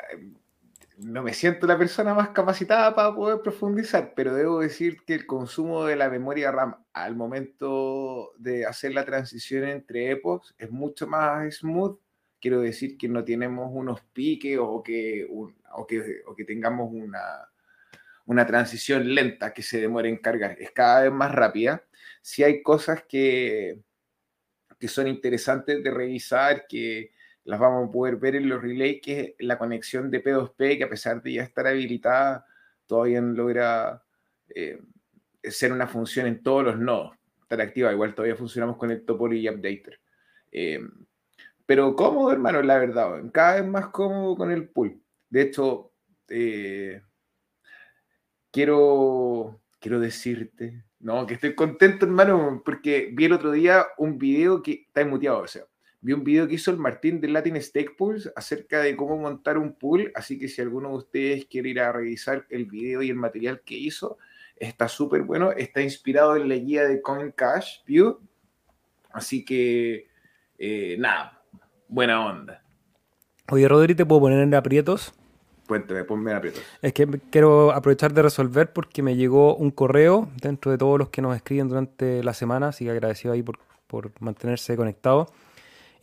no 0.97 1.23
me 1.23 1.34
siento 1.34 1.67
la 1.67 1.77
persona 1.77 2.13
más 2.13 2.29
capacitada 2.29 2.93
para 2.95 3.15
poder 3.15 3.41
profundizar, 3.41 4.13
pero 4.15 4.36
debo 4.36 4.60
decir 4.60 5.03
que 5.06 5.13
el 5.15 5.25
consumo 5.25 5.86
de 5.86 5.95
la 5.95 6.10
memoria 6.10 6.51
RAM 6.51 6.75
al 6.93 7.15
momento 7.15 8.34
de 8.38 8.65
hacer 8.65 8.93
la 8.93 9.06
transición 9.06 9.67
entre 9.67 10.12
epochs 10.12 10.53
es 10.58 10.71
mucho 10.71 11.08
más 11.08 11.56
smooth 11.56 11.97
quiero 12.43 12.60
decir 12.60 12.97
que 12.97 13.08
no 13.08 13.23
tenemos 13.23 13.69
unos 13.71 14.01
piques 14.12 14.58
o 14.60 14.84
que, 14.84 15.25
o 15.29 15.88
que, 15.88 16.23
o 16.25 16.36
que 16.36 16.43
tengamos 16.43 16.91
una, 16.91 17.49
una 18.25 18.45
transición 18.45 19.15
lenta 19.15 19.53
que 19.53 19.62
se 19.62 19.79
demore 19.79 20.10
en 20.10 20.17
cargar. 20.17 20.58
Es 20.60 20.71
cada 20.71 21.03
vez 21.03 21.12
más 21.13 21.32
rápida. 21.32 21.86
Si 22.21 22.43
hay 22.43 22.62
cosas 22.62 23.03
que, 23.08 23.79
que 24.77 24.89
son 24.89 25.08
interesantes 25.08 25.82
de 25.82 25.89
revisar, 25.89 26.67
que 26.67 27.13
las 27.45 27.60
vamos 27.60 27.89
a 27.89 27.91
poder 27.91 28.17
ver 28.17 28.36
en 28.36 28.49
los 28.49 28.62
relays, 28.62 29.01
que 29.01 29.36
es 29.38 29.45
la 29.45 29.58
conexión 29.58 30.10
de 30.10 30.23
P2P, 30.23 30.77
que 30.77 30.84
a 30.84 30.89
pesar 30.89 31.21
de 31.21 31.34
ya 31.34 31.43
estar 31.43 31.67
habilitada, 31.67 32.45
todavía 32.86 33.21
no 33.21 33.34
logra 33.34 34.03
eh, 34.49 34.79
ser 35.43 35.73
una 35.73 35.88
función 35.88 36.27
en 36.27 36.41
todos 36.41 36.63
los 36.63 36.79
nodos. 36.79 37.17
Estar 37.41 37.62
activa, 37.62 37.91
igual 37.91 38.15
todavía 38.15 38.36
funcionamos 38.36 38.77
con 38.77 38.91
el 38.91 39.06
Topology 39.06 39.49
Updater. 39.49 39.99
Eh, 40.51 40.79
pero 41.65 41.95
cómodo, 41.95 42.32
hermano, 42.32 42.62
la 42.62 42.77
verdad. 42.77 43.21
Cada 43.32 43.62
vez 43.62 43.69
más 43.69 43.88
cómodo 43.88 44.36
con 44.36 44.51
el 44.51 44.69
pool. 44.69 45.01
De 45.29 45.41
hecho, 45.41 45.91
eh, 46.29 47.01
quiero, 48.51 49.62
quiero 49.79 49.99
decirte, 49.99 50.86
no, 50.99 51.25
que 51.25 51.34
estoy 51.36 51.56
contento, 51.56 52.06
hermano, 52.06 52.62
porque 52.63 53.10
vi 53.13 53.25
el 53.25 53.34
otro 53.34 53.51
día 53.51 53.86
un 53.97 54.17
video 54.17 54.62
que 54.62 54.86
está 54.88 55.06
muteado, 55.06 55.39
o 55.39 55.47
sea, 55.47 55.63
vi 56.03 56.11
un 56.11 56.23
video 56.23 56.47
que 56.47 56.55
hizo 56.55 56.69
el 56.69 56.77
Martín 56.77 57.21
de 57.21 57.29
Latin 57.29 57.59
Stake 57.61 57.95
Pools 57.97 58.29
acerca 58.35 58.81
de 58.81 58.95
cómo 58.95 59.17
montar 59.17 59.57
un 59.57 59.73
pool, 59.73 60.11
así 60.15 60.37
que 60.37 60.49
si 60.49 60.61
alguno 60.61 60.89
de 60.89 60.95
ustedes 60.95 61.45
quiere 61.45 61.69
ir 61.69 61.79
a 61.79 61.93
revisar 61.93 62.45
el 62.49 62.65
video 62.65 63.01
y 63.01 63.09
el 63.09 63.15
material 63.15 63.61
que 63.65 63.75
hizo, 63.75 64.17
está 64.57 64.89
súper 64.89 65.21
bueno, 65.21 65.53
está 65.53 65.81
inspirado 65.81 66.35
en 66.35 66.49
la 66.49 66.55
guía 66.55 66.85
de 66.85 67.01
Coin 67.01 67.31
Cash 67.31 67.85
View, 67.87 68.19
así 69.13 69.45
que 69.45 70.07
eh, 70.57 70.97
nada, 70.99 71.41
buena 71.87 72.25
onda. 72.25 72.61
Oye, 73.49 73.65
Rodri, 73.69 73.95
¿te 73.95 74.05
puedo 74.05 74.21
poner 74.21 74.39
en 74.39 74.53
aprietos? 74.55 75.13
Cuéntame, 75.67 76.03
ponme 76.03 76.31
en 76.31 76.37
aprietos. 76.37 76.61
Es 76.81 76.91
que 76.91 77.07
quiero 77.31 77.71
aprovechar 77.71 78.13
de 78.13 78.23
resolver 78.23 78.73
porque 78.73 79.01
me 79.01 79.15
llegó 79.15 79.55
un 79.55 79.71
correo 79.71 80.29
dentro 80.41 80.69
de 80.69 80.77
todos 80.77 80.99
los 80.99 81.07
que 81.07 81.21
nos 81.21 81.33
escriben 81.33 81.69
durante 81.69 82.21
la 82.25 82.33
semana, 82.33 82.67
así 82.67 82.83
que 82.83 82.91
agradecido 82.91 83.33
ahí 83.33 83.41
por, 83.41 83.57
por 83.87 84.11
mantenerse 84.19 84.75
conectado. 84.75 85.31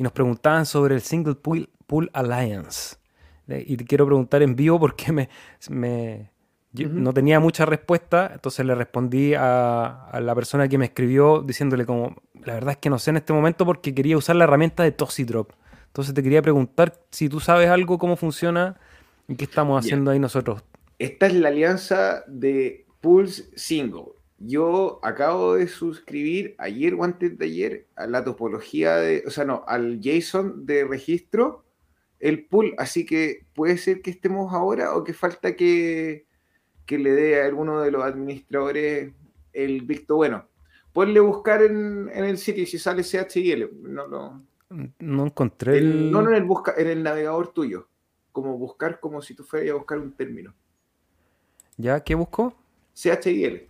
Y 0.01 0.03
nos 0.03 0.13
preguntaban 0.13 0.65
sobre 0.65 0.95
el 0.95 1.03
Single 1.03 1.35
Pool, 1.35 1.69
Pool 1.87 2.09
Alliance. 2.15 2.97
Y 3.47 3.77
te 3.77 3.85
quiero 3.85 4.07
preguntar 4.07 4.43
en 4.43 4.57
vivo 4.57 4.81
porque 4.81 5.13
me, 5.13 5.29
me 5.69 6.31
no 6.73 7.13
tenía 7.13 7.39
mucha 7.39 7.67
respuesta, 7.67 8.31
entonces 8.33 8.65
le 8.65 8.75
respondí 8.75 9.35
a, 9.35 10.07
a, 10.07 10.21
la 10.23 10.35
persona 10.35 10.69
que 10.69 10.79
me 10.79 10.87
escribió 10.87 11.43
diciéndole 11.43 11.85
como, 11.85 12.17
la 12.33 12.55
verdad 12.55 12.71
es 12.71 12.77
que 12.79 12.89
no 12.89 12.99
sé 12.99 13.11
en 13.11 13.19
este 13.19 13.35
momento 13.35 13.67
porque 13.67 13.95
quería 13.95 14.17
usar 14.17 14.37
la 14.37 14.45
herramienta 14.45 14.85
de 14.85 14.93
Drop. 14.93 15.53
Entonces 15.89 16.15
te 16.15 16.23
quería 16.23 16.41
preguntar 16.41 16.99
si 17.11 17.29
tú 17.29 17.39
sabes 17.39 17.69
algo, 17.69 17.99
cómo 17.99 18.17
funciona 18.17 18.81
y 19.29 19.35
qué 19.35 19.45
estamos 19.45 19.85
haciendo 19.85 20.13
ahí 20.13 20.19
nosotros. 20.19 20.63
Esta 20.99 21.27
es 21.27 21.35
la 21.35 21.49
alianza 21.49 22.25
de 22.27 22.87
Pulse 23.03 23.51
Single. 23.55 24.15
Yo 24.43 25.01
acabo 25.03 25.55
de 25.55 25.69
suscribir 25.69 26.55
ayer 26.57 26.95
o 26.95 27.05
antes 27.05 27.37
de 27.37 27.45
ayer 27.45 27.87
a 27.95 28.07
la 28.07 28.25
topología 28.25 28.97
de, 28.97 29.23
o 29.27 29.31
sea, 29.31 29.45
no, 29.45 29.65
al 29.69 30.01
JSON 30.01 30.65
de 30.65 30.85
registro, 30.85 31.65
el 32.19 32.47
pool, 32.47 32.75
así 32.79 33.05
que 33.05 33.45
puede 33.55 33.77
ser 33.77 34.01
que 34.01 34.11
estemos 34.11 34.53
ahora 34.53 34.97
o 34.97 35.05
que 35.05 35.13
falta 35.13 35.57
que, 35.57 36.27
que 36.87 36.99
le 36.99 37.11
dé 37.13 37.43
a 37.43 37.47
alguno 37.47 37.83
de 37.83 37.91
los 37.91 38.03
administradores 38.03 39.13
el 39.53 39.83
visto 39.83 40.17
bueno. 40.17 40.47
Ponle 40.93 41.21
buscar 41.21 41.63
en, 41.63 42.11
en 42.13 42.25
el 42.25 42.39
sitio 42.39 42.67
si 42.67 42.79
sale 42.79 43.05
CHIL. 43.05 43.71
No, 43.83 44.09
no, 44.09 44.43
no 44.99 45.27
encontré 45.27 45.79
el... 45.79 46.11
No, 46.11 46.23
no, 46.23 46.31
en 46.31 46.37
el, 46.37 46.45
busca, 46.45 46.75
en 46.77 46.89
el 46.89 47.03
navegador 47.03 47.53
tuyo. 47.53 47.89
Como 48.33 48.57
buscar 48.57 49.01
como 49.01 49.21
si 49.23 49.35
tú 49.35 49.45
fueras 49.45 49.71
a 49.71 49.75
buscar 49.75 49.99
un 49.99 50.13
término. 50.13 50.55
¿Ya? 51.77 52.01
¿Qué 52.01 52.15
busco? 52.15 52.55
CHIL. 52.95 53.70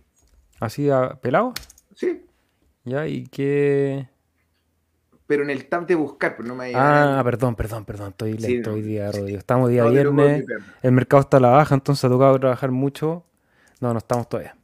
¿Así 0.61 0.91
a 0.91 1.15
pelado? 1.15 1.55
Sí. 1.95 2.21
¿Ya? 2.85 3.07
¿Y 3.07 3.25
qué...? 3.25 4.07
Pero 5.25 5.43
en 5.43 5.49
el 5.49 5.65
tab 5.67 5.87
de 5.87 5.95
buscar, 5.95 6.35
pero 6.35 6.47
no 6.47 6.55
me 6.55 6.71
Ah, 6.75 7.19
perdón, 7.23 7.55
perdón, 7.55 7.83
perdón. 7.83 8.09
Estoy 8.09 8.37
lento 8.37 8.73
hoy 8.73 8.81
día, 8.81 9.11
Rodrigo. 9.11 9.39
Estamos 9.39 9.71
día 9.71 9.85
viernes. 9.85 10.45
El 10.83 10.91
mercado 10.91 11.21
está 11.21 11.37
a 11.37 11.39
la 11.39 11.49
baja, 11.49 11.73
entonces 11.73 12.03
ha 12.05 12.09
tocado 12.09 12.39
trabajar 12.39 12.69
mucho. 12.69 13.25
No, 13.79 13.91
no 13.91 13.97
estamos 13.97 14.29
todavía. 14.29 14.55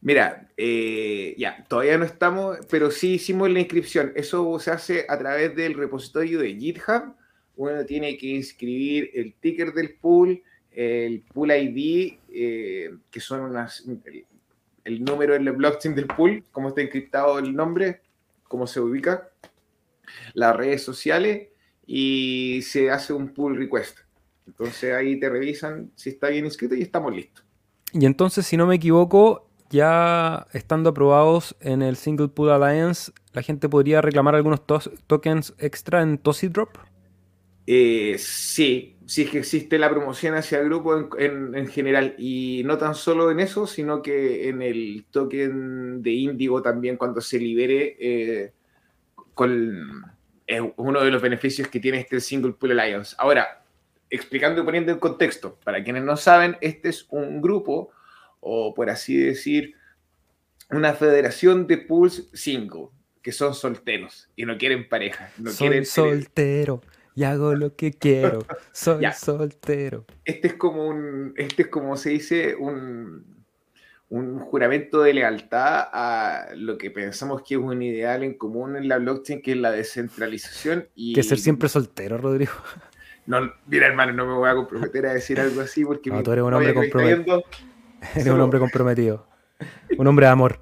Mira, 0.00 0.48
eh, 0.56 1.34
ya, 1.36 1.66
todavía 1.68 1.98
no 1.98 2.06
estamos, 2.06 2.58
pero 2.70 2.90
sí 2.90 3.14
hicimos 3.14 3.50
la 3.50 3.60
inscripción. 3.60 4.12
Eso 4.14 4.58
se 4.58 4.70
hace 4.70 5.06
a 5.06 5.18
través 5.18 5.54
del 5.54 5.74
repositorio 5.74 6.38
de 6.38 6.54
GitHub. 6.54 7.14
Uno 7.56 7.84
tiene 7.84 8.16
que 8.16 8.28
inscribir 8.28 9.10
el 9.12 9.34
ticker 9.34 9.74
del 9.74 9.96
pool, 9.96 10.42
el 10.70 11.22
pool 11.34 11.50
ID, 11.50 12.16
eh, 12.32 12.94
que 13.10 13.20
son 13.20 13.40
unas, 13.40 13.84
el, 14.90 15.04
número 15.04 15.34
en 15.34 15.44
la 15.44 15.52
blockchain 15.52 15.94
del 15.94 16.06
pool, 16.06 16.44
cómo 16.52 16.68
está 16.68 16.82
encriptado 16.82 17.38
el 17.38 17.54
nombre, 17.54 18.00
cómo 18.44 18.66
se 18.66 18.80
ubica, 18.80 19.30
las 20.34 20.56
redes 20.56 20.82
sociales 20.82 21.48
y 21.86 22.60
se 22.62 22.90
hace 22.90 23.12
un 23.12 23.32
pull 23.32 23.56
request. 23.56 23.98
Entonces 24.46 24.94
ahí 24.94 25.18
te 25.18 25.28
revisan 25.28 25.90
si 25.94 26.10
está 26.10 26.28
bien 26.28 26.44
inscrito 26.44 26.74
y 26.74 26.82
estamos 26.82 27.14
listos. 27.14 27.44
Y 27.92 28.06
entonces, 28.06 28.46
si 28.46 28.56
no 28.56 28.66
me 28.66 28.76
equivoco, 28.76 29.48
ya 29.70 30.46
estando 30.52 30.90
aprobados 30.90 31.56
en 31.60 31.82
el 31.82 31.96
Single 31.96 32.28
Pool 32.28 32.50
Alliance, 32.50 33.12
¿la 33.32 33.42
gente 33.42 33.68
podría 33.68 34.00
reclamar 34.00 34.34
algunos 34.34 34.62
tokens 35.06 35.54
extra 35.58 36.02
en 36.02 36.20
Drop? 36.22 36.70
Eh, 37.66 38.16
sí, 38.18 38.96
sí 39.10 39.22
es 39.22 39.30
que 39.30 39.38
existe 39.38 39.76
la 39.76 39.90
promoción 39.90 40.36
hacia 40.36 40.60
el 40.60 40.66
grupo 40.66 41.08
en, 41.18 41.66
general 41.66 42.14
y 42.16 42.62
no 42.64 42.78
tan 42.78 42.94
solo 42.94 43.32
en 43.32 43.40
eso, 43.40 43.66
sino 43.66 44.02
que 44.02 44.48
en 44.48 44.62
el 44.62 45.04
token 45.10 46.00
de 46.00 46.12
Indigo 46.12 46.62
también 46.62 46.96
cuando 46.96 47.20
se 47.20 47.40
libere, 47.40 47.96
eh, 47.98 48.52
con, 49.34 50.04
es 50.46 50.62
uno 50.76 51.02
de 51.02 51.10
los 51.10 51.20
beneficios 51.20 51.66
que 51.66 51.80
tiene 51.80 51.98
este 51.98 52.20
Single 52.20 52.52
Pool 52.52 52.78
Alliance. 52.78 53.16
Ahora, 53.18 53.64
explicando 54.10 54.62
y 54.62 54.64
poniendo 54.64 54.92
en 54.92 55.00
contexto, 55.00 55.58
para 55.64 55.82
quienes 55.82 56.04
no 56.04 56.16
saben, 56.16 56.56
este 56.60 56.90
es 56.90 57.08
un 57.10 57.42
grupo 57.42 57.90
o 58.38 58.74
por 58.74 58.90
así 58.90 59.16
decir, 59.16 59.74
una 60.70 60.92
federación 60.92 61.66
de 61.66 61.78
pools 61.78 62.30
single, 62.32 62.90
que 63.22 63.32
son 63.32 63.54
solteros 63.54 64.28
y 64.36 64.44
no 64.44 64.56
quieren 64.56 64.88
pareja. 64.88 65.32
No 65.36 65.50
Soy 65.50 65.84
soltero 65.84 66.80
y 67.14 67.24
hago 67.24 67.54
lo 67.54 67.76
que 67.76 67.92
quiero. 67.92 68.44
Soy 68.72 69.04
soltero. 69.16 70.04
Este 70.24 70.48
es 70.48 70.54
como 70.54 70.86
un, 70.86 71.34
este 71.36 71.62
es 71.62 71.68
como 71.68 71.96
se 71.96 72.10
dice, 72.10 72.54
un, 72.56 73.44
un 74.10 74.40
juramento 74.40 75.02
de 75.02 75.14
lealtad 75.14 75.88
a 75.92 76.48
lo 76.56 76.76
que 76.78 76.90
pensamos 76.90 77.42
que 77.42 77.54
es 77.54 77.60
un 77.60 77.80
ideal 77.80 78.22
en 78.22 78.34
común 78.34 78.76
en 78.76 78.88
la 78.88 78.98
blockchain, 78.98 79.40
que 79.40 79.52
es 79.52 79.58
la 79.58 79.70
descentralización. 79.70 80.88
Y... 80.94 81.14
Que 81.14 81.22
ser 81.22 81.38
siempre 81.38 81.68
soltero, 81.68 82.18
Rodrigo. 82.18 82.52
No, 83.26 83.52
mira, 83.66 83.86
hermano, 83.86 84.12
no 84.12 84.26
me 84.26 84.34
voy 84.34 84.50
a 84.50 84.54
comprometer 84.54 85.06
a 85.06 85.14
decir 85.14 85.38
algo 85.38 85.60
así 85.60 85.84
porque... 85.84 86.10
No, 86.10 86.22
tú 86.22 86.32
eres 86.32 86.44
un 86.44 86.54
hombre 86.54 86.74
comprometido 86.74 87.44
Eres 88.14 88.26
un 88.26 88.40
hombre 88.40 88.58
comprometido. 88.58 89.26
Un 89.96 90.06
hombre 90.06 90.26
de 90.26 90.32
amor. 90.32 90.60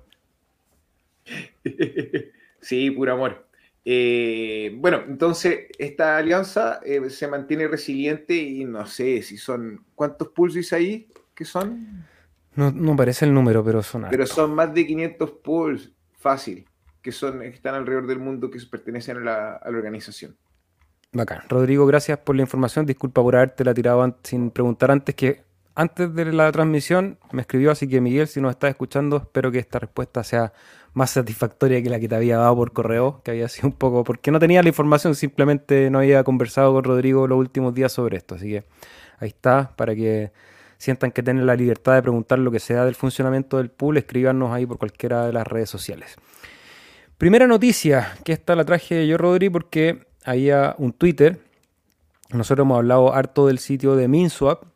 sí, 2.60 2.90
puro 2.90 3.12
amor. 3.12 3.47
Eh, 3.90 4.74
bueno, 4.76 5.02
entonces 5.08 5.60
esta 5.78 6.18
alianza 6.18 6.78
eh, 6.84 7.08
se 7.08 7.26
mantiene 7.26 7.66
resiliente 7.68 8.34
y 8.34 8.66
no 8.66 8.84
sé 8.84 9.22
si 9.22 9.38
son. 9.38 9.82
¿Cuántos 9.94 10.28
pools 10.28 10.74
ahí? 10.74 11.08
¿Qué 11.34 11.46
son? 11.46 12.04
No, 12.54 12.70
no 12.70 12.94
parece 12.94 13.24
el 13.24 13.32
número, 13.32 13.64
pero 13.64 13.82
son. 13.82 14.04
Pero 14.10 14.26
son 14.26 14.54
más 14.54 14.74
de 14.74 14.86
500 14.86 15.30
pools, 15.42 15.90
fácil, 16.18 16.66
que, 17.00 17.12
son, 17.12 17.42
están 17.42 17.76
alrededor 17.76 18.06
del 18.06 18.18
mundo 18.18 18.50
que 18.50 18.58
pertenecen 18.70 19.16
a 19.16 19.20
la, 19.20 19.56
a 19.56 19.70
la 19.70 19.78
organización. 19.78 20.36
Bacán. 21.10 21.44
Rodrigo, 21.48 21.86
gracias 21.86 22.18
por 22.18 22.36
la 22.36 22.42
información. 22.42 22.84
Disculpa 22.84 23.22
por 23.22 23.36
haberte 23.36 23.64
la 23.64 23.72
tirado 23.72 24.18
sin 24.22 24.50
preguntar 24.50 24.90
antes 24.90 25.14
que 25.14 25.47
antes 25.78 26.12
de 26.12 26.32
la 26.32 26.50
transmisión 26.50 27.18
me 27.30 27.42
escribió, 27.42 27.70
así 27.70 27.86
que 27.86 28.00
Miguel, 28.00 28.26
si 28.26 28.40
nos 28.40 28.50
estás 28.50 28.70
escuchando, 28.70 29.18
espero 29.18 29.52
que 29.52 29.60
esta 29.60 29.78
respuesta 29.78 30.24
sea 30.24 30.52
más 30.92 31.10
satisfactoria 31.10 31.80
que 31.80 31.88
la 31.88 32.00
que 32.00 32.08
te 32.08 32.16
había 32.16 32.36
dado 32.36 32.56
por 32.56 32.72
correo, 32.72 33.20
que 33.22 33.30
había 33.30 33.48
sido 33.48 33.68
un 33.68 33.74
poco, 33.74 34.02
porque 34.02 34.32
no 34.32 34.40
tenía 34.40 34.60
la 34.60 34.70
información, 34.70 35.14
simplemente 35.14 35.88
no 35.88 36.00
había 36.00 36.24
conversado 36.24 36.72
con 36.72 36.82
Rodrigo 36.82 37.28
los 37.28 37.38
últimos 37.38 37.74
días 37.74 37.92
sobre 37.92 38.16
esto. 38.16 38.34
Así 38.34 38.50
que 38.50 38.64
ahí 39.20 39.28
está, 39.28 39.76
para 39.76 39.94
que 39.94 40.32
sientan 40.78 41.12
que 41.12 41.22
tienen 41.22 41.46
la 41.46 41.54
libertad 41.54 41.94
de 41.94 42.02
preguntar 42.02 42.40
lo 42.40 42.50
que 42.50 42.58
sea 42.58 42.84
del 42.84 42.96
funcionamiento 42.96 43.58
del 43.58 43.70
pool, 43.70 43.98
escríbanos 43.98 44.52
ahí 44.52 44.66
por 44.66 44.78
cualquiera 44.78 45.26
de 45.26 45.32
las 45.32 45.46
redes 45.46 45.70
sociales. 45.70 46.16
Primera 47.18 47.46
noticia, 47.46 48.16
que 48.24 48.32
esta 48.32 48.56
la 48.56 48.64
traje 48.64 49.06
yo, 49.06 49.16
Rodri, 49.16 49.48
porque 49.48 50.08
había 50.24 50.74
un 50.78 50.92
Twitter. 50.92 51.38
Nosotros 52.30 52.64
hemos 52.64 52.78
hablado 52.78 53.14
harto 53.14 53.46
del 53.46 53.60
sitio 53.60 53.94
de 53.94 54.08
MinSwap 54.08 54.67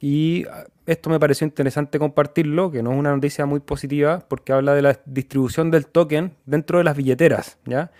y 0.00 0.46
esto 0.86 1.10
me 1.10 1.18
pareció 1.18 1.46
interesante 1.46 1.98
compartirlo, 1.98 2.70
que 2.70 2.82
no 2.82 2.92
es 2.92 2.98
una 2.98 3.14
noticia 3.14 3.46
muy 3.46 3.60
positiva 3.60 4.24
porque 4.28 4.52
habla 4.52 4.74
de 4.74 4.82
la 4.82 5.00
distribución 5.04 5.70
del 5.70 5.86
token 5.86 6.34
dentro 6.46 6.78
de 6.78 6.84
las 6.84 6.96
billeteras, 6.96 7.58
¿ya? 7.64 7.90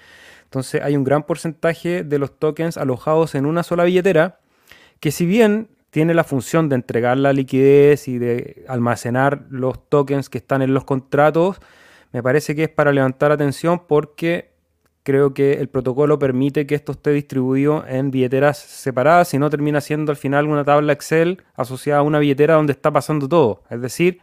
Entonces 0.45 0.83
hay 0.83 0.97
un 0.97 1.05
gran 1.05 1.25
porcentaje 1.25 2.05
de 2.05 2.19
los 2.19 2.39
tokens 2.39 2.77
alojados 2.77 3.35
en 3.35 3.47
una 3.47 3.63
sola 3.63 3.85
billetera 3.85 4.39
que 5.01 5.11
si 5.11 5.27
bien 5.27 5.69
tiene 5.91 6.15
la 6.15 6.25
función 6.25 6.69
de 6.69 6.77
entregar 6.77 7.17
la 7.17 7.33
liquidez 7.33 8.09
y 8.09 8.19
de 8.19 8.65
almacenar 8.69 9.47
los 9.51 9.89
tokens 9.89 10.29
que 10.29 10.39
están 10.39 10.63
en 10.63 10.73
los 10.73 10.85
contratos, 10.85 11.59
me 12.13 12.23
parece 12.23 12.55
que 12.55 12.65
es 12.65 12.69
para 12.69 12.93
levantar 12.93 13.33
atención 13.33 13.83
porque 13.87 14.56
creo 15.07 15.35
que 15.35 15.53
el 15.53 15.69
protocolo 15.69 16.19
permite 16.19 16.67
que 16.67 16.75
esto 16.75 16.91
esté 16.91 17.13
distribuido 17.13 17.85
en 17.87 18.11
billeteras 18.11 18.59
separadas, 18.59 19.29
si 19.29 19.39
no 19.39 19.49
termina 19.51 19.81
siendo 19.81 20.11
al 20.11 20.17
final 20.17 20.49
una 20.49 20.65
tabla 20.65 20.93
Excel 20.93 21.45
asociada 21.55 22.01
a 22.01 22.03
una 22.03 22.19
billetera 22.19 22.55
donde 22.55 22.73
está 22.73 22.91
pasando 22.91 23.29
todo, 23.29 23.63
es 23.71 23.81
decir, 23.81 24.19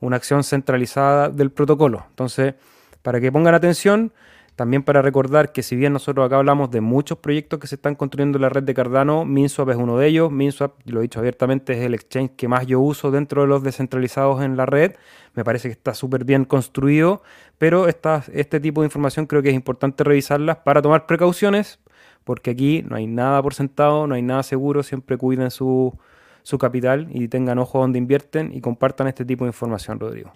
una 0.00 0.16
acción 0.16 0.42
centralizada 0.42 1.28
del 1.28 1.50
protocolo. 1.50 2.06
Entonces, 2.08 2.54
para 3.02 3.20
que 3.20 3.30
pongan 3.30 3.52
atención, 3.54 4.10
también 4.56 4.82
para 4.82 5.00
recordar 5.00 5.50
que 5.52 5.62
si 5.62 5.76
bien 5.76 5.94
nosotros 5.94 6.26
acá 6.26 6.36
hablamos 6.36 6.70
de 6.70 6.82
muchos 6.82 7.18
proyectos 7.18 7.58
que 7.58 7.66
se 7.66 7.76
están 7.76 7.94
construyendo 7.94 8.36
en 8.36 8.42
la 8.42 8.48
red 8.50 8.62
de 8.62 8.74
Cardano, 8.74 9.24
MinSwap 9.24 9.70
es 9.70 9.76
uno 9.76 9.96
de 9.96 10.06
ellos. 10.08 10.30
MinSwap, 10.30 10.74
lo 10.84 11.00
he 11.00 11.02
dicho 11.02 11.20
abiertamente, 11.20 11.72
es 11.72 11.80
el 11.80 11.94
exchange 11.94 12.32
que 12.36 12.48
más 12.48 12.66
yo 12.66 12.80
uso 12.80 13.10
dentro 13.10 13.42
de 13.42 13.48
los 13.48 13.62
descentralizados 13.62 14.42
en 14.42 14.56
la 14.56 14.66
red. 14.66 14.92
Me 15.34 15.42
parece 15.42 15.68
que 15.68 15.72
está 15.72 15.94
súper 15.94 16.24
bien 16.24 16.44
construido, 16.44 17.22
pero 17.56 17.86
este 17.88 18.60
tipo 18.60 18.82
de 18.82 18.86
información 18.86 19.26
creo 19.26 19.42
que 19.42 19.48
es 19.48 19.54
importante 19.54 20.04
revisarlas 20.04 20.58
para 20.58 20.82
tomar 20.82 21.06
precauciones, 21.06 21.78
porque 22.24 22.50
aquí 22.50 22.84
no 22.86 22.96
hay 22.96 23.06
nada 23.06 23.42
por 23.42 23.54
sentado, 23.54 24.06
no 24.06 24.14
hay 24.14 24.22
nada 24.22 24.42
seguro, 24.42 24.82
siempre 24.82 25.16
cuiden 25.16 25.50
su, 25.50 25.98
su 26.42 26.58
capital 26.58 27.08
y 27.10 27.28
tengan 27.28 27.58
ojo 27.58 27.78
donde 27.78 27.98
invierten 27.98 28.52
y 28.52 28.60
compartan 28.60 29.08
este 29.08 29.24
tipo 29.24 29.44
de 29.44 29.48
información, 29.48 29.98
Rodrigo. 29.98 30.32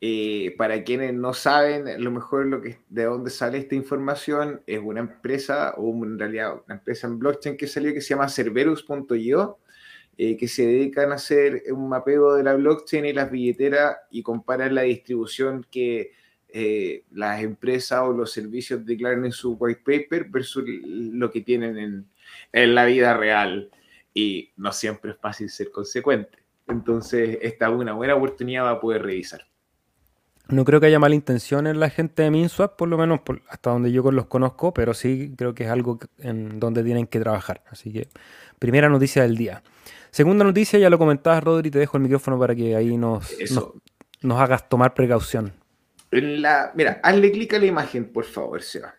Eh, 0.00 0.54
para 0.58 0.84
quienes 0.84 1.14
no 1.14 1.32
saben, 1.32 1.88
a 1.88 1.96
lo 1.98 2.10
mejor 2.10 2.46
lo 2.46 2.60
que, 2.60 2.78
de 2.90 3.04
dónde 3.04 3.30
sale 3.30 3.58
esta 3.58 3.74
información 3.74 4.62
es 4.66 4.78
una 4.82 5.00
empresa, 5.00 5.74
o 5.78 5.90
en 6.04 6.18
realidad 6.18 6.62
una 6.66 6.76
empresa 6.76 7.06
en 7.06 7.18
blockchain 7.18 7.56
que 7.56 7.66
salió 7.66 7.94
que 7.94 8.02
se 8.02 8.10
llama 8.10 8.28
Cerberus.io, 8.28 9.58
eh, 10.18 10.36
que 10.36 10.48
se 10.48 10.66
dedican 10.66 11.12
a 11.12 11.16
hacer 11.16 11.62
un 11.72 11.88
mapeo 11.88 12.34
de 12.34 12.42
la 12.42 12.54
blockchain 12.54 13.06
y 13.06 13.12
las 13.12 13.30
billeteras 13.30 13.96
y 14.10 14.22
comparar 14.22 14.72
la 14.72 14.82
distribución 14.82 15.66
que 15.70 16.12
eh, 16.48 17.04
las 17.12 17.42
empresas 17.42 18.00
o 18.02 18.12
los 18.12 18.32
servicios 18.32 18.84
declaran 18.84 19.24
en 19.24 19.32
su 19.32 19.54
white 19.54 19.82
paper 19.84 20.28
versus 20.30 20.64
lo 20.66 21.30
que 21.30 21.40
tienen 21.40 21.78
en, 21.78 22.06
en 22.52 22.74
la 22.74 22.84
vida 22.86 23.16
real. 23.16 23.70
Y 24.14 24.52
no 24.56 24.72
siempre 24.72 25.12
es 25.12 25.18
fácil 25.18 25.50
ser 25.50 25.70
consecuente. 25.70 26.38
Entonces, 26.68 27.38
esta 27.42 27.68
es 27.68 27.72
una 27.72 27.92
buena 27.92 28.14
oportunidad 28.14 28.62
para 28.64 28.80
poder 28.80 29.02
revisar. 29.02 29.46
No 30.48 30.64
creo 30.64 30.78
que 30.78 30.86
haya 30.86 31.00
mala 31.00 31.16
intención 31.16 31.66
en 31.66 31.80
la 31.80 31.90
gente 31.90 32.22
de 32.22 32.30
MinSwap, 32.30 32.76
por 32.76 32.88
lo 32.88 32.96
menos 32.96 33.20
hasta 33.48 33.70
donde 33.70 33.90
yo 33.90 34.08
los 34.12 34.26
conozco, 34.26 34.72
pero 34.72 34.94
sí 34.94 35.34
creo 35.36 35.54
que 35.54 35.64
es 35.64 35.70
algo 35.70 35.98
en 36.18 36.60
donde 36.60 36.84
tienen 36.84 37.08
que 37.08 37.18
trabajar. 37.18 37.64
Así 37.68 37.92
que, 37.92 38.08
primera 38.60 38.88
noticia 38.88 39.22
del 39.22 39.36
día. 39.36 39.64
Segunda 40.10 40.44
noticia, 40.44 40.78
ya 40.78 40.88
lo 40.88 40.98
comentabas, 40.98 41.42
Rodri, 41.42 41.70
te 41.70 41.80
dejo 41.80 41.96
el 41.96 42.04
micrófono 42.04 42.38
para 42.38 42.54
que 42.54 42.76
ahí 42.76 42.96
nos, 42.96 43.34
nos, 44.22 44.40
hagas 44.40 44.68
tomar 44.68 44.94
precaución. 44.94 45.52
la, 46.12 46.70
mira, 46.76 47.00
hazle 47.02 47.32
clic 47.32 47.52
a 47.54 47.58
la 47.58 47.66
imagen, 47.66 48.12
por 48.12 48.24
favor, 48.24 48.62
Seba. 48.62 48.94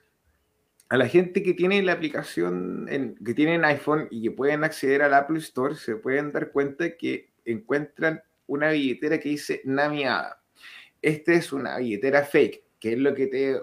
A 0.89 0.97
la 0.97 1.07
gente 1.07 1.43
que 1.43 1.53
tiene 1.53 1.81
la 1.81 1.93
aplicación, 1.93 2.87
en, 2.89 3.15
que 3.15 3.33
tienen 3.33 3.63
iPhone 3.63 4.07
y 4.11 4.21
que 4.21 4.31
pueden 4.31 4.65
acceder 4.65 5.01
al 5.01 5.13
Apple 5.13 5.39
Store, 5.39 5.75
se 5.75 5.95
pueden 5.95 6.33
dar 6.33 6.51
cuenta 6.51 6.97
que 6.97 7.31
encuentran 7.45 8.21
una 8.47 8.69
billetera 8.69 9.19
que 9.19 9.29
dice 9.29 9.61
Namiada 9.63 10.41
esta 11.01 11.33
es 11.33 11.53
una 11.53 11.77
billetera 11.77 12.23
fake, 12.23 12.63
que 12.79 12.93
es 12.93 12.99
lo 12.99 13.13
que 13.13 13.27
te, 13.27 13.59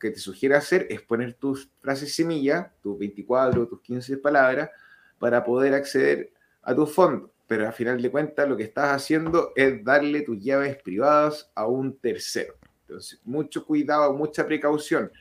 que 0.00 0.10
te 0.10 0.18
sugiere 0.18 0.56
hacer, 0.56 0.86
es 0.90 1.02
poner 1.02 1.34
tus 1.34 1.70
frases 1.80 2.14
semilla, 2.14 2.72
tus 2.82 2.98
24, 2.98 3.68
tus 3.68 3.80
15 3.80 4.18
palabras, 4.18 4.70
para 5.18 5.44
poder 5.44 5.74
acceder 5.74 6.32
a 6.62 6.74
tu 6.74 6.86
fondo. 6.86 7.32
Pero 7.46 7.66
al 7.66 7.72
final 7.72 8.02
de 8.02 8.10
cuentas 8.10 8.48
lo 8.48 8.56
que 8.56 8.64
estás 8.64 8.90
haciendo 8.90 9.52
es 9.54 9.84
darle 9.84 10.22
tus 10.22 10.38
llaves 10.42 10.76
privadas 10.82 11.50
a 11.54 11.66
un 11.66 11.96
tercero. 11.98 12.56
Entonces, 12.82 13.20
mucho 13.24 13.64
cuidado, 13.64 14.12
mucha 14.14 14.46
precaución. 14.46 15.12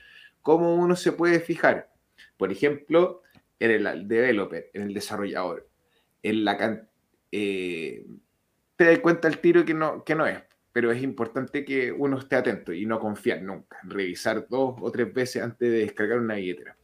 ¿Cómo 0.41 0.76
uno 0.76 0.95
se 0.95 1.11
puede 1.11 1.39
fijar? 1.39 1.91
Por 2.38 2.51
ejemplo, 2.51 3.22
en 3.59 3.72
el 3.72 4.07
developer, 4.07 4.70
en 4.74 4.84
el 4.84 4.93
desarrollador. 4.93 5.68
En 6.24 6.43
la 6.43 6.88
eh, 7.32 8.05
te 8.76 8.86
das 8.86 8.99
cuenta 8.99 9.28
el 9.28 9.39
tiro 9.39 9.63
que 9.66 9.74
no, 9.74 10.03
que 10.03 10.16
no 10.16 10.26
es 10.26 10.39
pero 10.76 10.91
es 10.91 11.01
importante 11.01 11.63
que 11.63 11.93
uno 11.93 12.17
esté 12.17 12.36
atento 12.36 12.73
y 12.73 12.86
no 12.86 12.99
confiar 12.99 13.41
nunca, 13.41 13.78
revisar 13.84 14.45
dos 14.49 14.76
o 14.82 14.91
tres 14.91 15.13
veces 15.13 15.41
antes 15.41 15.71
de 15.71 15.78
descargar 15.78 16.19
una 16.19 16.36
billetera. 16.36 16.76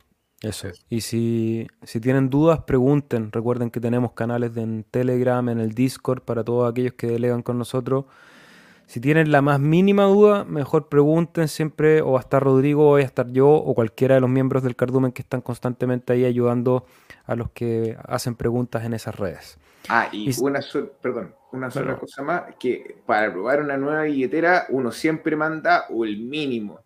Eso. 0.42 0.70
Y 0.88 1.02
si, 1.02 1.68
si 1.84 2.00
tienen 2.00 2.30
dudas, 2.30 2.62
pregunten. 2.66 3.34
Recuerden 3.34 3.70
que 3.70 3.82
tenemos 3.82 4.14
canales 4.14 4.56
en 4.56 4.86
Telegram, 4.86 5.50
en 5.50 5.60
el 5.60 5.74
Discord, 5.74 6.22
para 6.22 6.46
todos 6.46 6.72
aquellos 6.72 6.94
que 6.94 7.08
delegan 7.08 7.42
con 7.44 7.58
nosotros. 7.58 8.06
Si 8.86 9.02
tienen 9.02 9.30
la 9.30 9.42
más 9.42 9.60
mínima 9.60 10.06
duda, 10.06 10.46
mejor 10.46 10.88
pregunten 10.88 11.50
siempre, 11.50 12.02
o 12.02 12.16
a 12.16 12.22
estar 12.22 12.42
Rodrigo, 12.42 12.92
o 12.92 12.96
a 12.96 13.02
estar 13.02 13.30
yo, 13.34 13.50
o 13.50 13.76
cualquiera 13.76 14.16
de 14.16 14.22
los 14.22 14.30
miembros 14.30 14.64
del 14.64 14.78
Cardumen 14.78 15.12
que 15.12 15.22
están 15.22 15.42
constantemente 15.42 16.14
ahí 16.14 16.24
ayudando 16.24 16.86
a 17.26 17.36
los 17.36 17.52
que 17.52 17.98
hacen 18.06 18.36
preguntas 18.36 18.86
en 18.86 18.94
esas 18.94 19.18
redes. 19.18 19.58
Ah, 19.90 20.10
y, 20.12 20.32
una, 20.42 20.60
perdón, 21.02 21.36
una 21.52 21.72
sola 21.72 21.98
cosa 21.98 22.22
más, 22.24 22.56
que 22.60 22.98
para 23.06 23.32
probar 23.32 23.62
una 23.62 23.78
nueva 23.78 24.04
billetera 24.04 24.68
uno 24.70 24.92
siempre 24.92 25.36
manda 25.36 25.86
o 25.90 26.06
el 26.06 26.18
mínimo 26.18 26.80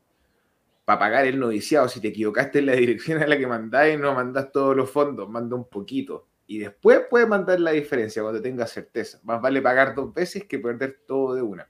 para 0.85 0.99
pagar 0.99 1.25
el 1.25 1.39
noviciado. 1.39 1.89
Si 1.89 1.99
te 1.99 2.09
equivocaste 2.09 2.59
en 2.59 2.67
la 2.67 2.73
dirección 2.75 3.21
a 3.21 3.27
la 3.27 3.37
que 3.37 3.47
mandáis, 3.47 3.99
no 3.99 4.13
mandas 4.13 4.51
todos 4.51 4.75
los 4.75 4.89
fondos, 4.89 5.29
manda 5.29 5.55
un 5.55 5.67
poquito. 5.67 6.27
Y 6.47 6.59
después 6.59 7.01
puedes 7.09 7.27
mandar 7.27 7.59
la 7.59 7.71
diferencia 7.71 8.21
cuando 8.21 8.41
tengas 8.41 8.69
certeza. 8.69 9.19
Más 9.23 9.41
vale 9.41 9.61
pagar 9.61 9.95
dos 9.95 10.13
veces 10.13 10.45
que 10.45 10.59
perder 10.59 10.99
todo 11.07 11.33
de 11.33 11.41
una. 11.41 11.67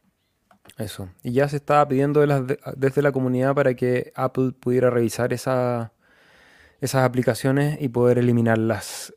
Eso. 0.77 1.09
Y 1.23 1.31
ya 1.31 1.47
se 1.47 1.57
estaba 1.57 1.87
pidiendo 1.87 2.25
desde 2.75 3.01
la 3.01 3.11
comunidad 3.13 3.55
para 3.55 3.73
que 3.75 4.11
Apple 4.15 4.51
pudiera 4.59 4.89
revisar 4.89 5.31
esa, 5.31 5.93
esas 6.81 7.05
aplicaciones 7.05 7.81
y 7.81 7.87
poder 7.87 8.17
eliminarlas 8.17 9.13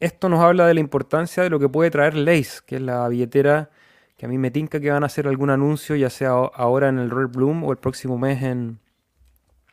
esto 0.00 0.28
nos 0.28 0.40
habla 0.40 0.66
de 0.66 0.74
la 0.74 0.80
importancia 0.80 1.42
de 1.42 1.50
lo 1.50 1.60
que 1.60 1.68
puede 1.68 1.90
traer 1.90 2.14
Lace, 2.14 2.60
que 2.66 2.76
es 2.76 2.82
la 2.82 3.06
billetera 3.08 3.70
que 4.16 4.26
a 4.26 4.28
mí 4.28 4.36
me 4.36 4.50
tinca 4.50 4.80
que 4.80 4.90
van 4.90 5.02
a 5.02 5.06
hacer 5.06 5.26
algún 5.28 5.48
anuncio, 5.48 5.96
ya 5.96 6.10
sea 6.10 6.30
ahora 6.30 6.88
en 6.88 6.98
el 6.98 7.10
Red 7.10 7.28
Bloom 7.28 7.64
o 7.64 7.72
el 7.72 7.78
próximo 7.78 8.18
mes 8.18 8.42
en, 8.42 8.78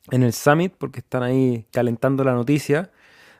en 0.09 0.23
el 0.23 0.32
Summit, 0.32 0.73
porque 0.78 0.99
están 0.99 1.23
ahí 1.23 1.65
calentando 1.71 2.23
la 2.23 2.34
noticia. 2.34 2.89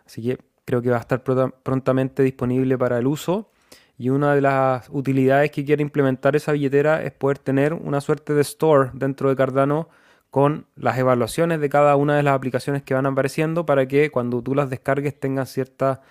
Así 0.06 0.22
que 0.22 0.38
creo 0.66 0.82
que 0.82 0.90
va 0.90 0.98
a 0.98 1.00
estar 1.00 1.24
prontamente 1.24 2.24
disponible 2.24 2.78
para 2.78 2.98
el 3.00 3.08
uso. 3.08 3.52
Y 3.98 4.10
una 4.10 4.36
de 4.36 4.42
las 4.42 4.90
utilidades 4.90 5.52
que 5.52 5.64
quiere 5.64 5.82
implementar 5.82 6.36
esa 6.36 6.52
billetera 6.52 7.02
es 7.02 7.14
poder 7.14 7.40
tener 7.40 7.74
una 7.74 8.02
suerte 8.02 8.34
de 8.34 8.42
store 8.42 8.92
dentro 8.94 9.30
de 9.30 9.38
Cardano 9.38 9.88
con 10.30 10.68
las 10.76 10.98
evaluaciones 10.98 11.62
de 11.62 11.70
cada 11.70 11.96
una 11.96 12.18
de 12.18 12.24
las 12.24 12.36
aplicaciones 12.36 12.84
que 12.84 12.94
van 12.94 13.06
apareciendo 13.06 13.66
para 13.66 13.88
que 13.88 14.12
cuando 14.12 14.42
tú 14.42 14.54
las 14.56 14.70
descargues 14.70 15.18
tengan 15.18 15.48
cierta 15.48 16.02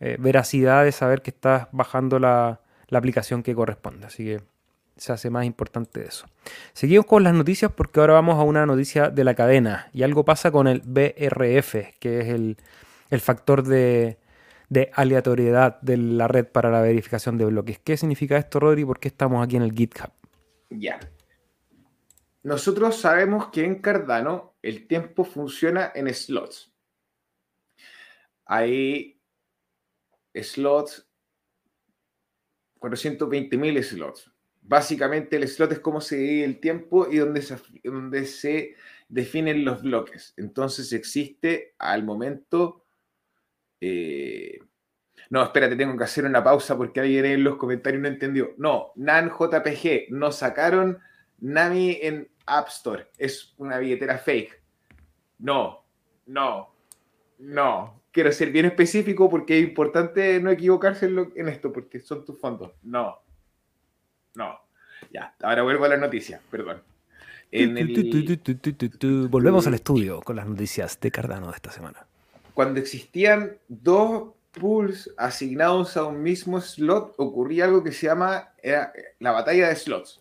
eh, 0.00 0.16
veracidad 0.18 0.84
de 0.84 0.92
saber 0.92 1.22
que 1.22 1.30
estás 1.30 1.68
bajando 1.72 2.18
la, 2.18 2.60
la 2.88 2.98
aplicación 2.98 3.42
que 3.42 3.54
corresponde. 3.54 4.06
Así 4.06 4.24
que 4.24 4.40
se 4.96 5.12
hace 5.12 5.30
más 5.30 5.46
importante 5.46 6.04
eso. 6.04 6.26
Seguimos 6.72 7.06
con 7.06 7.22
las 7.22 7.34
noticias 7.34 7.72
porque 7.72 8.00
ahora 8.00 8.14
vamos 8.14 8.38
a 8.38 8.42
una 8.42 8.66
noticia 8.66 9.08
de 9.08 9.24
la 9.24 9.34
cadena 9.34 9.88
y 9.92 10.02
algo 10.02 10.24
pasa 10.24 10.50
con 10.50 10.68
el 10.68 10.82
BRF, 10.84 11.98
que 11.98 12.20
es 12.20 12.28
el, 12.28 12.56
factor 13.20 13.62
de, 13.62 14.18
de, 14.68 14.90
aleatoriedad 14.94 15.80
de 15.80 15.96
la 15.96 16.28
red 16.28 16.46
para 16.46 16.70
la 16.70 16.82
verificación 16.82 17.38
de 17.38 17.46
bloques. 17.46 17.78
¿Qué 17.78 17.96
significa 17.96 18.36
esto, 18.36 18.60
Rodri? 18.60 18.84
¿Por 18.84 19.00
qué 19.00 19.08
estamos 19.08 19.44
aquí 19.44 19.56
en 19.56 19.62
el 19.62 19.72
GitHub? 19.72 20.10
Ya. 20.68 21.00
Nosotros 22.42 22.96
sabemos 22.96 23.48
que 23.48 23.64
en 23.64 23.82
Cardano 23.82 24.54
el 24.62 24.86
tiempo 24.86 25.24
funciona 25.24 25.92
en 25.94 26.12
slots. 26.12 26.72
Hay 28.46 29.19
slots, 30.34 31.06
420.000 32.80 33.82
slots 33.82 34.30
Básicamente 34.62 35.36
el 35.36 35.48
slot 35.48 35.72
es 35.72 35.80
cómo 35.80 36.00
se 36.00 36.16
divide 36.16 36.44
el 36.44 36.60
tiempo 36.60 37.08
y 37.10 37.16
donde 37.16 37.42
se, 38.26 38.76
definen 39.08 39.64
los 39.64 39.82
bloques. 39.82 40.34
Entonces 40.36 40.92
existe 40.92 41.74
al 41.78 42.04
momento... 42.04 42.84
Eh, 43.80 44.58
no, 45.30 45.42
espérate, 45.42 45.76
tengo 45.76 45.96
que 45.96 46.04
hacer 46.04 46.24
una 46.24 46.44
pausa 46.44 46.76
porque 46.76 47.00
alguien 47.00 47.24
en 47.24 47.44
los 47.44 47.56
comentarios 47.56 48.02
no 48.02 48.08
entendió. 48.08 48.54
No, 48.58 48.92
NAN 48.96 49.30
JPG, 49.30 50.10
no 50.10 50.30
sacaron 50.30 50.98
Nami 51.38 51.98
en 52.02 52.30
App 52.46 52.68
Store. 52.68 53.08
Es 53.18 53.54
una 53.56 53.78
billetera 53.78 54.18
fake. 54.18 54.62
No, 55.38 55.84
no, 56.26 56.74
no. 57.38 57.99
Quiero 58.12 58.32
ser 58.32 58.50
bien 58.50 58.66
específico 58.66 59.30
porque 59.30 59.58
es 59.58 59.64
importante 59.64 60.40
no 60.40 60.50
equivocarse 60.50 61.06
en, 61.06 61.32
en 61.36 61.48
esto 61.48 61.72
porque 61.72 62.00
son 62.00 62.24
tus 62.24 62.38
fondos. 62.38 62.72
No, 62.82 63.18
no. 64.34 64.58
Ya, 65.12 65.34
ahora 65.42 65.62
vuelvo 65.62 65.84
a 65.84 65.88
la 65.88 65.96
noticia, 65.96 66.40
perdón. 66.50 66.82
Volvemos 69.28 69.66
al 69.66 69.74
estudio 69.74 70.20
con 70.20 70.36
las 70.36 70.46
noticias 70.46 71.00
de 71.00 71.10
Cardano 71.10 71.48
de 71.48 71.56
esta 71.56 71.72
semana. 71.72 72.06
Cuando 72.54 72.78
existían 72.78 73.56
dos 73.68 74.34
pools 74.52 75.12
asignados 75.16 75.96
a 75.96 76.04
un 76.04 76.22
mismo 76.22 76.60
slot, 76.60 77.14
ocurría 77.16 77.64
algo 77.64 77.82
que 77.82 77.92
se 77.92 78.06
llama 78.06 78.50
la 79.18 79.32
batalla 79.32 79.68
de 79.68 79.76
slots. 79.76 80.20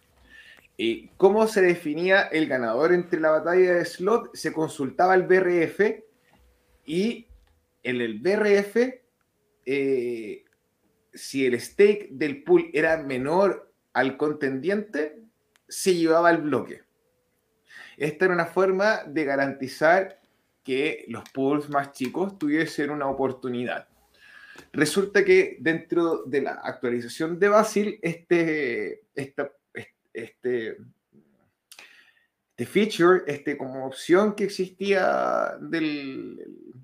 ¿Y 0.78 1.10
cómo 1.18 1.46
se 1.48 1.62
definía 1.62 2.22
el 2.24 2.48
ganador 2.48 2.94
entre 2.94 3.20
la 3.20 3.32
batalla 3.32 3.74
de 3.74 3.86
slot? 3.86 4.34
Se 4.34 4.54
consultaba 4.54 5.14
el 5.14 5.24
BRF 5.24 5.82
y 6.86 7.28
en 7.90 8.02
el 8.02 8.20
BRF, 8.20 8.78
eh, 9.66 10.44
si 11.14 11.46
el 11.46 11.60
stake 11.60 12.10
del 12.12 12.44
pool 12.44 12.70
era 12.74 12.98
menor 12.98 13.74
al 13.94 14.18
contendiente 14.18 15.20
se 15.68 15.96
llevaba 15.96 16.32
el 16.32 16.38
bloque. 16.38 16.82
Esta 17.98 18.26
era 18.26 18.34
una 18.34 18.46
forma 18.46 19.04
de 19.06 19.26
garantizar 19.26 20.20
que 20.64 21.06
los 21.08 21.24
pools 21.32 21.70
más 21.70 21.92
chicos 21.92 22.38
tuviesen 22.38 22.92
una 22.92 23.08
oportunidad. 23.08 23.88
Resulta 24.72 25.24
que 25.26 25.58
dentro 25.60 26.24
de 26.24 26.42
la 26.42 26.52
actualización 26.64 27.40
de 27.40 27.50
Basil, 27.50 28.00
este, 28.02 29.04
este, 30.14 30.78
este 32.60 32.66
feature, 32.66 33.24
este 33.26 33.57
como 33.57 33.86
opción 33.86 34.36
que 34.36 34.43
existía 34.43 35.55
del, 35.62 36.38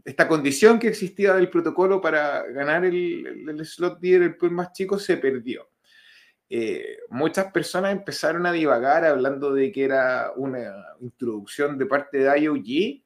esta 0.06 0.26
condición 0.26 0.80
que 0.80 0.88
existía 0.88 1.34
del 1.34 1.50
protocolo 1.50 2.00
para 2.00 2.44
ganar 2.44 2.86
el, 2.86 3.50
el 3.50 3.66
slot 3.66 4.02
leader, 4.02 4.22
el 4.22 4.38
pool 4.38 4.52
más 4.52 4.72
chico, 4.72 4.98
se 4.98 5.18
perdió. 5.18 5.70
Eh, 6.50 7.00
muchas 7.10 7.52
personas 7.52 7.92
empezaron 7.92 8.46
a 8.46 8.54
divagar 8.54 9.04
hablando 9.04 9.54
de 9.54 9.70
que 9.74 9.84
era 9.84 10.32
una 10.38 10.74
introducción 11.02 11.78
de 11.78 11.86
parte 11.88 12.20
de 12.20 12.40
IOG, 12.40 13.04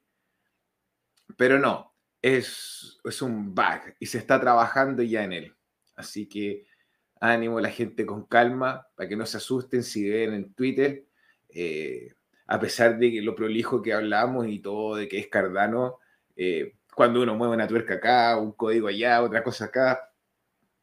pero 1.36 1.58
no, 1.58 1.96
es, 2.22 3.00
es 3.04 3.22
un 3.24 3.56
bug 3.56 3.96
y 4.00 4.06
se 4.06 4.20
está 4.20 4.40
trabajando 4.40 5.02
ya 5.02 5.24
en 5.24 5.34
él. 5.34 5.56
Así 5.96 6.30
que 6.30 6.68
ánimo 7.20 7.58
a 7.58 7.62
la 7.62 7.72
gente 7.72 8.06
con 8.06 8.28
calma, 8.28 8.88
para 8.96 9.10
que 9.10 9.16
no 9.16 9.26
se 9.26 9.38
asusten 9.38 9.82
si 9.82 10.08
ven 10.08 10.36
en 10.36 10.54
Twitter, 10.54 11.08
eh, 11.50 12.14
a 12.52 12.60
pesar 12.60 12.98
de 12.98 13.12
que 13.12 13.22
lo 13.22 13.36
prolijo 13.36 13.80
que 13.80 13.94
hablamos 13.94 14.48
y 14.48 14.58
todo 14.58 14.96
de 14.96 15.08
que 15.08 15.20
es 15.20 15.28
Cardano, 15.28 16.00
eh, 16.36 16.74
cuando 16.96 17.22
uno 17.22 17.36
mueve 17.36 17.54
una 17.54 17.68
tuerca 17.68 17.96
acá, 17.96 18.38
un 18.38 18.54
código 18.54 18.88
allá, 18.88 19.22
otra 19.22 19.44
cosa 19.44 19.66
acá, 19.66 20.12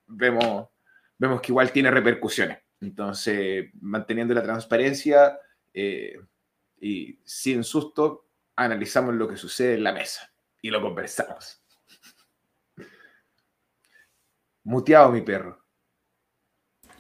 vemos 0.07 0.69
vemos 1.19 1.41
que 1.41 1.51
igual 1.51 1.73
tiene 1.73 1.91
repercusiones. 1.91 2.59
Entonces, 2.81 3.71
manteniendo 3.81 4.33
la 4.33 4.45
transparencia 4.45 5.41
eh, 5.75 6.21
y 6.81 7.19
sin 7.25 7.65
susto, 7.65 8.29
analizamos 8.55 9.15
lo 9.15 9.27
que 9.27 9.37
sucede 9.37 9.75
en 9.75 9.83
la 9.83 9.93
mesa 9.93 10.31
y 10.63 10.71
lo 10.71 10.81
conversamos. 10.81 11.63
Muteado 14.63 15.11
mi 15.11 15.23
perro. 15.23 15.65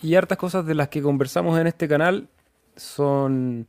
Y 0.02 0.16
hartas 0.16 0.38
cosas 0.38 0.66
de 0.66 0.74
las 0.74 0.88
que 0.88 1.02
conversamos 1.02 1.56
en 1.60 1.68
este 1.68 1.86
canal 1.86 2.28
son, 2.74 3.68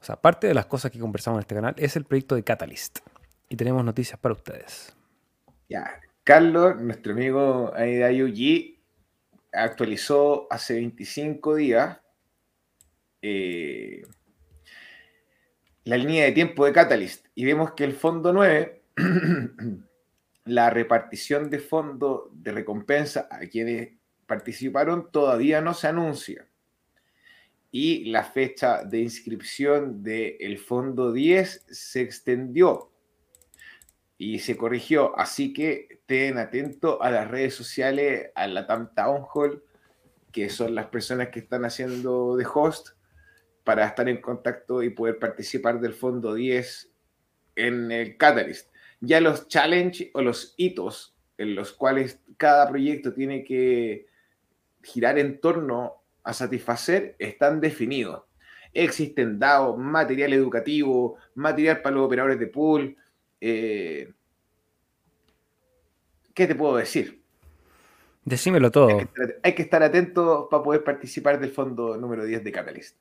o 0.00 0.04
sea, 0.04 0.16
parte 0.16 0.46
de 0.46 0.54
las 0.54 0.66
cosas 0.66 0.90
que 0.90 0.98
conversamos 0.98 1.38
en 1.38 1.40
este 1.40 1.54
canal 1.54 1.74
es 1.78 1.96
el 1.96 2.04
proyecto 2.04 2.34
de 2.34 2.44
Catalyst. 2.44 2.98
Y 3.48 3.56
tenemos 3.56 3.84
noticias 3.84 4.18
para 4.18 4.34
ustedes. 4.34 4.94
Ya, 5.68 6.00
Carlos, 6.24 6.80
nuestro 6.80 7.12
amigo 7.12 7.72
ahí 7.74 7.96
de 7.96 8.76
actualizó 9.52 10.46
hace 10.50 10.74
25 10.74 11.54
días 11.54 11.98
eh, 13.22 14.02
la 15.84 15.96
línea 15.96 16.24
de 16.24 16.32
tiempo 16.32 16.64
de 16.64 16.72
Catalyst 16.72 17.26
y 17.34 17.44
vemos 17.44 17.72
que 17.72 17.84
el 17.84 17.92
fondo 17.92 18.32
9, 18.32 18.82
la 20.44 20.70
repartición 20.70 21.48
de 21.48 21.60
fondo 21.60 22.30
de 22.32 22.52
recompensa 22.52 23.28
a 23.30 23.38
quienes 23.40 23.90
participaron 24.26 25.10
todavía 25.10 25.60
no 25.60 25.74
se 25.74 25.86
anuncia. 25.86 26.46
Y 27.78 28.06
la 28.06 28.24
fecha 28.24 28.84
de 28.84 29.00
inscripción 29.00 30.02
del 30.02 30.56
fondo 30.56 31.12
10 31.12 31.66
se 31.68 32.00
extendió 32.00 32.90
y 34.16 34.38
se 34.38 34.56
corrigió. 34.56 35.14
Así 35.18 35.52
que 35.52 35.86
estén 35.90 36.38
atentos 36.38 36.96
a 37.02 37.10
las 37.10 37.30
redes 37.30 37.54
sociales, 37.54 38.30
a 38.34 38.46
la 38.46 38.66
Tam 38.66 38.94
Town 38.94 39.26
Hall, 39.30 39.62
que 40.32 40.48
son 40.48 40.74
las 40.74 40.86
personas 40.86 41.28
que 41.28 41.40
están 41.40 41.66
haciendo 41.66 42.34
de 42.36 42.46
host, 42.50 42.96
para 43.62 43.84
estar 43.84 44.08
en 44.08 44.22
contacto 44.22 44.82
y 44.82 44.88
poder 44.88 45.18
participar 45.18 45.78
del 45.78 45.92
Fondo 45.92 46.32
10 46.32 46.90
en 47.56 47.92
el 47.92 48.16
Catalyst. 48.16 48.70
Ya 49.02 49.20
los 49.20 49.48
challenge 49.48 50.10
o 50.14 50.22
los 50.22 50.54
hitos 50.56 51.14
en 51.36 51.54
los 51.54 51.74
cuales 51.74 52.20
cada 52.38 52.70
proyecto 52.70 53.12
tiene 53.12 53.44
que 53.44 54.06
girar 54.82 55.18
en 55.18 55.38
torno 55.42 56.05
a 56.26 56.32
satisfacer 56.32 57.14
están 57.20 57.60
definidos. 57.60 58.24
Existen 58.74 59.38
DAO, 59.38 59.76
material 59.76 60.32
educativo, 60.32 61.16
material 61.36 61.80
para 61.80 61.94
los 61.94 62.04
operadores 62.04 62.38
de 62.38 62.48
pool, 62.48 62.96
eh, 63.40 64.12
¿qué 66.34 66.46
te 66.48 66.56
puedo 66.56 66.76
decir? 66.76 67.22
Decímelo 68.24 68.72
todo. 68.72 68.88
Hay 69.44 69.54
que, 69.54 69.62
estar, 69.62 69.84
atento 69.84 70.48
para 70.50 70.64
poder 70.64 70.82
participar 70.82 71.38
del 71.38 71.52
fondo 71.52 71.96
número 71.96 72.24
10 72.24 72.42
de 72.42 72.52
Catalyst. 72.52 72.96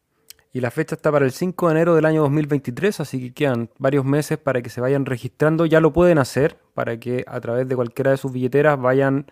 Y 0.54 0.62
la 0.62 0.70
fecha 0.70 0.94
está 0.94 1.12
para 1.12 1.26
el 1.26 1.32
5 1.32 1.68
de 1.68 1.72
enero 1.74 1.96
del 1.96 2.06
año 2.06 2.22
2023, 2.22 3.00
así 3.00 3.20
que 3.20 3.34
quedan 3.34 3.72
varios 3.80 4.06
meses 4.06 4.38
para 4.38 4.62
que 4.62 4.70
se 4.70 4.82
vayan 4.82 5.04
registrando. 5.04 5.66
Ya 5.66 5.82
lo 5.82 5.92
pueden 5.92 6.20
hacer 6.20 6.58
para 6.76 7.00
que 7.00 7.26
a 7.28 7.42
través 7.42 7.68
de 7.68 7.76
cualquiera 7.76 8.12
de 8.12 8.18
sus 8.18 8.32
billeteras 8.32 8.80
vayan 8.80 9.26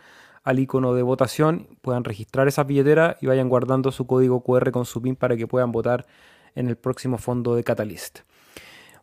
al 0.44 0.60
icono 0.60 0.94
de 0.94 1.02
votación, 1.02 1.68
puedan 1.82 2.04
registrar 2.04 2.48
esa 2.48 2.64
billetera 2.64 3.18
y 3.22 3.28
vayan 3.28 3.50
guardando 3.50 3.92
su 3.92 4.06
código 4.06 4.44
QR 4.44 4.72
con 4.72 4.86
su 4.86 5.02
PIN 5.02 5.16
para 5.16 5.38
que 5.38 5.48
puedan 5.48 5.72
votar 5.72 6.06
en 6.56 6.68
el 6.68 6.76
próximo 6.76 7.18
fondo 7.18 7.56
de 7.56 7.64
Catalyst. 7.64 8.20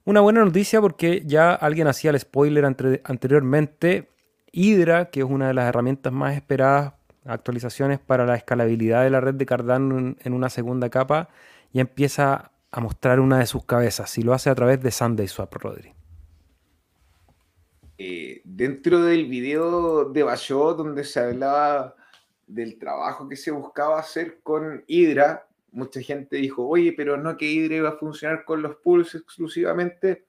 Una 0.05 0.21
buena 0.21 0.45
noticia 0.45 0.81
porque 0.81 1.23
ya 1.27 1.55
alguien 1.55 1.87
hacía 1.87 2.11
el 2.11 2.19
spoiler 2.19 2.65
anteriormente. 2.65 4.11
Hydra, 4.53 5.11
que 5.11 5.21
es 5.21 5.27
una 5.27 5.49
de 5.49 5.55
las 5.55 5.69
herramientas 5.69 6.13
más 6.13 6.35
esperadas, 6.35 6.95
actualizaciones 7.25 7.99
para 7.99 8.25
la 8.25 8.35
escalabilidad 8.35 9.05
de 9.05 9.11
la 9.11 9.21
red 9.21 9.35
de 9.35 9.47
Cardano 9.47 10.17
en, 10.19 10.33
una 10.33 10.49
segunda 10.49 10.89
capa, 10.89 11.29
ya 11.73 11.83
empieza 11.83 12.51
a 12.73 12.81
mostrar 12.81 13.21
una 13.21 13.39
de 13.39 13.47
sus 13.47 13.65
cabezas 13.65 14.17
y 14.19 14.23
lo 14.23 14.33
hace 14.33 14.51
a 14.51 14.55
través 14.55 14.83
de 14.83 14.91
Sunday 14.91 15.29
Swap, 15.29 15.55
Rodri. 15.55 16.00
Eh, 18.03 18.41
dentro 18.45 19.03
del 19.03 19.27
video 19.27 20.07
de 20.07 20.23
Bayot, 20.23 20.75
donde 20.75 21.05
se 21.05 21.21
hablaba 21.21 21.95
del 22.47 22.79
trabajo 22.79 23.29
que 23.29 23.37
se 23.37 23.51
buscaba 23.51 24.01
hacer 24.01 24.41
con 24.43 24.83
Hydra, 24.87 25.47
mucha 25.71 26.01
gente 26.01 26.37
dijo, 26.37 26.67
oye, 26.67 26.95
pero 26.97 27.19
no 27.19 27.37
que 27.37 27.45
Hydra 27.45 27.77
iba 27.77 27.89
a 27.91 27.99
funcionar 27.99 28.47
con 28.47 28.63
los 28.63 28.77
pools 28.77 29.15
exclusivamente. 29.17 30.25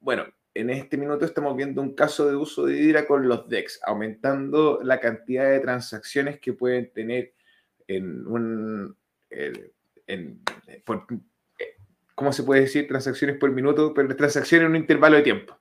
Bueno, 0.00 0.26
en 0.54 0.70
este 0.70 0.96
minuto 0.96 1.24
estamos 1.24 1.56
viendo 1.56 1.82
un 1.82 1.96
caso 1.96 2.28
de 2.28 2.36
uso 2.36 2.66
de 2.66 2.80
Hydra 2.80 3.04
con 3.04 3.26
los 3.26 3.48
DEX, 3.48 3.80
aumentando 3.82 4.78
la 4.84 5.00
cantidad 5.00 5.50
de 5.50 5.58
transacciones 5.58 6.38
que 6.38 6.52
pueden 6.52 6.92
tener 6.92 7.34
en 7.88 8.24
un... 8.28 8.96
¿Cómo 12.14 12.32
se 12.32 12.44
puede 12.44 12.60
decir? 12.60 12.86
Transacciones 12.86 13.38
por 13.38 13.50
minuto, 13.50 13.92
pero 13.92 14.14
transacciones 14.14 14.66
en 14.66 14.70
un 14.70 14.76
intervalo 14.76 15.16
de 15.16 15.22
tiempo. 15.22 15.58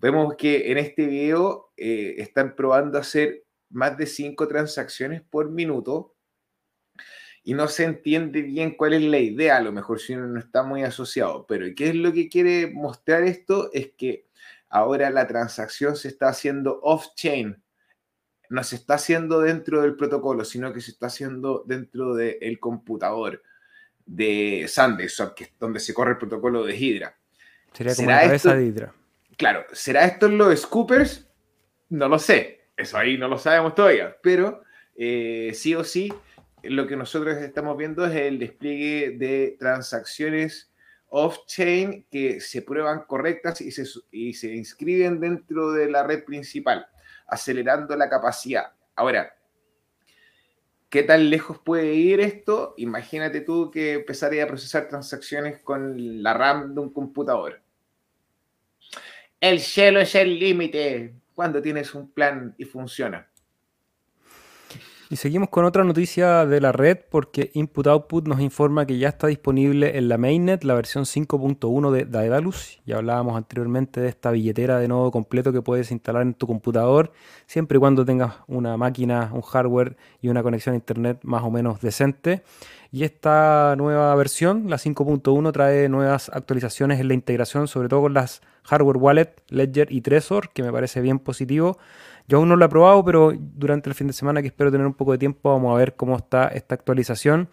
Vemos 0.00 0.36
que 0.36 0.70
en 0.70 0.78
este 0.78 1.06
video 1.06 1.72
eh, 1.76 2.16
están 2.18 2.54
probando 2.54 2.98
hacer 2.98 3.44
más 3.70 3.96
de 3.98 4.06
5 4.06 4.46
transacciones 4.46 5.22
por 5.22 5.50
minuto 5.50 6.14
y 7.42 7.54
no 7.54 7.66
se 7.66 7.84
entiende 7.84 8.42
bien 8.42 8.76
cuál 8.76 8.94
es 8.94 9.02
la 9.02 9.18
idea, 9.18 9.56
a 9.56 9.62
lo 9.62 9.72
mejor 9.72 10.00
si 10.00 10.14
uno 10.14 10.26
no 10.26 10.38
está 10.38 10.62
muy 10.62 10.82
asociado, 10.82 11.46
pero 11.46 11.66
¿qué 11.74 11.88
es 11.88 11.94
lo 11.94 12.12
que 12.12 12.28
quiere 12.28 12.70
mostrar 12.70 13.24
esto? 13.24 13.70
Es 13.72 13.92
que 13.96 14.26
ahora 14.68 15.10
la 15.10 15.26
transacción 15.26 15.96
se 15.96 16.08
está 16.08 16.28
haciendo 16.28 16.78
off-chain, 16.82 17.62
no 18.50 18.62
se 18.62 18.76
está 18.76 18.94
haciendo 18.94 19.40
dentro 19.40 19.82
del 19.82 19.96
protocolo, 19.96 20.44
sino 20.44 20.72
que 20.72 20.80
se 20.80 20.90
está 20.90 21.06
haciendo 21.06 21.64
dentro 21.66 22.14
del 22.14 22.60
computador 22.60 23.42
de 24.06 24.66
SandiSwap, 24.68 25.34
que 25.34 25.44
es 25.44 25.52
donde 25.58 25.80
se 25.80 25.92
corre 25.92 26.12
el 26.12 26.18
protocolo 26.18 26.64
de 26.64 26.76
Hydra. 26.76 27.18
Sería 27.72 27.94
como 27.94 28.10
la 28.10 28.22
cabeza 28.22 28.54
de 28.54 28.66
Hydra. 28.66 28.94
Claro, 29.38 29.64
¿será 29.72 30.04
esto 30.04 30.28
los 30.28 30.60
scoopers? 30.60 31.30
No 31.90 32.08
lo 32.08 32.18
sé, 32.18 32.70
eso 32.76 32.98
ahí 32.98 33.16
no 33.16 33.28
lo 33.28 33.38
sabemos 33.38 33.72
todavía, 33.72 34.16
pero 34.20 34.62
eh, 34.96 35.52
sí 35.54 35.76
o 35.76 35.84
sí, 35.84 36.12
lo 36.64 36.88
que 36.88 36.96
nosotros 36.96 37.36
estamos 37.36 37.76
viendo 37.76 38.04
es 38.04 38.16
el 38.16 38.40
despliegue 38.40 39.16
de 39.16 39.56
transacciones 39.56 40.72
off-chain 41.06 42.04
que 42.10 42.40
se 42.40 42.62
prueban 42.62 43.04
correctas 43.04 43.60
y 43.60 43.70
se, 43.70 43.84
y 44.10 44.34
se 44.34 44.56
inscriben 44.56 45.20
dentro 45.20 45.70
de 45.70 45.88
la 45.88 46.02
red 46.02 46.24
principal, 46.24 46.88
acelerando 47.28 47.96
la 47.96 48.10
capacidad. 48.10 48.72
Ahora, 48.96 49.32
¿Qué 50.90 51.02
tan 51.02 51.28
lejos 51.28 51.58
puede 51.58 51.92
ir 51.92 52.18
esto? 52.20 52.72
Imagínate 52.78 53.42
tú 53.42 53.70
que 53.70 53.92
empezaría 53.92 54.44
a 54.44 54.46
procesar 54.46 54.88
transacciones 54.88 55.60
con 55.60 56.22
la 56.22 56.32
RAM 56.32 56.74
de 56.74 56.80
un 56.80 56.90
computador. 56.94 57.60
El 59.40 59.60
cielo 59.60 60.00
es 60.00 60.16
el 60.16 60.38
límite 60.38 61.14
cuando 61.34 61.62
tienes 61.62 61.94
un 61.94 62.10
plan 62.10 62.56
y 62.58 62.64
funciona. 62.64 63.28
Y 65.10 65.16
seguimos 65.16 65.48
con 65.48 65.64
otra 65.64 65.84
noticia 65.84 66.44
de 66.44 66.60
la 66.60 66.70
red 66.70 66.98
porque 67.08 67.50
Input 67.54 67.86
Output 67.86 68.28
nos 68.28 68.40
informa 68.40 68.84
que 68.84 68.98
ya 68.98 69.08
está 69.08 69.28
disponible 69.28 69.96
en 69.96 70.08
la 70.08 70.18
mainnet 70.18 70.64
la 70.64 70.74
versión 70.74 71.04
5.1 71.04 71.90
de 71.92 72.04
Daedalus. 72.04 72.80
Ya 72.84 72.96
hablábamos 72.96 73.36
anteriormente 73.36 74.02
de 74.02 74.08
esta 74.08 74.32
billetera 74.32 74.78
de 74.78 74.88
nodo 74.88 75.10
completo 75.10 75.50
que 75.50 75.62
puedes 75.62 75.92
instalar 75.92 76.22
en 76.22 76.34
tu 76.34 76.46
computador 76.46 77.12
siempre 77.46 77.78
y 77.78 77.80
cuando 77.80 78.04
tengas 78.04 78.34
una 78.48 78.76
máquina, 78.76 79.30
un 79.32 79.40
hardware 79.40 79.96
y 80.20 80.28
una 80.28 80.42
conexión 80.42 80.74
a 80.74 80.76
internet 80.76 81.20
más 81.22 81.42
o 81.42 81.50
menos 81.50 81.80
decente. 81.80 82.42
Y 82.90 83.04
esta 83.04 83.76
nueva 83.76 84.14
versión, 84.14 84.68
la 84.68 84.76
5.1, 84.76 85.52
trae 85.52 85.88
nuevas 85.88 86.30
actualizaciones 86.30 87.00
en 87.00 87.08
la 87.08 87.14
integración, 87.14 87.68
sobre 87.68 87.88
todo 87.88 88.02
con 88.02 88.14
las 88.14 88.42
hardware 88.68 88.98
wallet, 88.98 89.34
Ledger 89.48 89.90
y 89.90 90.02
Trezor, 90.02 90.50
que 90.50 90.62
me 90.62 90.70
parece 90.70 91.00
bien 91.00 91.18
positivo. 91.18 91.78
Yo 92.28 92.38
aún 92.38 92.48
no 92.48 92.56
lo 92.56 92.64
he 92.64 92.68
probado, 92.68 93.02
pero 93.04 93.32
durante 93.34 93.88
el 93.88 93.94
fin 93.94 94.06
de 94.06 94.12
semana 94.12 94.42
que 94.42 94.48
espero 94.48 94.70
tener 94.70 94.86
un 94.86 94.94
poco 94.94 95.12
de 95.12 95.18
tiempo 95.18 95.50
vamos 95.50 95.74
a 95.74 95.78
ver 95.78 95.96
cómo 95.96 96.16
está 96.16 96.48
esta 96.48 96.74
actualización. 96.74 97.48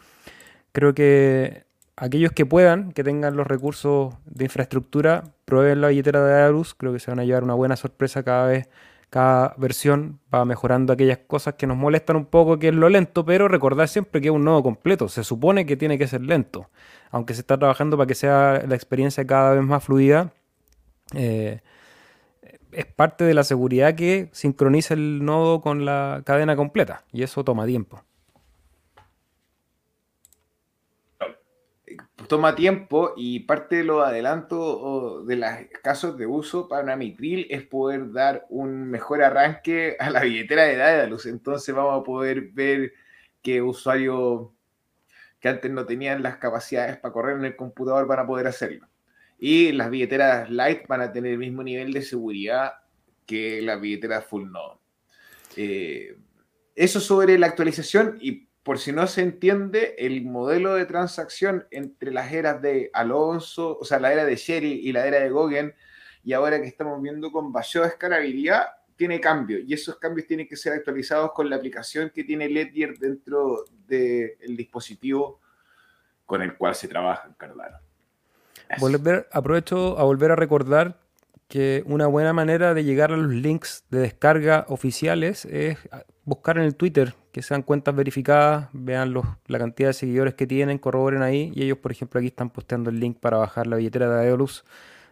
Creo 0.73 0.93
que 0.93 1.63
aquellos 1.95 2.33
que 2.33 2.45
puedan, 2.45 2.91
que 2.91 3.03
tengan 3.03 3.37
los 3.37 3.47
recursos 3.47 4.13
de 4.25 4.43
infraestructura, 4.43 5.23
prueben 5.45 5.79
la 5.79 5.87
billetera 5.87 6.21
de 6.23 6.33
Aarus. 6.33 6.73
Creo 6.75 6.91
que 6.91 6.99
se 6.99 7.09
van 7.09 7.19
a 7.19 7.23
llevar 7.23 7.43
una 7.43 7.53
buena 7.53 7.77
sorpresa 7.77 8.23
cada 8.23 8.47
vez. 8.47 8.67
Cada 9.09 9.53
versión 9.57 10.19
va 10.33 10.43
mejorando 10.43 10.91
aquellas 10.91 11.19
cosas 11.19 11.53
que 11.53 11.67
nos 11.67 11.77
molestan 11.77 12.17
un 12.17 12.25
poco, 12.25 12.59
que 12.59 12.67
es 12.67 12.75
lo 12.75 12.89
lento, 12.89 13.23
pero 13.23 13.47
recordar 13.47 13.87
siempre 13.87 14.19
que 14.19 14.27
es 14.27 14.33
un 14.33 14.43
nodo 14.43 14.61
completo. 14.61 15.07
Se 15.07 15.23
supone 15.23 15.65
que 15.65 15.77
tiene 15.77 15.97
que 15.97 16.07
ser 16.07 16.19
lento, 16.19 16.69
aunque 17.11 17.33
se 17.33 17.39
está 17.39 17.57
trabajando 17.57 17.95
para 17.95 18.07
que 18.07 18.15
sea 18.15 18.63
la 18.67 18.75
experiencia 18.75 19.25
cada 19.25 19.53
vez 19.53 19.63
más 19.63 19.81
fluida. 19.85 20.33
Eh, 21.13 21.61
es 22.71 22.85
parte 22.85 23.23
de 23.23 23.33
la 23.33 23.43
seguridad 23.43 23.95
que 23.95 24.29
sincroniza 24.31 24.93
el 24.93 25.23
nodo 25.23 25.61
con 25.61 25.85
la 25.85 26.23
cadena 26.25 26.55
completa 26.55 27.03
y 27.11 27.23
eso 27.23 27.43
toma 27.43 27.65
tiempo. 27.65 28.03
Toma 32.27 32.55
tiempo 32.55 33.13
y 33.15 33.41
parte 33.41 33.77
de 33.77 33.83
los 33.83 34.03
adelantos 34.03 35.27
de 35.27 35.35
los 35.35 35.49
casos 35.83 36.17
de 36.17 36.25
uso 36.25 36.67
para 36.67 36.95
Mitril 36.95 37.45
es 37.51 37.63
poder 37.63 38.11
dar 38.11 38.45
un 38.49 38.89
mejor 38.89 39.23
arranque 39.23 39.95
a 39.99 40.09
la 40.09 40.21
billetera 40.21 40.63
de 40.63 40.75
Daedalus. 40.75 41.27
Entonces 41.27 41.73
vamos 41.73 42.01
a 42.01 42.03
poder 42.03 42.49
ver 42.51 42.93
que 43.43 43.61
usuarios 43.61 44.49
que 45.39 45.49
antes 45.49 45.69
no 45.69 45.85
tenían 45.85 46.23
las 46.23 46.37
capacidades 46.37 46.97
para 46.97 47.13
correr 47.13 47.37
en 47.37 47.45
el 47.45 47.55
computador 47.55 48.07
van 48.07 48.19
a 48.19 48.27
poder 48.27 48.47
hacerlo. 48.47 48.87
Y 49.37 49.71
las 49.71 49.89
billeteras 49.89 50.49
light 50.49 50.87
van 50.87 51.01
a 51.01 51.11
tener 51.11 51.33
el 51.33 51.37
mismo 51.37 51.63
nivel 51.63 51.93
de 51.93 52.01
seguridad 52.01 52.73
que 53.25 53.61
las 53.61 53.79
billeteras 53.79 54.25
full 54.25 54.49
node. 54.49 54.79
Eh, 55.57 56.17
eso 56.75 56.99
sobre 56.99 57.37
la 57.37 57.47
actualización 57.47 58.17
y 58.21 58.47
por 58.65 58.79
si 58.79 58.91
no 58.91 59.05
se 59.05 59.21
entiende, 59.21 59.93
el 59.99 60.25
modelo 60.25 60.73
de 60.73 60.85
transacción 60.85 61.67
entre 61.69 62.11
las 62.11 62.31
eras 62.31 62.63
de 62.63 62.89
Alonso, 62.93 63.77
o 63.79 63.85
sea, 63.85 63.99
la 63.99 64.11
era 64.11 64.25
de 64.25 64.35
Sherry 64.35 64.79
y 64.83 64.91
la 64.91 65.05
era 65.05 65.19
de 65.19 65.29
Gogen, 65.29 65.75
y 66.23 66.33
ahora 66.33 66.59
que 66.59 66.67
estamos 66.67 66.99
viendo 66.99 67.31
con 67.31 67.51
mayor 67.51 67.85
escalabilidad, 67.85 68.65
tiene 68.95 69.19
cambios 69.19 69.61
y 69.67 69.73
esos 69.73 69.97
cambios 69.97 70.25
tienen 70.25 70.47
que 70.47 70.55
ser 70.55 70.73
actualizados 70.73 71.31
con 71.33 71.49
la 71.49 71.57
aplicación 71.57 72.09
que 72.09 72.23
tiene 72.23 72.49
Ledger 72.49 72.97
dentro 72.97 73.65
del 73.85 74.57
dispositivo 74.57 75.41
con 76.25 76.41
el 76.41 76.55
cual 76.55 76.73
se 76.73 76.87
trabaja 76.87 77.27
en 77.27 77.33
Cardano. 77.33 77.84
Volver, 78.79 79.27
aprovecho 79.31 79.97
a 79.99 80.03
volver 80.03 80.31
a 80.31 80.35
recordar 80.35 80.97
que 81.47 81.83
una 81.85 82.07
buena 82.07 82.33
manera 82.33 82.73
de 82.73 82.83
llegar 82.83 83.11
a 83.11 83.17
los 83.17 83.31
links 83.31 83.83
de 83.89 83.99
descarga 83.99 84.65
oficiales 84.67 85.45
es 85.45 85.77
buscar 86.23 86.57
en 86.57 86.63
el 86.63 86.75
Twitter 86.75 87.13
que 87.31 87.41
sean 87.41 87.61
cuentas 87.61 87.95
verificadas, 87.95 88.69
vean 88.73 89.13
los, 89.13 89.25
la 89.47 89.59
cantidad 89.59 89.89
de 89.89 89.93
seguidores 89.93 90.33
que 90.33 90.47
tienen, 90.47 90.77
corroboren 90.77 91.21
ahí 91.21 91.51
y 91.53 91.63
ellos, 91.63 91.77
por 91.77 91.91
ejemplo, 91.91 92.19
aquí 92.19 92.27
están 92.27 92.49
posteando 92.49 92.89
el 92.89 92.99
link 92.99 93.19
para 93.19 93.37
bajar 93.37 93.67
la 93.67 93.75
billetera 93.75 94.09
de 94.09 94.25
Aeolus. 94.25 94.63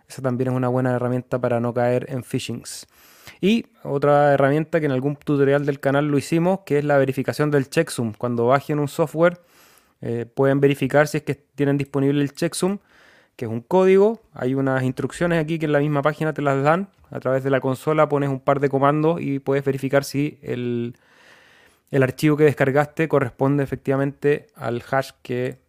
Esa 0.08 0.22
también 0.22 0.50
es 0.50 0.56
una 0.56 0.70
buena 0.70 0.96
herramienta 0.96 1.40
para 1.40 1.60
no 1.60 1.74
caer 1.74 2.06
en 2.10 2.24
phishings. 2.24 2.88
Y 3.42 3.66
otra 3.84 4.34
herramienta 4.34 4.80
que 4.80 4.86
en 4.86 4.92
algún 4.92 5.16
tutorial 5.16 5.66
del 5.66 5.80
canal 5.80 6.08
lo 6.08 6.18
hicimos, 6.18 6.62
que 6.66 6.80
es 6.80 6.86
la 6.86 6.98
verificación 6.98 7.52
del 7.52 7.70
checksum. 7.70 8.14
Cuando 8.18 8.48
bajen 8.48 8.80
un 8.80 8.88
software, 8.88 9.40
eh, 10.02 10.26
pueden 10.26 10.60
verificar 10.60 11.08
si 11.08 11.18
es 11.18 11.24
que 11.24 11.36
tienen 11.36 11.78
disponible 11.78 12.22
el 12.22 12.34
checksum 12.34 12.80
que 13.36 13.46
es 13.46 13.52
un 13.52 13.62
código. 13.62 14.22
Hay 14.34 14.56
unas 14.56 14.84
instrucciones 14.84 15.42
aquí 15.42 15.60
que 15.60 15.66
en 15.66 15.72
la 15.72 15.80
misma 15.80 16.02
página 16.02 16.34
te 16.34 16.42
las 16.42 16.64
dan. 16.64 16.90
A 17.10 17.20
través 17.20 17.44
de 17.44 17.50
la 17.50 17.62
consola 17.62 18.10
pones 18.10 18.30
un 18.30 18.40
par 18.40 18.60
de 18.60 18.70
comandos 18.70 19.22
y 19.22 19.40
puedes 19.40 19.64
verificar 19.64 20.04
si 20.04 20.40
el, 20.42 20.96
archivo 21.92 22.38
que 22.38 22.46
descargaste 22.46 23.08
corresponde 23.08 23.64
efectivamente 23.64 24.48
al 24.56 24.84
hash 24.90 25.12
que 25.22 25.60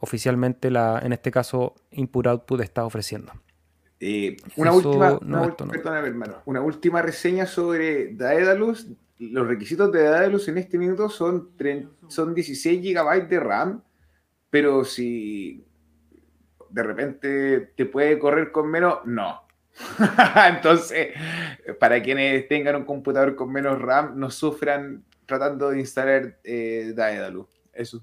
oficialmente 0.00 0.70
la, 0.70 1.00
en 1.02 1.12
este 1.12 1.30
caso, 1.30 1.74
input 1.92 2.26
output 2.26 2.60
está 2.60 2.84
ofreciendo. 2.84 3.32
Eh, 4.00 4.36
una, 4.56 4.72
última, 4.72 5.18
una, 6.44 6.60
última 6.60 7.02
reseña 7.02 7.46
sobre 7.46 8.12
Daedalus. 8.14 8.88
Los 9.18 9.46
requisitos 9.46 9.92
de 9.92 10.02
Daedalus 10.02 10.48
en 10.48 10.58
este 10.58 10.76
minuto 10.76 11.08
son, 11.08 11.50
son 12.08 12.34
16 12.34 12.82
GB 12.82 13.28
de 13.28 13.40
RAM, 13.40 13.82
pero 14.50 14.84
si 14.84 15.64
de 16.72 16.82
repente 16.82 17.72
te 17.76 17.86
puede 17.86 18.18
correr 18.18 18.50
con 18.50 18.70
menos, 18.70 18.98
no. 19.04 19.42
Entonces, 20.48 21.08
para 21.78 22.02
quienes 22.02 22.46
tengan 22.48 22.76
un 22.76 22.84
computador 22.84 23.34
con 23.36 23.52
menos 23.52 23.80
RAM, 23.80 24.18
no 24.18 24.30
sufran 24.30 25.04
tratando 25.26 25.70
de 25.70 25.80
instalar 25.80 26.38
eh, 26.44 26.92
Daedalus. 26.94 27.48
Eso. 27.72 28.02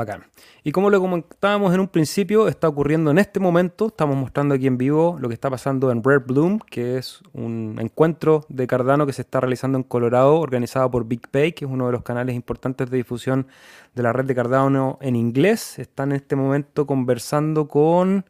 Bacán. 0.00 0.24
Y 0.64 0.72
como 0.72 0.88
lo 0.88 0.98
comentábamos 1.00 1.74
en 1.74 1.80
un 1.80 1.88
principio, 1.88 2.48
está 2.48 2.68
ocurriendo 2.68 3.10
en 3.10 3.18
este 3.18 3.38
momento, 3.38 3.88
estamos 3.88 4.16
mostrando 4.16 4.54
aquí 4.54 4.66
en 4.66 4.78
vivo 4.78 5.18
lo 5.20 5.28
que 5.28 5.34
está 5.34 5.50
pasando 5.50 5.90
en 5.90 6.02
Rare 6.02 6.24
Bloom, 6.26 6.58
que 6.58 6.96
es 6.96 7.20
un 7.32 7.76
encuentro 7.78 8.44
de 8.48 8.66
Cardano 8.66 9.06
que 9.06 9.12
se 9.12 9.22
está 9.22 9.40
realizando 9.40 9.76
en 9.76 9.84
Colorado, 9.84 10.38
organizado 10.38 10.90
por 10.90 11.04
Big 11.04 11.28
Pay, 11.28 11.52
que 11.52 11.66
es 11.66 11.70
uno 11.70 11.86
de 11.86 11.92
los 11.92 12.02
canales 12.02 12.34
importantes 12.34 12.90
de 12.90 12.96
difusión 12.96 13.46
de 13.94 14.02
la 14.02 14.12
red 14.12 14.24
de 14.24 14.34
Cardano 14.34 14.98
en 15.02 15.16
inglés. 15.16 15.78
Están 15.78 16.12
en 16.12 16.16
este 16.16 16.34
momento 16.34 16.86
conversando 16.86 17.68
con 17.68 18.24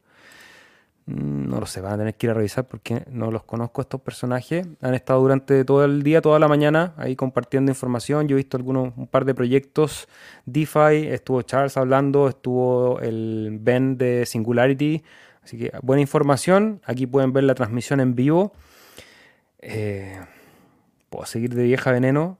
no 1.06 1.58
lo 1.58 1.66
sé, 1.66 1.80
van 1.80 1.94
a 1.94 1.98
tener 1.98 2.14
que 2.14 2.26
ir 2.26 2.30
a 2.30 2.34
revisar 2.34 2.66
porque 2.66 3.04
no 3.10 3.30
los 3.30 3.42
conozco 3.42 3.80
estos 3.80 4.00
personajes. 4.00 4.66
Han 4.80 4.94
estado 4.94 5.20
durante 5.20 5.64
todo 5.64 5.84
el 5.84 6.02
día, 6.02 6.20
toda 6.20 6.38
la 6.38 6.46
mañana, 6.46 6.94
ahí 6.96 7.16
compartiendo 7.16 7.70
información. 7.70 8.28
Yo 8.28 8.36
he 8.36 8.38
visto 8.38 8.56
algunos, 8.56 8.92
un 8.96 9.06
par 9.06 9.24
de 9.24 9.34
proyectos 9.34 10.08
DeFi, 10.46 11.08
estuvo 11.08 11.42
Charles 11.42 11.76
hablando, 11.76 12.28
estuvo 12.28 13.00
el 13.00 13.58
Ben 13.60 13.98
de 13.98 14.24
Singularity. 14.26 15.02
Así 15.42 15.58
que 15.58 15.72
buena 15.82 16.00
información. 16.00 16.80
Aquí 16.84 17.06
pueden 17.06 17.32
ver 17.32 17.44
la 17.44 17.54
transmisión 17.54 18.00
en 18.00 18.14
vivo. 18.14 18.52
Eh, 19.58 20.20
puedo 21.08 21.26
seguir 21.26 21.54
de 21.54 21.64
vieja 21.64 21.90
veneno. 21.90 22.38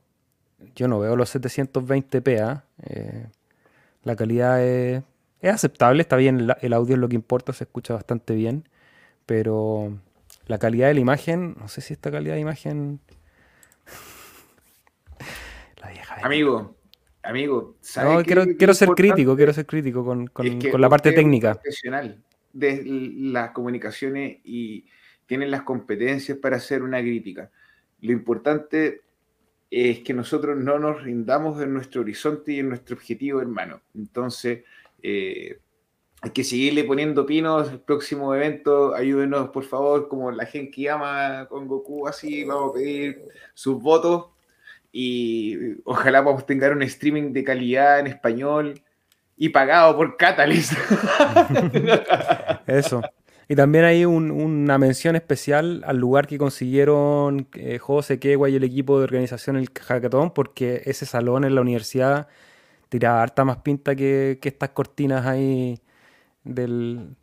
yo 0.77 0.87
no 0.87 1.01
veo 1.01 1.17
los 1.17 1.35
720p. 1.35 2.41
¿ah? 2.41 2.65
Eh, 2.85 3.27
la 4.05 4.17
calidad 4.17 4.63
es, 4.63 5.03
aceptable, 5.49 6.03
está 6.03 6.17
bien, 6.17 6.51
el, 6.61 6.73
audio 6.73 6.95
es 6.95 7.01
lo 7.01 7.09
que 7.09 7.15
importa, 7.15 7.53
se 7.53 7.65
escucha 7.65 7.95
bastante 7.95 8.35
bien, 8.35 8.69
pero 9.25 9.99
la 10.47 10.59
calidad 10.59 10.89
de 10.89 10.95
la 10.95 11.01
imagen, 11.01 11.57
no 11.59 11.69
sé 11.69 11.81
si 11.81 11.95
esta 11.95 12.11
calidad 12.11 12.35
de 12.35 12.41
imagen... 12.41 13.01
la 15.81 15.91
vieja. 15.91 16.17
Amigo, 16.23 16.77
amigo, 17.23 17.77
no, 18.03 18.23
quiero, 18.23 18.45
quiero 18.59 18.75
ser 18.75 18.91
crítico, 18.91 19.37
quiero 19.37 19.53
ser 19.53 19.67
crítico 19.67 20.05
con, 20.05 20.27
con, 20.27 20.61
con 20.61 20.81
la 20.81 20.89
parte 20.89 21.13
técnica. 21.13 21.55
Profesional 21.55 22.23
de 22.53 22.83
las 22.85 23.51
comunicaciones 23.51 24.39
y 24.45 24.87
tienen 25.27 25.51
las 25.51 25.63
competencias 25.63 26.39
para 26.39 26.57
hacer 26.57 26.83
una 26.83 27.01
crítica. 27.01 27.51
Lo 28.01 28.13
importante 28.13 29.03
es 29.71 30.01
que 30.01 30.13
nosotros 30.13 30.57
no 30.57 30.79
nos 30.79 31.03
rindamos 31.03 31.61
en 31.63 31.73
nuestro 31.73 32.01
horizonte 32.01 32.53
y 32.53 32.59
en 32.59 32.69
nuestro 32.69 32.97
objetivo, 32.97 33.41
hermano. 33.41 33.81
Entonces, 33.95 34.65
eh, 35.03 35.59
hay 36.23 36.31
que 36.31 36.45
seguirle 36.45 36.85
poniendo 36.85 37.25
pinos. 37.27 37.71
El 37.71 37.81
próximo 37.81 38.35
evento, 38.35 38.95
ayúdenos, 38.95 39.51
por 39.51 39.65
favor, 39.65 40.09
como 40.09 40.31
la 40.31 40.47
gente 40.47 40.71
que 40.71 40.91
ama 40.91 41.47
con 41.49 41.67
Goku, 41.67 42.07
así, 42.07 42.45
vamos 42.45 42.71
a 42.71 42.75
pedir 42.75 43.23
sus 43.55 43.81
votos. 43.81 44.27
Y 44.93 45.57
ojalá 45.85 46.23
podamos 46.23 46.47
tener 46.47 46.73
un 46.73 46.83
streaming 46.83 47.33
de 47.33 47.45
calidad 47.45 48.01
en 48.01 48.09
español 48.09 48.75
y 49.37 49.49
pagado 49.49 49.97
por 49.97 50.17
Catalyst. 50.17 50.73
Eso. 52.67 53.01
Y 53.49 53.57
también 53.57 53.85
hay 53.85 54.05
una 54.05 54.79
mención 54.79 55.17
especial 55.17 55.83
al 55.85 55.97
lugar 55.97 56.29
que 56.29 56.39
consiguieron 56.39 57.49
eh, 57.55 57.79
José 57.79 58.21
Kewa 58.21 58.49
y 58.49 58.55
el 58.55 58.63
equipo 58.63 58.99
de 58.99 59.05
organización 59.05 59.57
el 59.57 59.71
Hackathon, 59.71 60.33
porque 60.33 60.83
ese 60.85 61.05
salón 61.05 61.45
en 61.45 61.57
la 61.57 61.61
universidad 61.61 62.29
tira 62.91 63.23
harta 63.23 63.47
más 63.47 63.59
pinta 63.59 63.97
que, 63.97 64.39
estas 64.43 64.69
cortinas 64.71 65.25
ahí 65.25 65.81
del, 66.45 67.17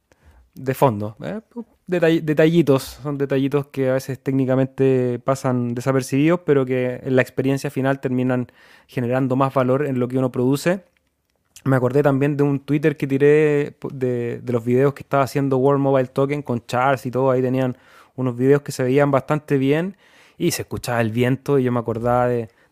de 0.55 0.73
fondo. 0.73 1.15
¿eh? 1.23 1.41
detallitos, 1.85 2.99
son 3.03 3.19
detallitos 3.19 3.67
que 3.67 3.91
a 3.91 3.93
veces 3.93 4.19
técnicamente 4.19 5.19
pasan 5.23 5.75
desapercibidos, 5.75 6.39
pero 6.45 6.65
que 6.65 6.99
en 7.03 7.15
la 7.15 7.21
experiencia 7.21 7.69
final 7.69 7.99
terminan 7.99 8.47
generando 8.87 9.35
más 9.35 9.53
valor 9.53 9.85
en 9.85 9.99
lo 9.99 10.07
que 10.07 10.17
uno 10.17 10.31
produce 10.31 10.83
me 11.67 11.75
acordé 11.75 12.03
también 12.03 12.37
de 12.37 12.43
un 12.43 12.59
Twitter 12.59 12.97
que 12.97 13.07
tiré 13.07 13.75
de, 13.93 14.41
los 14.45 14.63
videos 14.63 14.93
que 14.93 15.03
estaba 15.03 15.23
haciendo 15.23 15.57
World 15.57 15.81
Mobile 15.81 16.07
Token 16.07 16.41
con 16.41 16.65
Charles 16.65 17.05
y 17.05 17.11
todo. 17.11 17.31
Ahí 17.31 17.41
tenían 17.41 17.77
unos 18.15 18.35
videos 18.35 18.61
que 18.61 18.71
se 18.71 18.83
veían 18.83 19.11
bastante 19.11 19.57
bien 19.57 19.97
y 20.37 20.51
se 20.51 20.63
escuchaba 20.63 21.01
el 21.01 21.11
viento. 21.11 21.59
Y 21.59 21.63
yo 21.63 21.71
me 21.71 21.79
acordaba 21.79 22.27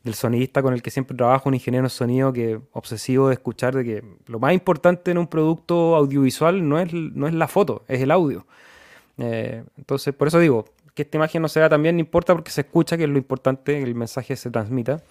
del 0.05 0.13
sonidista 0.13 0.61
con 0.61 0.73
el 0.73 0.81
que 0.81 0.91
siempre 0.91 1.17
trabajo, 1.17 1.49
un 1.49 1.55
ingeniero 1.55 1.83
de 1.83 1.89
sonido 1.89 2.31
que 2.31 2.61
obsesivo 2.71 3.27
de 3.27 3.33
escuchar 3.33 3.75
de 3.75 3.83
que 3.83 4.03
lo 4.27 4.39
más 4.39 4.53
importante 4.53 5.11
en 5.11 5.17
un 5.17 5.27
producto 5.27 5.97
audiovisual 5.97 6.67
no 6.67 6.79
es, 6.79 6.93
no 6.93 7.27
es 7.27 7.33
la 7.33 7.49
foto, 7.49 7.83
es 7.89 7.99
el 7.99 8.11
audio. 8.11 8.45
Eh, 9.17 9.65
entonces, 9.77 10.13
por 10.15 10.29
eso 10.29 10.39
digo 10.39 10.65
que 10.93 11.01
esta 11.01 11.17
imagen 11.17 11.41
no 11.41 11.49
se 11.49 11.59
vea 11.59 11.67
también, 11.67 11.97
no 11.97 11.99
importa 11.99 12.33
porque 12.33 12.51
se 12.51 12.61
escucha, 12.61 12.95
que 12.95 13.03
es 13.03 13.09
lo 13.09 13.17
importante, 13.17 13.83
el 13.83 13.95
mensaje 13.95 14.37
se 14.37 14.49
transmita 14.49 15.03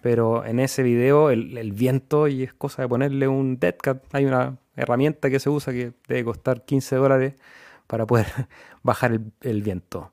pero 0.00 0.44
en 0.44 0.60
ese 0.60 0.82
video 0.82 1.30
el, 1.30 1.72
viento 1.72 2.28
y 2.28 2.44
es 2.44 2.52
cosa 2.52 2.82
de 2.82 2.88
ponerle 2.88 3.28
un 3.28 3.58
deadcat. 3.58 4.02
Hay 4.12 4.24
una 4.24 4.56
herramienta 4.76 5.30
que 5.30 5.38
se 5.40 5.50
usa 5.50 5.72
que 5.72 5.92
debe 6.08 6.24
costar 6.24 6.64
15 6.64 6.96
dólares 6.96 7.34
para 7.86 8.06
poder 8.06 8.26
bajar 8.82 9.20
el, 9.42 9.62
viento. 9.62 10.12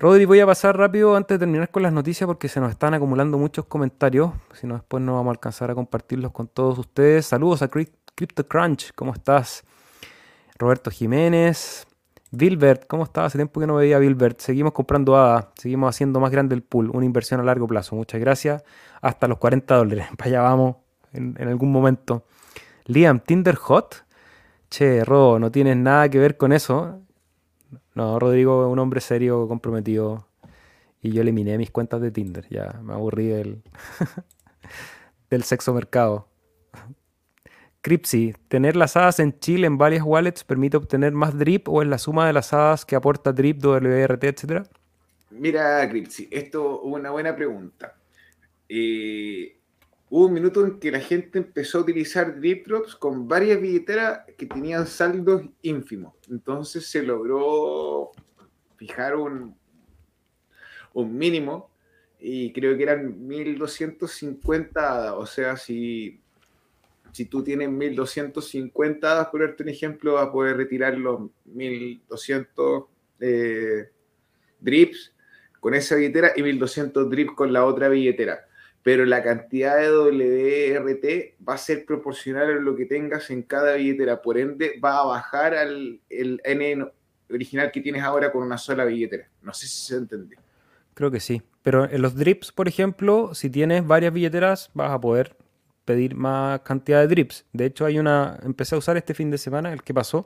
Rodri, 0.00 0.26
voy 0.26 0.38
a 0.38 0.46
pasar 0.46 0.78
rápido 0.78 1.16
antes 1.16 1.34
de 1.34 1.38
terminar 1.40 1.70
con 1.70 1.82
las 1.82 1.92
noticias 1.92 2.24
porque 2.28 2.46
se 2.46 2.60
nos 2.60 2.70
están 2.70 2.94
acumulando 2.94 3.36
muchos 3.36 3.64
comentarios. 3.64 4.30
Si 4.52 4.64
no, 4.64 4.74
después 4.74 5.02
no 5.02 5.14
vamos 5.14 5.30
a 5.30 5.32
alcanzar 5.32 5.72
a 5.72 5.74
compartirlos 5.74 6.30
con 6.30 6.46
todos 6.46 6.78
ustedes. 6.78 7.26
Saludos 7.26 7.62
a 7.62 7.68
CryptoCrunch, 7.68 8.92
¿cómo 8.94 9.12
estás? 9.12 9.64
Roberto 10.56 10.92
Jiménez, 10.92 11.88
Bilbert, 12.30 12.86
¿cómo 12.86 13.02
estás? 13.02 13.24
Hace 13.24 13.38
tiempo 13.38 13.58
que 13.58 13.66
no 13.66 13.74
veía 13.74 13.96
a 13.96 13.98
Bilbert. 13.98 14.38
Seguimos 14.38 14.72
comprando 14.72 15.16
ADA, 15.16 15.50
seguimos 15.56 15.88
haciendo 15.92 16.20
más 16.20 16.30
grande 16.30 16.54
el 16.54 16.62
pool, 16.62 16.90
una 16.94 17.04
inversión 17.04 17.40
a 17.40 17.42
largo 17.42 17.66
plazo. 17.66 17.96
Muchas 17.96 18.20
gracias 18.20 18.62
hasta 19.00 19.26
los 19.26 19.38
40 19.38 19.74
dólares. 19.74 20.06
Para 20.16 20.28
allá 20.28 20.42
vamos 20.42 20.76
en, 21.12 21.36
algún 21.48 21.72
momento. 21.72 22.24
Liam, 22.86 23.18
Tinder 23.18 23.56
Hot. 23.56 24.04
Che, 24.70 25.02
Ro, 25.04 25.40
no 25.40 25.50
tienes 25.50 25.76
nada 25.76 26.08
que 26.08 26.20
ver 26.20 26.36
con 26.36 26.52
eso. 26.52 27.00
No, 27.98 28.16
Rodrigo 28.20 28.64
es 28.64 28.70
un 28.70 28.78
hombre 28.78 29.00
serio, 29.00 29.48
comprometido. 29.48 30.28
Y 31.02 31.10
yo 31.10 31.22
eliminé 31.22 31.58
mis 31.58 31.72
cuentas 31.72 32.00
de 32.00 32.12
Tinder. 32.12 32.46
Ya 32.48 32.78
me 32.80 32.92
aburrí 32.92 33.26
del, 33.26 33.60
del 35.30 35.42
sexo 35.42 35.74
mercado. 35.74 36.28
Cripsy, 37.80 38.36
tener 38.46 38.76
las 38.76 38.96
hadas 38.96 39.18
en 39.18 39.36
Chile 39.40 39.66
en 39.66 39.78
varias 39.78 40.04
wallets 40.04 40.44
permite 40.44 40.76
obtener 40.76 41.12
más 41.12 41.36
drip 41.36 41.68
o 41.68 41.82
es 41.82 41.88
la 41.88 41.98
suma 41.98 42.24
de 42.24 42.32
las 42.32 42.52
hadas 42.52 42.84
que 42.84 42.94
aporta 42.94 43.32
drip, 43.32 43.60
WRT, 43.64 44.22
etcétera? 44.22 44.62
Mira, 45.30 45.88
Cripsy, 45.90 46.28
esto 46.30 46.76
es 46.76 46.80
una 46.84 47.10
buena 47.10 47.34
pregunta. 47.34 47.96
Eh, 48.68 49.57
hubo 50.10 50.26
un 50.26 50.32
minuto 50.32 50.64
en 50.64 50.78
que 50.78 50.90
la 50.90 51.00
gente 51.00 51.38
empezó 51.38 51.78
a 51.78 51.80
utilizar 51.82 52.38
drip 52.38 52.66
drops 52.66 52.94
con 52.94 53.28
varias 53.28 53.60
billeteras 53.60 54.20
que 54.36 54.46
tenían 54.46 54.86
saldos 54.86 55.42
ínfimos. 55.62 56.14
Entonces 56.30 56.86
se 56.86 57.02
logró 57.02 58.10
fijar 58.76 59.16
un, 59.16 59.56
un 60.94 61.16
mínimo 61.16 61.70
y 62.20 62.52
creo 62.52 62.76
que 62.76 62.82
eran 62.82 63.26
1250 63.28 65.14
O 65.14 65.26
sea, 65.26 65.56
si, 65.56 66.20
si 67.12 67.26
tú 67.26 67.44
tienes 67.44 67.70
1250 67.70 69.30
por 69.30 69.40
darte 69.40 69.62
un 69.62 69.68
ejemplo, 69.68 70.14
vas 70.14 70.28
a 70.28 70.32
poder 70.32 70.56
retirar 70.56 70.96
los 70.96 71.30
1200 71.44 72.84
eh, 73.20 73.90
drips 74.60 75.14
con 75.60 75.74
esa 75.74 75.96
billetera 75.96 76.32
y 76.34 76.42
1200 76.42 77.10
drips 77.10 77.32
con 77.32 77.52
la 77.52 77.64
otra 77.64 77.88
billetera 77.88 78.47
pero 78.88 79.04
la 79.04 79.22
cantidad 79.22 79.76
de 79.76 79.90
WRT 79.90 81.44
va 81.46 81.52
a 81.52 81.58
ser 81.58 81.84
proporcional 81.84 82.44
a 82.44 82.54
lo 82.54 82.74
que 82.74 82.86
tengas 82.86 83.28
en 83.28 83.42
cada 83.42 83.74
billetera. 83.74 84.22
Por 84.22 84.38
ende, 84.38 84.80
va 84.82 85.00
a 85.00 85.04
bajar 85.04 85.54
al 85.54 86.00
el 86.08 86.40
N 86.42 86.90
original 87.28 87.70
que 87.70 87.82
tienes 87.82 88.02
ahora 88.02 88.32
con 88.32 88.42
una 88.42 88.56
sola 88.56 88.86
billetera. 88.86 89.28
No 89.42 89.52
sé 89.52 89.66
si 89.66 89.88
se 89.88 89.96
entiende. 89.96 90.38
Creo 90.94 91.10
que 91.10 91.20
sí. 91.20 91.42
Pero 91.62 91.84
en 91.84 92.00
los 92.00 92.14
drips, 92.14 92.50
por 92.50 92.66
ejemplo, 92.66 93.34
si 93.34 93.50
tienes 93.50 93.86
varias 93.86 94.10
billeteras, 94.10 94.70
vas 94.72 94.90
a 94.90 94.98
poder 94.98 95.36
pedir 95.84 96.14
más 96.14 96.60
cantidad 96.60 97.02
de 97.02 97.08
drips. 97.08 97.44
De 97.52 97.66
hecho, 97.66 97.84
hay 97.84 97.98
una. 97.98 98.38
Empecé 98.42 98.74
a 98.74 98.78
usar 98.78 98.96
este 98.96 99.12
fin 99.12 99.30
de 99.30 99.36
semana, 99.36 99.70
el 99.70 99.82
que 99.82 99.92
pasó. 99.92 100.24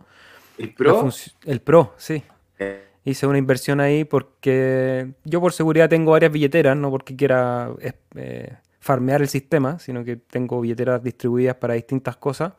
¿El 0.57 0.73
Pro? 0.73 1.09
El 1.47 1.61
Pro, 1.63 1.95
sí. 1.97 2.23
Eh, 2.61 2.92
hice 3.05 3.27
una 3.27 3.39
inversión 3.39 3.81
ahí 3.81 4.05
porque 4.05 5.13
yo 5.25 5.41
por 5.41 5.53
seguridad 5.53 5.89
tengo 5.89 6.13
varias 6.13 6.33
billeteras, 6.33 6.77
no 6.77 6.91
porque 6.91 7.17
quiera 7.17 7.71
eh, 8.15 8.55
farmear 8.81 9.23
el 9.23 9.29
sistema, 9.29 9.79
sino 9.79 10.05
que 10.05 10.17
tengo 10.17 10.61
billeteras 10.61 11.03
distribuidas 11.03 11.57
para 11.57 11.75
distintas 11.75 12.17
cosas. 12.17 12.53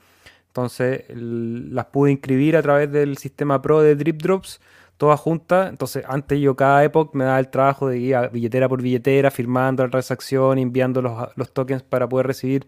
Entonces 0.48 1.06
las 1.10 1.86
pude 1.86 2.12
inscribir 2.12 2.56
a 2.56 2.62
través 2.62 2.92
del 2.92 3.18
sistema 3.18 3.62
Pro 3.62 3.82
de 3.82 3.96
Drip 3.96 4.22
Drops, 4.22 4.62
todas 4.98 5.20
juntas. 5.20 5.70
Entonces 5.70 6.04
antes 6.08 6.40
yo 6.40 6.56
cada 6.56 6.84
época 6.84 7.12
me 7.18 7.24
daba 7.24 7.40
el 7.40 7.50
trabajo 7.50 7.88
de 7.88 7.98
ir 7.98 8.16
a 8.16 8.28
billetera 8.28 8.70
por 8.70 8.82
billetera, 8.82 9.32
firmando 9.32 9.84
la 9.84 9.90
transacción, 9.90 10.60
enviando 10.60 11.02
los, 11.02 11.54
tokens 11.54 11.82
para 11.82 12.08
poder 12.08 12.28
recibir 12.28 12.68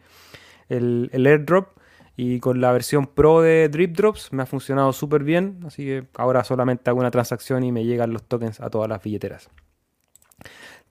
el, 0.70 1.10
el 1.14 1.28
airdrop. 1.28 1.78
Y 2.18 2.40
con 2.40 2.62
la 2.62 2.72
versión 2.72 3.08
Pro 3.08 3.42
de 3.42 3.68
Drip 3.68 3.96
Drops 3.96 4.32
me 4.32 4.44
ha 4.44 4.46
funcionado 4.46 4.94
súper 4.94 5.24
bien, 5.24 5.60
así 5.66 5.84
que 5.84 6.08
ahora 6.16 6.44
solamente 6.44 6.90
hago 6.90 7.00
una 7.00 7.12
transacción 7.12 7.64
y 7.64 7.72
me 7.72 7.84
llegan 7.84 8.14
los 8.14 8.24
tokens 8.24 8.62
a 8.62 8.70
todas 8.70 8.88
las 8.88 9.04
billeteras. 9.04 9.50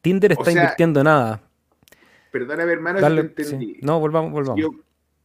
Tinder 0.03 0.33
está 0.33 0.53
invirtiendo 0.53 1.03
nada. 1.03 1.43
Perdóname, 2.31 2.72
hermano, 2.72 2.99
si 2.99 3.18
entendí. 3.18 3.79
No, 3.81 4.01
volvamos, 4.01 4.33
volvamos. 4.33 4.61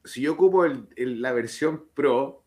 Si 0.05 0.21
yo, 0.21 0.33
ocupo 0.33 0.65
la 0.95 1.33
versión 1.33 1.83
Pro, 1.93 2.43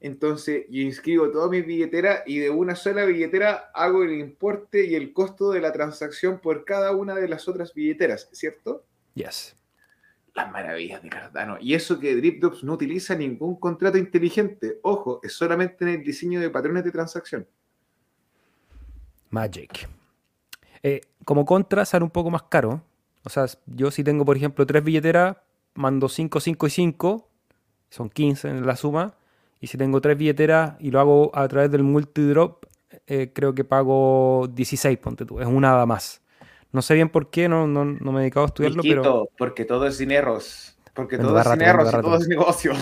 entonces 0.00 0.64
yo 0.68 0.82
inscribo 0.82 1.30
todas 1.30 1.48
mis 1.48 1.64
billeteras 1.64 2.22
y 2.26 2.40
de 2.40 2.50
una 2.50 2.74
sola 2.74 3.04
billetera 3.04 3.70
hago 3.72 4.02
el 4.02 4.18
importe 4.18 4.84
y 4.84 4.96
el 4.96 5.12
costo 5.12 5.52
de 5.52 5.60
la 5.60 5.70
transacción 5.72 6.40
por 6.40 6.64
cada 6.64 6.90
una 6.90 7.14
de 7.14 7.28
las 7.28 7.46
otras 7.46 7.72
billeteras, 7.72 8.28
¿cierto? 8.32 8.84
Yes 9.14 9.55
las 10.36 10.52
maravillas 10.52 11.02
de 11.02 11.08
Cardano. 11.08 11.56
Y 11.60 11.74
eso 11.74 11.98
que 11.98 12.14
DripDrops 12.14 12.62
no 12.62 12.74
utiliza 12.74 13.14
ningún 13.14 13.58
contrato 13.58 13.96
inteligente. 13.96 14.78
Ojo, 14.82 15.20
es 15.22 15.32
solamente 15.32 15.84
en 15.84 15.88
el 15.88 16.04
diseño 16.04 16.40
de 16.40 16.50
patrones 16.50 16.84
de 16.84 16.92
transacción. 16.92 17.46
Magic. 19.30 19.88
Eh, 20.82 21.00
como 21.24 21.44
contra, 21.46 21.84
sale 21.86 22.04
un 22.04 22.10
poco 22.10 22.30
más 22.30 22.44
caro. 22.44 22.82
O 23.24 23.30
sea, 23.30 23.46
yo 23.66 23.90
si 23.90 24.04
tengo, 24.04 24.24
por 24.24 24.36
ejemplo, 24.36 24.66
tres 24.66 24.84
billeteras, 24.84 25.38
mando 25.74 26.08
5, 26.08 26.38
5 26.38 26.66
y 26.66 26.70
5. 26.70 27.28
Son 27.88 28.10
15 28.10 28.48
en 28.50 28.66
la 28.66 28.76
suma. 28.76 29.14
Y 29.58 29.68
si 29.68 29.78
tengo 29.78 30.02
tres 30.02 30.18
billeteras 30.18 30.74
y 30.78 30.90
lo 30.90 31.00
hago 31.00 31.30
a 31.34 31.48
través 31.48 31.70
del 31.70 31.82
multidrop, 31.82 32.66
eh, 33.06 33.32
creo 33.32 33.54
que 33.54 33.64
pago 33.64 34.48
16, 34.52 34.98
ponte 34.98 35.24
tú. 35.24 35.40
Es 35.40 35.46
una 35.46 35.70
nada 35.70 35.86
más. 35.86 36.20
No 36.76 36.82
sé 36.82 36.92
bien 36.92 37.08
por 37.08 37.30
qué, 37.30 37.48
no, 37.48 37.66
no, 37.66 37.86
no 37.86 38.12
me 38.12 38.18
he 38.18 38.20
dedicado 38.20 38.44
a 38.44 38.48
estudiarlo, 38.48 38.82
pero... 38.82 39.30
porque 39.38 39.64
todo 39.64 39.86
es 39.86 39.96
dinero. 39.96 40.38
Porque 40.92 41.16
todo 41.16 41.40
es 41.40 41.50
dinero 41.50 41.88
y 41.88 41.90
todo 42.02 42.16
es 42.18 42.28
negocio. 42.28 42.74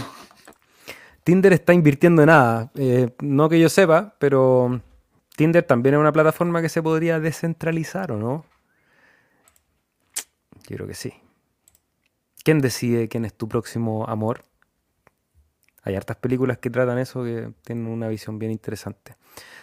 Tinder 1.22 1.52
está 1.52 1.72
invirtiendo 1.74 2.22
en 2.22 2.26
nada. 2.26 2.72
Eh, 2.74 3.10
no 3.20 3.48
que 3.48 3.60
yo 3.60 3.68
sepa, 3.68 4.16
pero 4.18 4.80
Tinder 5.36 5.62
también 5.62 5.94
es 5.94 6.00
una 6.00 6.10
plataforma 6.10 6.60
que 6.60 6.68
se 6.68 6.82
podría 6.82 7.20
descentralizar, 7.20 8.10
¿o 8.10 8.16
no? 8.16 8.44
Yo 10.68 10.74
creo 10.74 10.88
que 10.88 10.94
sí. 10.94 11.14
¿Quién 12.42 12.58
decide 12.58 13.08
quién 13.08 13.24
es 13.24 13.34
tu 13.34 13.46
próximo 13.46 14.08
amor? 14.08 14.44
Hay 15.84 15.94
hartas 15.94 16.16
películas 16.16 16.58
que 16.58 16.70
tratan 16.70 16.98
eso 16.98 17.22
que 17.22 17.50
tienen 17.62 17.86
una 17.86 18.08
visión 18.08 18.38
bien 18.38 18.50
interesante. 18.50 19.16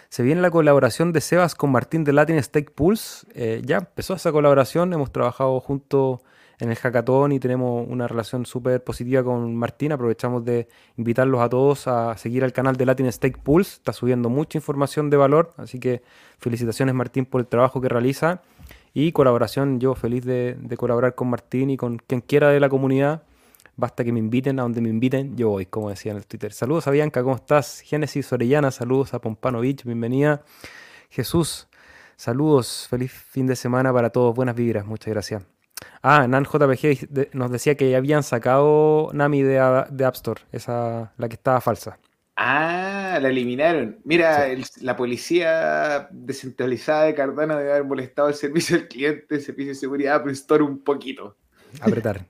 Se 0.08 0.22
viene 0.22 0.40
la 0.40 0.50
colaboración 0.50 1.12
de 1.12 1.20
Sebas 1.20 1.54
con 1.54 1.72
Martín 1.72 2.04
de 2.04 2.12
Latin 2.12 2.40
Stake 2.40 2.70
Pulse. 2.70 3.26
Eh, 3.34 3.62
ya 3.64 3.78
empezó 3.78 4.14
esa 4.14 4.30
colaboración, 4.30 4.92
hemos 4.92 5.10
trabajado 5.10 5.58
juntos 5.60 6.20
en 6.60 6.70
el 6.70 6.76
hackathon 6.76 7.32
y 7.32 7.40
tenemos 7.40 7.84
una 7.88 8.06
relación 8.06 8.46
súper 8.46 8.84
positiva 8.84 9.24
con 9.24 9.56
Martín. 9.56 9.90
Aprovechamos 9.90 10.44
de 10.44 10.68
invitarlos 10.96 11.40
a 11.40 11.48
todos 11.48 11.88
a 11.88 12.16
seguir 12.16 12.44
al 12.44 12.52
canal 12.52 12.76
de 12.76 12.86
Latin 12.86 13.10
Stake 13.10 13.38
Pulse. 13.42 13.72
Está 13.76 13.92
subiendo 13.92 14.28
mucha 14.28 14.58
información 14.58 15.10
de 15.10 15.16
valor, 15.16 15.54
así 15.56 15.80
que 15.80 16.02
felicitaciones 16.38 16.94
Martín 16.94 17.26
por 17.26 17.40
el 17.40 17.48
trabajo 17.48 17.80
que 17.80 17.88
realiza. 17.88 18.42
Y 18.94 19.10
colaboración, 19.10 19.80
yo 19.80 19.94
feliz 19.94 20.24
de 20.24 20.76
colaborar 20.76 21.16
con 21.16 21.30
Martín 21.30 21.70
y 21.70 21.76
con 21.76 21.96
quien 21.96 22.20
quiera 22.20 22.50
de 22.50 22.60
la 22.60 22.68
comunidad. 22.68 23.22
Basta 23.82 24.04
que 24.04 24.12
me 24.12 24.20
inviten 24.20 24.60
a 24.60 24.62
donde 24.62 24.80
me 24.80 24.90
inviten, 24.90 25.36
yo 25.36 25.48
voy, 25.48 25.66
como 25.66 25.90
decía 25.90 26.12
en 26.12 26.18
el 26.18 26.24
Twitter. 26.24 26.52
Saludos 26.52 26.86
a 26.86 26.92
Bianca, 26.92 27.20
¿cómo 27.24 27.34
estás? 27.34 27.80
Génesis 27.80 28.32
Orellana, 28.32 28.70
saludos 28.70 29.12
a 29.12 29.20
Pompanovich, 29.20 29.82
bienvenida. 29.82 30.44
Jesús, 31.10 31.66
saludos, 32.14 32.86
feliz 32.88 33.10
fin 33.10 33.48
de 33.48 33.56
semana 33.56 33.92
para 33.92 34.10
todos, 34.10 34.36
buenas 34.36 34.54
vibras, 34.54 34.86
muchas 34.86 35.12
gracias. 35.12 35.42
Ah, 36.00 36.28
Nan 36.28 36.44
JPG 36.44 37.34
nos 37.34 37.50
decía 37.50 37.74
que 37.74 37.96
habían 37.96 38.22
sacado 38.22 39.10
Nami 39.14 39.42
de, 39.42 39.58
App 39.58 40.14
Store, 40.14 40.42
esa, 40.52 41.12
la 41.16 41.28
que 41.28 41.34
estaba 41.34 41.60
falsa. 41.60 41.98
Ah, 42.36 43.18
la 43.20 43.30
eliminaron. 43.30 43.98
Mira, 44.04 44.46
la 44.80 44.96
policía 44.96 46.06
descentralizada 46.12 47.06
de 47.06 47.16
Cardano 47.16 47.56
debe 47.56 47.72
haber 47.72 47.84
molestado 47.84 48.28
el 48.28 48.34
servicio 48.34 48.76
al 48.76 48.86
cliente, 48.86 49.34
el 49.34 49.40
servicio 49.40 49.72
de 49.72 49.74
seguridad 49.74 50.14
App 50.14 50.28
Store 50.28 50.62
un 50.62 50.84
poquito. 50.84 51.36
Apretar. 51.80 52.24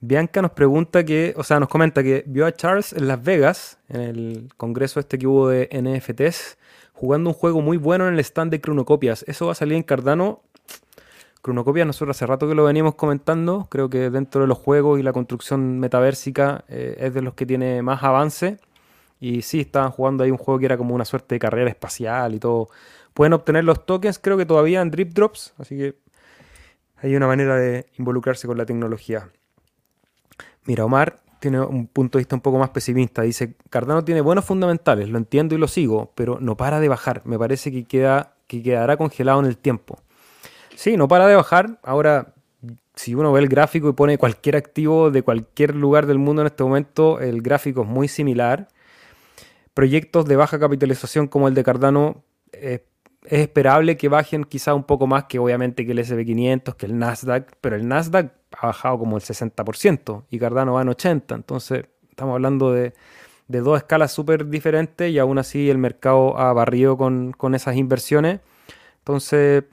Bianca 0.00 0.42
nos 0.42 0.52
pregunta 0.52 1.04
que, 1.04 1.34
o 1.36 1.44
sea, 1.44 1.58
nos 1.58 1.68
comenta 1.68 2.02
que 2.02 2.24
vio 2.26 2.46
a 2.46 2.52
Charles 2.52 2.92
en 2.92 3.08
Las 3.08 3.22
Vegas, 3.22 3.78
en 3.88 4.00
el 4.00 4.48
congreso 4.56 5.00
este 5.00 5.18
que 5.18 5.26
hubo 5.26 5.48
de 5.48 5.68
NFTs, 5.72 6.58
jugando 6.92 7.30
un 7.30 7.34
juego 7.34 7.60
muy 7.60 7.76
bueno 7.76 8.06
en 8.06 8.14
el 8.14 8.20
stand 8.20 8.50
de 8.50 8.60
Cronocopias. 8.60 9.24
Eso 9.26 9.46
va 9.46 9.52
a 9.52 9.54
salir 9.54 9.74
en 9.74 9.82
Cardano 9.82 10.42
Cronocopia, 11.46 11.84
nosotros 11.84 12.16
hace 12.16 12.26
rato 12.26 12.48
que 12.48 12.56
lo 12.56 12.64
venimos 12.64 12.96
comentando, 12.96 13.68
creo 13.70 13.88
que 13.88 14.10
dentro 14.10 14.40
de 14.40 14.48
los 14.48 14.58
juegos 14.58 14.98
y 14.98 15.04
la 15.04 15.12
construcción 15.12 15.78
metaversica 15.78 16.64
eh, 16.66 16.96
es 16.98 17.14
de 17.14 17.22
los 17.22 17.34
que 17.34 17.46
tiene 17.46 17.82
más 17.82 18.02
avance. 18.02 18.58
Y 19.20 19.42
sí, 19.42 19.60
estaban 19.60 19.92
jugando 19.92 20.24
ahí 20.24 20.30
un 20.32 20.38
juego 20.38 20.58
que 20.58 20.66
era 20.66 20.76
como 20.76 20.92
una 20.94 21.04
suerte 21.04 21.36
de 21.36 21.38
carrera 21.38 21.70
espacial 21.70 22.34
y 22.34 22.40
todo. 22.40 22.68
Pueden 23.14 23.32
obtener 23.32 23.62
los 23.62 23.86
tokens, 23.86 24.18
creo 24.18 24.36
que 24.36 24.44
todavía 24.44 24.80
en 24.82 24.90
Drip 24.90 25.12
Drops, 25.12 25.54
así 25.58 25.76
que 25.76 25.96
hay 26.96 27.14
una 27.14 27.28
manera 27.28 27.54
de 27.56 27.86
involucrarse 27.96 28.48
con 28.48 28.58
la 28.58 28.66
tecnología. 28.66 29.30
Mira, 30.66 30.84
Omar 30.84 31.20
tiene 31.40 31.60
un 31.60 31.86
punto 31.86 32.18
de 32.18 32.20
vista 32.20 32.34
un 32.34 32.42
poco 32.42 32.58
más 32.58 32.70
pesimista. 32.70 33.22
Dice, 33.22 33.54
Cardano 33.70 34.04
tiene 34.04 34.20
buenos 34.20 34.44
fundamentales, 34.44 35.08
lo 35.08 35.18
entiendo 35.18 35.54
y 35.54 35.58
lo 35.58 35.68
sigo, 35.68 36.12
pero 36.14 36.38
no 36.40 36.56
para 36.56 36.80
de 36.80 36.88
bajar. 36.88 37.22
Me 37.24 37.38
parece 37.38 37.70
que, 37.70 37.84
queda, 37.84 38.34
que 38.46 38.62
quedará 38.62 38.96
congelado 38.96 39.40
en 39.40 39.46
el 39.46 39.56
tiempo. 39.56 39.98
Sí, 40.74 40.96
no 40.96 41.08
para 41.08 41.26
de 41.26 41.36
bajar. 41.36 41.78
Ahora, 41.82 42.34
si 42.94 43.14
uno 43.14 43.32
ve 43.32 43.40
el 43.40 43.48
gráfico 43.48 43.88
y 43.88 43.92
pone 43.92 44.18
cualquier 44.18 44.56
activo 44.56 45.10
de 45.10 45.22
cualquier 45.22 45.74
lugar 45.74 46.06
del 46.06 46.18
mundo 46.18 46.42
en 46.42 46.46
este 46.46 46.64
momento, 46.64 47.20
el 47.20 47.42
gráfico 47.42 47.82
es 47.82 47.88
muy 47.88 48.08
similar. 48.08 48.68
Proyectos 49.74 50.26
de 50.26 50.36
baja 50.36 50.58
capitalización 50.58 51.28
como 51.28 51.48
el 51.48 51.54
de 51.54 51.62
Cardano, 51.62 52.24
eh, 52.52 52.84
es 53.28 53.40
esperable 53.40 53.96
que 53.96 54.08
bajen 54.08 54.44
quizá 54.44 54.74
un 54.74 54.84
poco 54.84 55.06
más 55.06 55.24
que 55.24 55.38
obviamente 55.38 55.84
que 55.84 55.92
el 55.92 55.98
SP500, 55.98 56.74
que 56.74 56.86
el 56.86 56.98
Nasdaq, 56.98 57.56
pero 57.60 57.76
el 57.76 57.86
Nasdaq 57.88 58.32
ha 58.58 58.66
bajado 58.68 58.98
como 58.98 59.16
el 59.16 59.22
60% 59.22 60.24
y 60.30 60.38
Cardano 60.38 60.74
va 60.74 60.82
en 60.82 60.88
80%. 60.88 61.34
Entonces, 61.34 61.84
estamos 62.08 62.34
hablando 62.34 62.72
de, 62.72 62.94
dos 63.48 63.78
escalas 63.78 64.12
súper 64.12 64.46
diferentes 64.48 65.10
y 65.10 65.18
aún 65.18 65.38
así 65.38 65.70
el 65.70 65.78
mercado 65.78 66.38
ha 66.38 66.52
barrido 66.52 66.96
con, 66.96 67.54
esas 67.54 67.76
inversiones. 67.76 68.40
Entonces, 68.98 69.64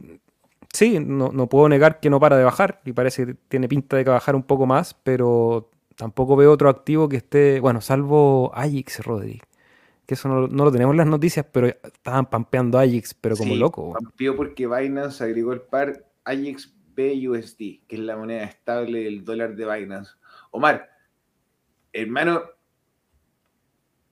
sí, 0.71 0.99
no, 0.99 1.31
puedo 1.47 1.69
negar 1.69 1.99
que 1.99 2.09
no 2.09 2.19
para 2.19 2.37
de 2.37 2.43
bajar 2.43 2.81
y 2.85 2.93
parece 2.93 3.25
que 3.25 3.33
tiene 3.47 3.67
pinta 3.67 3.97
de 3.97 4.03
que 4.03 4.09
bajar 4.09 4.35
un 4.35 4.43
poco 4.43 4.65
más, 4.65 4.93
pero 5.03 5.69
tampoco 5.95 6.35
veo 6.35 6.51
otro 6.51 6.69
activo 6.69 7.09
que 7.09 7.17
esté, 7.17 7.59
bueno, 7.59 7.81
salvo 7.81 8.51
Ajax, 8.53 9.03
Rodri. 9.05 9.41
Que 10.05 10.15
eso 10.15 10.27
no, 10.27 10.47
lo 10.47 10.71
tenemos 10.71 10.93
en 10.93 10.97
las 10.97 11.07
noticias, 11.07 11.45
pero 11.51 11.67
estaban 11.67 12.29
pampeando 12.29 12.77
Ajax, 12.77 13.13
pero 13.13 13.35
como 13.37 13.55
loco. 13.55 13.93
Pampeó 13.93 14.35
porque 14.35 14.67
Binance 14.67 15.23
agregó 15.23 15.53
el 15.53 15.61
par 15.61 16.05
Ajax 16.25 16.73
BUSD, 16.95 17.57
que 17.87 17.95
es 17.95 17.99
la 17.99 18.17
moneda 18.17 18.43
estable 18.43 19.03
del 19.03 19.23
dólar 19.23 19.55
de 19.55 19.65
Binance. 19.65 20.11
Omar, 20.51 20.89
hermano, 21.91 22.43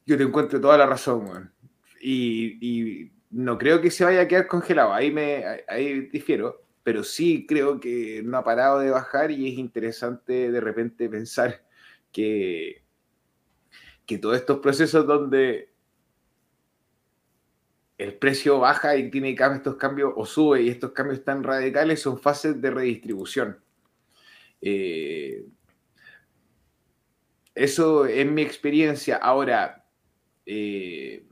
yo 0.06 0.18
te 0.18 0.24
encuentro 0.24 0.60
toda 0.62 0.78
la 0.78 0.86
razón, 0.86 1.26
man. 1.26 1.54
y 2.02 3.12
no 3.32 3.58
creo 3.58 3.82
que 3.82 3.90
se 3.90 4.04
vaya 4.04 4.22
a 4.22 4.28
quedar 4.28 4.48
congelado, 4.48 4.94
ahí, 4.94 5.10
me, 5.10 5.44
ahí 5.68 6.02
difiero, 6.02 6.66
pero 6.84 7.04
sí 7.04 7.46
creo 7.48 7.80
que 7.80 8.22
no 8.24 8.38
ha 8.38 8.44
parado 8.44 8.80
de 8.80 8.92
bajar 8.92 9.32
y 9.32 9.48
es 9.48 9.58
interesante 9.58 10.52
de 10.52 10.62
repente 10.62 11.10
pensar 11.10 11.64
que, 12.12 12.84
que 14.06 14.18
todos 14.18 14.36
estos 14.36 14.60
procesos 14.60 15.08
donde 15.08 15.71
el 18.02 18.16
precio 18.16 18.58
baja 18.58 18.96
y 18.96 19.12
tiene 19.12 19.36
estos 19.36 19.76
cambios 19.76 20.12
o 20.16 20.26
sube 20.26 20.64
y 20.64 20.70
estos 20.70 20.92
cambios 20.92 21.24
tan 21.24 21.44
radicales 21.44 22.02
son 22.02 22.20
fases 22.20 22.60
de 22.60 22.72
redistribución. 22.72 23.60
Eh, 24.60 25.46
eso 27.54 28.08
es 28.08 28.26
mi 28.26 28.42
experiencia. 28.42 29.18
Ahora, 29.18 29.86
eh, 30.48 31.28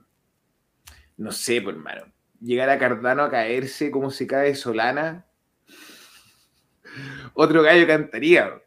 no 1.17 1.31
sé, 1.31 1.59
pues 1.59 1.75
hermano, 1.75 2.05
llegar 2.39 2.69
a 2.69 2.77
Cardano 2.77 3.23
a 3.23 3.31
caerse 3.31 3.89
como 3.89 4.11
se 4.11 4.27
cae 4.27 4.53
Solana, 4.53 5.25
otro 7.33 7.63
gallo 7.63 7.87
cantaría. 7.87 8.61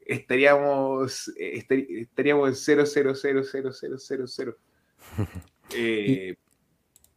Estaríamos, 0.00 1.32
estaríamos 1.38 2.48
en 2.48 2.54
0, 2.56 2.84
eh, 5.74 6.36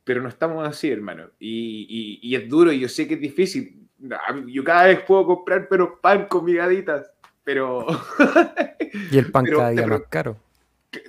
pero 0.04 0.22
no 0.22 0.30
estamos 0.30 0.68
así, 0.68 0.90
hermano. 0.90 1.30
Y, 1.40 2.36
es 2.36 2.50
duro 2.50 2.72
y 2.72 2.80
yo 2.80 2.90
sé 2.90 3.08
que 3.08 3.16
es 3.16 3.22
difícil. 3.22 3.88
Yo 4.48 4.64
cada 4.64 4.86
vez 4.86 5.02
puedo 5.02 5.26
comprar 5.26 5.68
pero 5.70 6.00
pan 6.02 6.26
con 6.28 6.46
migaditas, 6.46 7.12
pero... 7.44 7.86
y 9.12 9.18
el 9.18 9.32
pan 9.32 9.46
cada 9.56 9.70
día 9.70 9.88
más 9.88 10.02
caro. 10.10 10.38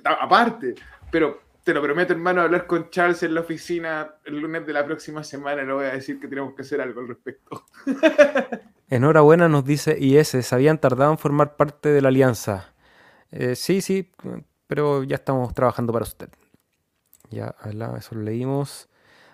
Aparte, 0.03 0.75
pero 1.11 1.41
te 1.63 1.73
lo 1.73 1.81
prometo, 1.81 2.13
hermano, 2.13 2.41
hablar 2.41 2.67
con 2.67 2.89
Charles 2.89 3.23
en 3.23 3.33
la 3.33 3.41
oficina 3.41 4.15
el 4.25 4.39
lunes 4.39 4.65
de 4.65 4.73
la 4.73 4.85
próxima 4.85 5.23
semana. 5.23 5.63
Le 5.63 5.73
voy 5.73 5.85
a 5.85 5.93
decir 5.93 6.19
que 6.19 6.27
tenemos 6.27 6.53
que 6.55 6.61
hacer 6.61 6.81
algo 6.81 7.01
al 7.01 7.07
respecto. 7.07 7.65
Enhorabuena, 8.89 9.47
nos 9.47 9.65
dice 9.65 9.97
IS. 9.99 10.27
Se 10.27 10.55
habían 10.55 10.77
tardado 10.77 11.11
en 11.11 11.17
formar 11.17 11.55
parte 11.55 11.89
de 11.89 12.01
la 12.01 12.09
alianza. 12.09 12.73
Eh, 13.31 13.55
sí, 13.55 13.81
sí, 13.81 14.11
pero 14.67 15.03
ya 15.03 15.15
estamos 15.15 15.53
trabajando 15.53 15.93
para 15.93 16.03
usted. 16.03 16.29
Ya, 17.33 17.55
eso 17.97 18.15
lo 18.15 18.21
leímos. 18.21 18.89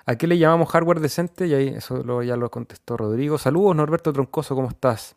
¿A 0.05 0.15
qué 0.15 0.25
le 0.25 0.37
llamamos 0.37 0.69
hardware 0.69 0.99
decente? 0.99 1.47
Y 1.47 1.53
ahí 1.53 1.67
eso 1.67 2.23
ya 2.23 2.35
lo 2.35 2.49
contestó 2.49 2.97
Rodrigo. 2.97 3.37
Saludos, 3.37 3.75
Norberto 3.75 4.11
Troncoso, 4.11 4.55
¿cómo 4.55 4.69
estás? 4.69 5.15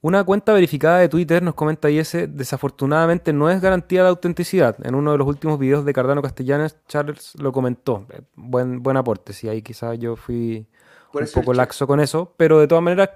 Una 0.00 0.24
cuenta 0.24 0.52
verificada 0.52 0.98
de 0.98 1.08
Twitter 1.08 1.40
nos 1.44 1.54
comenta 1.54 1.88
y 1.88 2.00
ese 2.00 2.26
desafortunadamente 2.26 3.32
no 3.32 3.48
es 3.48 3.60
garantía 3.60 4.02
de 4.02 4.08
autenticidad. 4.08 4.76
En 4.84 4.96
uno 4.96 5.12
de 5.12 5.18
los 5.18 5.28
últimos 5.28 5.60
videos 5.60 5.84
de 5.84 5.92
Cardano 5.92 6.20
Castellanos, 6.20 6.76
Charles 6.88 7.34
lo 7.38 7.52
comentó. 7.52 8.04
Eh, 8.10 8.22
buen, 8.34 8.82
buen 8.82 8.96
aporte, 8.96 9.32
sí, 9.32 9.48
ahí 9.48 9.62
quizás 9.62 9.96
yo 10.00 10.16
fui 10.16 10.66
un 11.12 11.26
poco 11.32 11.54
laxo 11.54 11.86
con 11.86 12.00
eso, 12.00 12.34
pero 12.36 12.58
de 12.58 12.66
todas 12.66 12.82
maneras 12.82 13.10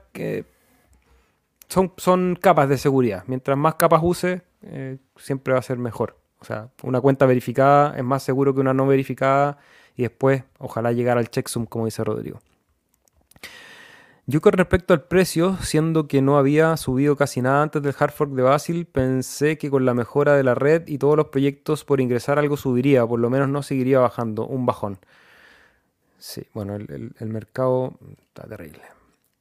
son, 1.66 1.92
son 1.96 2.38
capas 2.40 2.68
de 2.68 2.78
seguridad. 2.78 3.24
Mientras 3.26 3.58
más 3.58 3.74
capas 3.74 4.00
use, 4.04 4.42
eh, 4.62 4.98
siempre 5.16 5.54
va 5.54 5.58
a 5.58 5.62
ser 5.62 5.78
mejor. 5.78 6.16
O 6.40 6.44
sea, 6.44 6.68
una 6.82 7.00
cuenta 7.00 7.26
verificada 7.26 7.96
es 7.96 8.04
más 8.04 8.22
seguro 8.22 8.54
que 8.54 8.60
una 8.60 8.74
no 8.74 8.86
verificada 8.86 9.58
y 9.96 10.02
después 10.02 10.44
ojalá 10.58 10.92
llegar 10.92 11.18
al 11.18 11.30
checksum, 11.30 11.66
como 11.66 11.86
dice 11.86 12.04
Rodrigo. 12.04 12.40
Yo 14.28 14.40
con 14.40 14.54
respecto 14.54 14.92
al 14.92 15.02
precio, 15.02 15.56
siendo 15.62 16.08
que 16.08 16.20
no 16.20 16.36
había 16.36 16.76
subido 16.76 17.14
casi 17.14 17.40
nada 17.42 17.62
antes 17.62 17.80
del 17.80 17.94
hard 17.96 18.10
fork 18.10 18.32
de 18.32 18.42
Basil, 18.42 18.84
pensé 18.84 19.56
que 19.56 19.70
con 19.70 19.84
la 19.84 19.94
mejora 19.94 20.34
de 20.34 20.42
la 20.42 20.56
red 20.56 20.88
y 20.88 20.98
todos 20.98 21.16
los 21.16 21.28
proyectos 21.28 21.84
por 21.84 22.00
ingresar 22.00 22.36
algo 22.40 22.56
subiría, 22.56 23.06
por 23.06 23.20
lo 23.20 23.30
menos 23.30 23.48
no 23.48 23.62
seguiría 23.62 24.00
bajando, 24.00 24.44
un 24.44 24.66
bajón. 24.66 24.98
Sí, 26.18 26.42
bueno, 26.54 26.74
el, 26.74 27.28
mercado 27.28 27.94
está 28.18 28.48
terrible. 28.48 28.82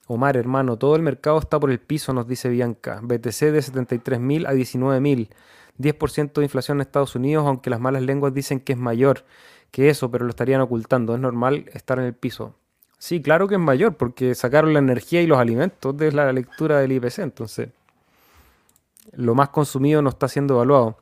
Omar, 0.05 0.37
hermano, 0.37 0.77
todo 0.77 0.95
el 0.95 1.01
mercado 1.01 1.39
está 1.39 1.59
por 1.59 1.71
el 1.71 1.79
piso, 1.79 2.13
nos 2.13 2.27
dice 2.27 2.47
Bianca. 2.49 2.99
BTC 3.01 3.39
de 3.39 3.59
73.000 3.61 4.45
a 4.47 4.53
19.000. 4.53 5.29
10% 5.79 6.33
de 6.33 6.43
inflación 6.43 6.77
en 6.77 6.81
Estados 6.81 7.15
Unidos, 7.15 7.45
aunque 7.47 7.69
las 7.69 7.79
malas 7.79 8.03
lenguas 8.03 8.33
dicen 8.33 8.59
que 8.59 8.73
es 8.73 8.79
mayor 8.79 9.25
que 9.71 9.89
eso, 9.89 10.09
pero 10.09 10.25
lo 10.25 10.29
estarían 10.29 10.61
ocultando. 10.61 11.15
Es 11.15 11.19
normal 11.19 11.65
estar 11.73 11.99
en 11.99 12.05
el 12.05 12.13
piso. 12.13 12.55
Sí, 12.97 13.21
claro 13.21 13.47
que 13.47 13.55
es 13.55 13.61
mayor, 13.61 13.95
porque 13.95 14.33
sacaron 14.35 14.73
la 14.73 14.79
energía 14.79 15.21
y 15.21 15.27
los 15.27 15.37
alimentos 15.37 15.95
de 15.97 16.11
la 16.11 16.31
lectura 16.31 16.79
del 16.79 16.93
IPC, 16.93 17.19
entonces 17.19 17.69
lo 19.13 19.35
más 19.35 19.49
consumido 19.49 20.01
no 20.01 20.09
está 20.09 20.27
siendo 20.27 20.55
evaluado. 20.55 20.97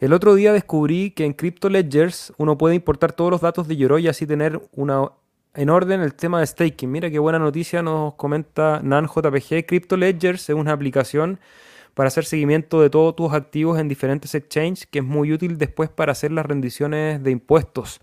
El 0.00 0.12
otro 0.12 0.34
día 0.34 0.52
descubrí 0.52 1.10
que 1.10 1.24
en 1.24 1.32
Crypto 1.32 1.68
Ledgers 1.68 2.32
uno 2.36 2.56
puede 2.56 2.74
importar 2.74 3.12
todos 3.12 3.30
los 3.30 3.40
datos 3.40 3.66
de 3.66 3.76
Yoroi 3.76 4.04
y 4.04 4.08
así 4.08 4.26
tener 4.26 4.60
una, 4.72 5.10
en 5.54 5.70
orden 5.70 6.00
el 6.00 6.14
tema 6.14 6.40
de 6.40 6.46
staking. 6.46 6.90
Mira 6.90 7.10
qué 7.10 7.18
buena 7.18 7.38
noticia 7.38 7.82
nos 7.82 8.14
comenta 8.14 8.80
NanJPG. 8.82 9.66
Crypto 9.66 9.96
Ledgers 9.96 10.48
es 10.50 10.54
una 10.54 10.72
aplicación 10.72 11.40
para 11.98 12.06
hacer 12.06 12.24
seguimiento 12.24 12.80
de 12.80 12.90
todos 12.90 13.16
tus 13.16 13.32
activos 13.32 13.80
en 13.80 13.88
diferentes 13.88 14.32
exchanges 14.36 14.86
que 14.86 15.00
es 15.00 15.04
muy 15.04 15.32
útil 15.32 15.58
después 15.58 15.88
para 15.90 16.12
hacer 16.12 16.30
las 16.30 16.46
rendiciones 16.46 17.20
de 17.24 17.32
impuestos. 17.32 18.00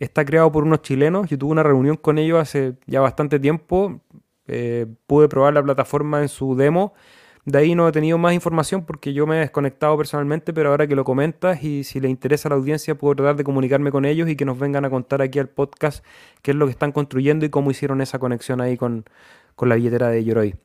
Está 0.00 0.24
creado 0.24 0.50
por 0.50 0.64
unos 0.64 0.82
chilenos. 0.82 1.30
Yo 1.30 1.38
tuve 1.38 1.52
una 1.52 1.62
reunión 1.62 1.96
con 1.96 2.18
ellos 2.18 2.40
hace 2.40 2.74
ya 2.86 3.00
bastante 3.00 3.38
tiempo. 3.38 4.00
Eh, 4.48 4.86
pude 5.06 5.28
probar 5.28 5.54
la 5.54 5.62
plataforma 5.62 6.20
en 6.20 6.28
su 6.28 6.56
demo 6.56 6.94
de 7.48 7.58
ahí 7.58 7.74
no 7.74 7.88
he 7.88 7.92
tenido 7.92 8.18
más 8.18 8.34
información 8.34 8.84
porque 8.84 9.14
yo 9.14 9.26
me 9.26 9.36
he 9.36 9.40
desconectado 9.40 9.96
personalmente, 9.96 10.52
pero 10.52 10.68
ahora 10.68 10.86
que 10.86 10.94
lo 10.94 11.04
comentas 11.04 11.64
y 11.64 11.82
si 11.82 11.98
le 11.98 12.10
interesa 12.10 12.48
a 12.48 12.50
la 12.50 12.56
audiencia, 12.56 12.94
puedo 12.94 13.14
tratar 13.14 13.36
de 13.36 13.44
comunicarme 13.44 13.90
con 13.90 14.04
ellos 14.04 14.28
y 14.28 14.36
que 14.36 14.44
nos 14.44 14.58
vengan 14.58 14.84
a 14.84 14.90
contar 14.90 15.22
aquí 15.22 15.38
al 15.38 15.48
podcast 15.48 16.04
qué 16.42 16.50
es 16.50 16.56
lo 16.58 16.66
que 16.66 16.72
están 16.72 16.92
construyendo 16.92 17.46
y 17.46 17.48
cómo 17.48 17.70
hicieron 17.70 18.02
esa 18.02 18.18
conexión 18.18 18.60
ahí 18.60 18.76
con, 18.76 19.06
la 19.62 19.76
billetera 19.76 20.08
de 20.08 20.24
Yoroi. 20.24 20.56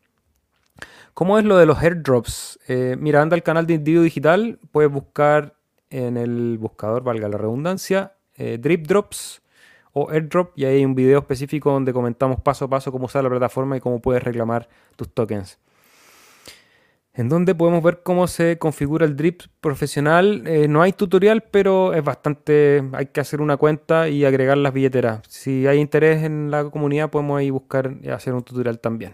¿Cómo 1.13 1.37
es 1.37 1.45
lo 1.45 1.57
de 1.57 1.65
los 1.65 1.77
airdrops? 1.77 2.59
Eh, 2.67 2.95
mira, 2.99 3.21
anda 3.21 3.35
al 3.35 3.43
canal 3.43 3.67
de 3.67 3.75
Individuo 3.75 4.03
Digital, 4.03 4.59
puedes 4.71 4.91
buscar 4.91 5.55
en 5.89 6.17
el 6.17 6.57
buscador, 6.57 7.03
valga 7.03 7.27
la 7.27 7.37
redundancia, 7.37 8.13
eh, 8.35 8.57
Drip 8.59 8.87
Drops 8.87 9.41
o 9.91 10.09
Airdrop 10.09 10.57
y 10.57 10.65
ahí 10.65 10.77
hay 10.77 10.85
un 10.85 10.95
video 10.95 11.19
específico 11.19 11.71
donde 11.71 11.93
comentamos 11.93 12.41
paso 12.41 12.65
a 12.65 12.67
paso 12.67 12.91
cómo 12.91 13.05
usar 13.05 13.23
la 13.23 13.29
plataforma 13.29 13.77
y 13.77 13.79
cómo 13.79 14.01
puedes 14.01 14.23
reclamar 14.23 14.67
tus 14.95 15.13
tokens 15.13 15.59
en 17.13 17.29
donde 17.29 17.53
podemos 17.53 17.83
ver 17.83 18.01
cómo 18.01 18.27
se 18.27 18.57
configura 18.57 19.05
el 19.05 19.15
drip 19.15 19.43
profesional. 19.61 20.43
Eh, 20.47 20.67
no 20.67 20.81
hay 20.81 20.93
tutorial, 20.93 21.43
pero 21.43 21.93
es 21.93 22.03
bastante, 22.03 22.83
hay 22.93 23.07
que 23.07 23.21
hacer 23.21 23.39
una 23.41 23.57
cuenta 23.57 24.09
y 24.09 24.25
agregar 24.25 24.57
las 24.57 24.73
billeteras. 24.73 25.21
Si 25.27 25.67
hay 25.67 25.79
interés 25.79 26.23
en 26.23 26.49
la 26.49 26.65
comunidad, 26.65 27.09
podemos 27.11 27.39
ahí 27.39 27.51
buscar 27.51 27.93
y 28.01 28.09
hacer 28.09 28.33
un 28.33 28.43
tutorial 28.43 28.79
también. 28.79 29.13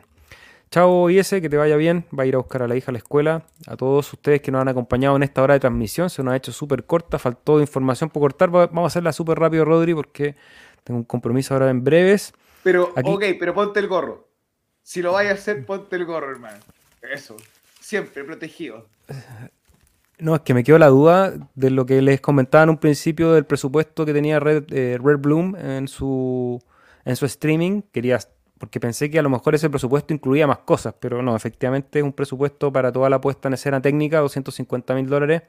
Chao 0.72 1.10
IS, 1.10 1.30
que 1.30 1.50
te 1.50 1.58
vaya 1.58 1.76
bien. 1.78 2.06
Va 2.18 2.24
a 2.24 2.26
ir 2.28 2.36
a 2.36 2.38
buscar 2.38 2.62
a 2.62 2.68
la 2.68 2.76
hija 2.76 2.92
a 2.92 2.94
la 2.94 3.00
escuela. 3.00 3.44
A 3.66 3.76
todos 3.76 4.14
ustedes 4.14 4.42
que 4.42 4.52
nos 4.52 4.62
han 4.62 4.68
acompañado 4.68 5.16
en 5.16 5.24
esta 5.24 5.42
hora 5.42 5.56
de 5.56 5.60
transmisión, 5.60 6.10
se 6.10 6.24
nos 6.24 6.34
ha 6.34 6.38
hecho 6.38 6.52
súper 6.52 6.84
corta, 6.86 7.18
faltó 7.18 7.60
información 7.60 8.10
por 8.12 8.22
cortar. 8.22 8.52
Vamos 8.52 8.84
a 8.84 8.88
hacerla 8.88 9.12
súper 9.12 9.40
rápido, 9.40 9.66
Rodri, 9.66 9.96
porque 9.96 10.36
tengo 10.84 11.00
un 11.00 11.06
compromiso 11.06 11.56
ahora 11.56 11.72
en 11.72 11.84
breves. 11.84 12.34
Pero, 12.64 12.94
ok, 13.04 13.24
pero 13.40 13.54
ponte 13.56 13.80
el 13.80 13.88
gorro. 13.88 14.28
Si 14.84 15.02
lo 15.02 15.14
vais 15.14 15.30
a 15.30 15.34
hacer, 15.34 15.66
ponte 15.66 15.96
el 15.96 16.06
gorro, 16.06 16.30
hermano. 16.32 16.60
Eso. 17.02 17.36
Siempre 17.80 18.24
protegido. 18.24 18.86
No, 20.20 20.36
es 20.36 20.42
que 20.42 20.54
me 20.54 20.64
quedó 20.64 20.78
la 20.78 20.88
duda 20.88 21.34
de 21.56 21.70
lo 21.70 21.86
que 21.86 22.02
les 22.02 22.22
comentaba 22.22 22.66
en 22.66 22.72
un 22.72 22.78
principio 22.78 23.32
del 23.32 23.46
presupuesto 23.46 24.06
que 24.06 24.14
tenía 24.14 24.40
Red, 24.40 24.66
eh, 24.72 25.00
Red 25.02 25.18
Bloom 25.18 25.56
en 25.56 25.88
su, 25.88 26.62
en 27.06 27.16
su 27.16 27.26
streaming. 27.26 27.82
Quería, 27.92 28.20
porque 28.60 28.80
pensé 28.80 29.10
que 29.10 29.18
a 29.18 29.22
lo 29.22 29.30
mejor 29.30 29.56
ese 29.56 29.70
presupuesto 29.70 30.14
incluía 30.14 30.46
más 30.46 30.60
cosas, 30.60 30.94
pero 31.00 31.24
no, 31.24 31.36
efectivamente 31.36 32.00
es 32.00 32.04
un 32.04 32.12
presupuesto 32.12 32.72
para 32.72 32.92
toda 32.92 33.10
la 33.10 33.22
puesta 33.22 33.48
en 33.48 33.54
escena 33.54 33.82
técnica, 33.82 34.20
250 34.20 34.94
mil 34.96 35.08
dólares. 35.08 35.44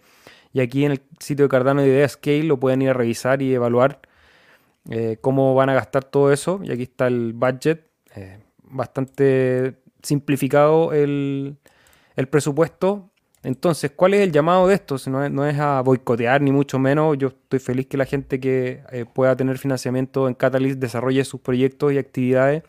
Y 0.53 0.61
aquí 0.61 0.85
en 0.85 0.93
el 0.93 1.03
sitio 1.19 1.45
de 1.45 1.49
Cardano 1.49 1.83
de 1.83 1.89
Idea 1.89 2.09
Scale 2.09 2.45
lo 2.45 2.59
pueden 2.59 2.83
ir 2.83 2.91
a 2.91 2.93
revisar 2.93 3.43
y 3.43 3.53
evaluar 3.53 4.01
eh, 4.89 5.19
cómo 5.21 5.55
van 5.57 5.71
a 5.71 5.75
gastar 5.75 6.05
todo 6.05 6.33
eso. 6.33 6.61
Y 6.63 6.71
aquí 6.71 6.85
está 6.85 7.09
el 7.09 7.33
budget, 7.33 7.91
eh, 8.15 8.39
bastante 8.63 9.81
simplificado 10.03 10.93
el, 10.93 11.57
el 12.15 12.29
presupuesto. 12.29 13.11
Entonces, 13.43 13.91
¿cuál 13.91 14.15
es 14.15 14.21
el 14.21 14.31
llamado 14.31 14.69
de 14.69 14.75
esto? 14.75 14.97
No 15.09 15.47
es, 15.47 15.59
a 15.59 15.81
boicotear 15.81 16.43
ni 16.43 16.53
mucho 16.53 16.79
menos. 16.79 17.19
Yo 17.19 17.29
estoy 17.29 17.59
feliz 17.59 17.87
que 17.87 17.97
la 17.97 18.05
gente 18.05 18.39
que 18.39 18.83
eh, 18.93 19.05
pueda 19.13 19.35
tener 19.35 19.59
financiamiento 19.59 20.29
en 20.29 20.35
Catalyst 20.35 20.79
desarrolle 20.79 21.25
sus 21.25 21.41
proyectos 21.41 21.93
y 21.93 21.99
actividades 21.99 22.63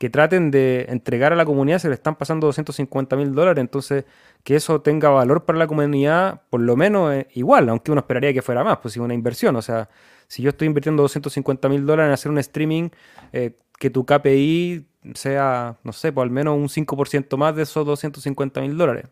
que 0.00 0.08
traten 0.08 0.50
de 0.50 0.86
entregar 0.88 1.34
a 1.34 1.36
la 1.36 1.44
comunidad. 1.44 1.78
Se 1.78 1.88
le 1.88 1.94
están 1.94 2.16
pasando 2.16 2.46
250 2.46 3.16
mil 3.16 3.34
dólares. 3.34 3.60
Entonces, 3.60 4.06
que 4.42 4.56
eso 4.56 4.80
tenga 4.80 5.10
valor 5.10 5.44
para 5.44 5.58
la 5.58 5.66
comunidad, 5.66 6.40
por 6.48 6.62
lo 6.62 6.74
menos 6.74 7.12
eh, 7.12 7.28
igual, 7.34 7.68
aunque 7.68 7.92
uno 7.92 8.00
esperaría 8.00 8.32
que 8.32 8.40
fuera 8.40 8.64
más, 8.64 8.78
pues 8.78 8.94
si 8.94 9.00
una 9.00 9.12
inversión. 9.12 9.56
O 9.56 9.60
sea, 9.60 9.90
si 10.26 10.42
yo 10.42 10.48
estoy 10.48 10.68
invirtiendo 10.68 11.02
250 11.02 11.68
mil 11.68 11.84
dólares 11.84 12.08
en 12.08 12.14
hacer 12.14 12.32
un 12.32 12.38
streaming, 12.38 12.88
eh, 13.34 13.54
que 13.78 13.90
tu 13.90 14.06
KPI 14.06 14.86
sea, 15.12 15.76
no 15.84 15.92
sé, 15.92 16.12
por 16.12 16.24
al 16.24 16.30
menos 16.30 16.56
un 16.56 16.70
5% 16.70 17.36
más 17.36 17.54
de 17.54 17.64
esos 17.64 17.84
250 17.84 18.62
mil 18.62 18.78
dólares. 18.78 19.04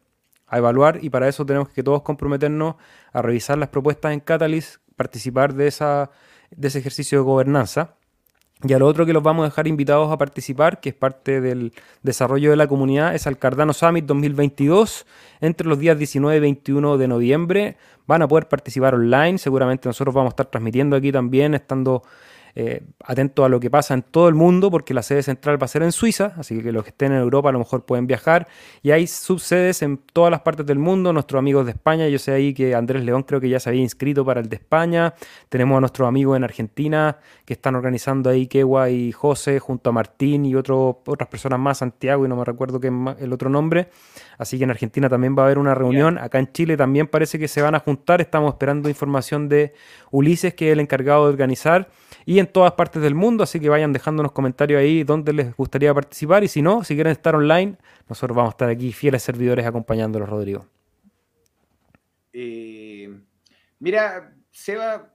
A 0.47 0.57
evaluar 0.57 1.01
y 1.05 1.11
para 1.11 1.29
eso 1.29 1.45
tenemos 1.45 1.69
que 1.69 1.83
todos 1.83 2.01
comprometernos 2.01 2.77
a 3.13 3.21
revisar 3.21 3.59
las 3.59 3.69
propuestas 3.69 4.15
en 4.15 4.21
Catalyst, 4.21 4.77
participar 4.97 5.53
de, 5.53 5.67
esa, 5.67 6.11
de 6.51 6.69
ese 6.69 6.79
ejercicio 6.79 7.19
de 7.19 7.25
gobernanza. 7.25 7.98
Y 8.65 8.73
a 8.73 8.79
lo 8.79 8.87
otro 8.87 9.07
que 9.07 9.13
los 9.13 9.23
vamos 9.23 9.45
a 9.45 9.51
dejar 9.51 9.69
invitados 9.69 10.11
a 10.11 10.19
participar, 10.19 10.81
que 10.81 10.89
es 10.89 10.95
parte 10.95 11.41
del 11.41 11.73
desarrollo 12.03 12.51
de 12.51 12.57
la 12.57 12.67
comunidad, 12.67 13.15
es 13.15 13.29
al 13.29 13.39
Cardano 13.39 13.73
Summit 13.73 14.05
2022, 14.05 15.07
entre 15.41 15.69
los 15.69 15.79
días 15.79 15.97
19 15.97 16.37
y 16.37 16.41
21 16.41 16.99
de 16.99 17.07
noviembre. 17.09 17.77
Van 18.09 18.23
a 18.23 18.27
poder 18.27 18.49
participar 18.49 18.97
online, 18.97 19.39
seguramente 19.39 19.89
nosotros 19.89 20.13
vamos 20.13 20.31
a 20.31 20.33
estar 20.33 20.47
transmitiendo 20.47 20.97
aquí 20.97 21.13
también, 21.13 21.55
estando 21.55 22.03
eh, 22.61 22.83
atento 23.05 23.45
a 23.45 23.49
lo 23.49 23.61
que 23.61 23.71
pasa 23.71 23.95
en 23.95 24.03
todo 24.03 24.27
el 24.29 24.35
mundo, 24.35 24.69
porque 24.69 24.93
la 24.93 25.05
sede 25.05 25.23
central 25.23 25.63
va 25.63 25.67
a 25.67 25.69
ser 25.69 25.85
en 25.85 25.93
Suiza, 25.93 26.33
así 26.39 26.61
que 26.61 26.73
los 26.73 26.83
que 26.83 26.91
estén 26.91 27.13
en 27.13 27.19
Europa 27.19 27.51
a 27.51 27.53
lo 27.53 27.61
mejor 27.61 27.85
pueden 27.85 28.09
viajar. 28.09 28.49
Y 28.83 28.91
hay 28.91 29.07
subsedes 29.07 29.81
en 29.83 29.99
todas 29.99 30.33
las 30.33 30.41
partes 30.41 30.67
del 30.67 30.81
mundo, 30.81 31.13
nuestros 31.13 31.39
amigos 31.39 31.67
de 31.67 31.71
España, 31.71 32.09
yo 32.09 32.19
sé 32.19 32.33
ahí 32.33 32.53
que 32.53 32.75
Andrés 32.75 33.05
León 33.05 33.23
creo 33.23 33.41
que 33.41 33.49
ya 33.49 33.61
se 33.61 33.69
había 33.69 33.83
inscrito 33.83 34.25
para 34.25 34.41
el 34.41 34.49
de 34.49 34.57
España. 34.57 35.15
Tenemos 35.49 35.77
a 35.77 35.81
nuestros 35.81 36.09
amigos 36.09 36.37
en 36.37 36.43
Argentina 36.43 37.19
que 37.45 37.53
están 37.53 37.77
organizando 37.77 38.29
ahí 38.29 38.49
Kewa 38.49 38.91
y 38.91 39.13
José 39.13 39.61
junto 39.61 39.91
a 39.91 39.93
Martín 39.93 40.45
y 40.45 40.57
otro, 40.57 41.01
otras 41.07 41.29
personas 41.29 41.61
más, 41.61 41.79
Santiago 41.79 42.27
y 42.27 42.29
no 42.29 42.35
me 42.35 42.45
recuerdo 42.45 42.81
qué 42.81 42.89
el 43.21 43.33
otro 43.33 43.51
nombre. 43.51 43.89
Así 44.37 44.59
que 44.59 44.65
en 44.65 44.71
Argentina 44.71 45.09
también 45.09 45.37
va 45.39 45.43
a 45.43 45.47
haber 45.47 45.59
una 45.59 45.77
reunión. 45.77 46.19
Acá 46.19 46.41
en 46.41 46.51
Chile 46.51 46.77
también 46.77 47.07
parece 47.07 47.39
que 47.39 47.47
se 47.47 47.63
van 47.63 47.77
a 47.77 47.79
juntar. 47.79 48.21
Estamos 48.21 48.53
esperando 48.53 48.89
información 48.89 49.49
de 49.49 49.75
Ulises, 50.11 50.55
que 50.55 50.71
es 50.71 50.73
el 50.73 50.81
encargado 50.81 51.27
de 51.27 51.31
organizar 51.31 51.89
y 52.25 52.39
en 52.39 52.47
todas 52.47 52.73
partes 52.73 53.03
del 53.03 53.15
mundo, 53.15 53.45
así 53.45 53.61
que 53.61 53.69
vayan 53.69 53.93
dejándonos 53.93 54.33
comentarios 54.33 54.81
ahí 54.81 55.05
donde 55.05 55.33
les 55.33 55.57
gustaría 55.57 55.93
participar 55.95 56.45
y 56.45 56.49
si 56.49 56.63
no, 56.63 56.85
si 56.85 56.95
quieren 56.95 57.13
estar 57.13 57.35
online, 57.35 57.77
nosotros 58.09 58.37
vamos 58.37 58.51
a 58.51 58.55
estar 58.55 58.69
aquí 58.69 58.93
fieles 58.93 59.23
servidores 59.23 59.67
acompañándolos, 59.67 60.29
Rodrigo. 60.29 60.67
Eh, 62.33 63.19
mira, 63.79 64.35
Seba, 64.51 65.11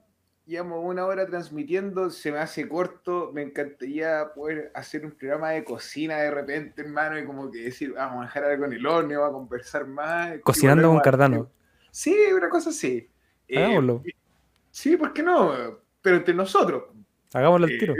llevamos 0.46 0.80
una 0.84 1.06
hora 1.06 1.26
transmitiendo, 1.26 2.10
se 2.10 2.32
me 2.32 2.38
hace 2.38 2.68
corto, 2.68 3.30
me 3.32 3.42
encantaría 3.42 4.32
poder 4.34 4.70
hacer 4.74 5.04
un 5.04 5.12
programa 5.12 5.50
de 5.50 5.64
cocina 5.64 6.18
de 6.18 6.30
repente, 6.30 6.82
hermano, 6.82 7.18
y 7.18 7.24
como 7.24 7.50
que 7.50 7.60
decir, 7.60 7.94
vamos 7.94 8.22
a 8.22 8.26
dejar 8.26 8.44
algo 8.44 8.64
en 8.66 8.72
el 8.74 8.86
horno, 8.86 9.20
vamos 9.20 9.36
a 9.36 9.38
conversar 9.38 9.86
más. 9.86 10.38
Cocinando 10.42 10.88
con 10.88 11.00
Cardano. 11.00 11.50
Sí, 11.90 12.14
una 12.34 12.48
cosa 12.48 12.70
así. 12.70 13.08
Hagámoslo. 13.54 14.02
Eh, 14.04 14.14
sí, 14.70 14.96
¿por 14.96 15.12
qué 15.12 15.22
no? 15.22 15.52
Pero 16.02 16.16
entre 16.16 16.34
nosotros. 16.34 16.84
Hagámoslo 17.34 17.66
al 17.66 17.78
tiro. 17.78 17.94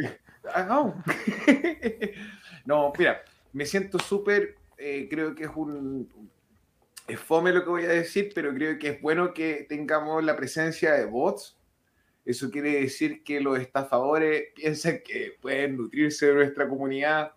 no, 2.65 2.93
mira, 2.97 3.23
me 3.53 3.67
siento 3.67 3.99
súper, 3.99 4.55
eh, 4.79 5.09
creo 5.11 5.35
que 5.35 5.45
es 5.45 5.51
un... 5.55 6.09
Es 7.07 7.21
fome 7.21 7.53
lo 7.53 7.65
que 7.65 7.69
voy 7.69 7.85
a 7.85 7.89
decir, 7.89 8.33
pero 8.35 8.55
creo 8.55 8.79
que 8.79 8.89
es 8.89 9.03
bueno 9.03 9.35
que 9.35 9.67
tengamos 9.69 10.25
la 10.25 10.37
presencia 10.37 10.93
de 10.93 11.05
bots. 11.05 11.59
Eso 12.25 12.51
quiere 12.51 12.81
decir 12.81 13.23
que 13.25 13.41
los 13.41 13.59
estafadores 13.59 14.45
piensan 14.55 15.01
que 15.05 15.37
pueden 15.43 15.77
nutrirse 15.77 16.29
de 16.29 16.35
nuestra 16.35 16.67
comunidad. 16.67 17.33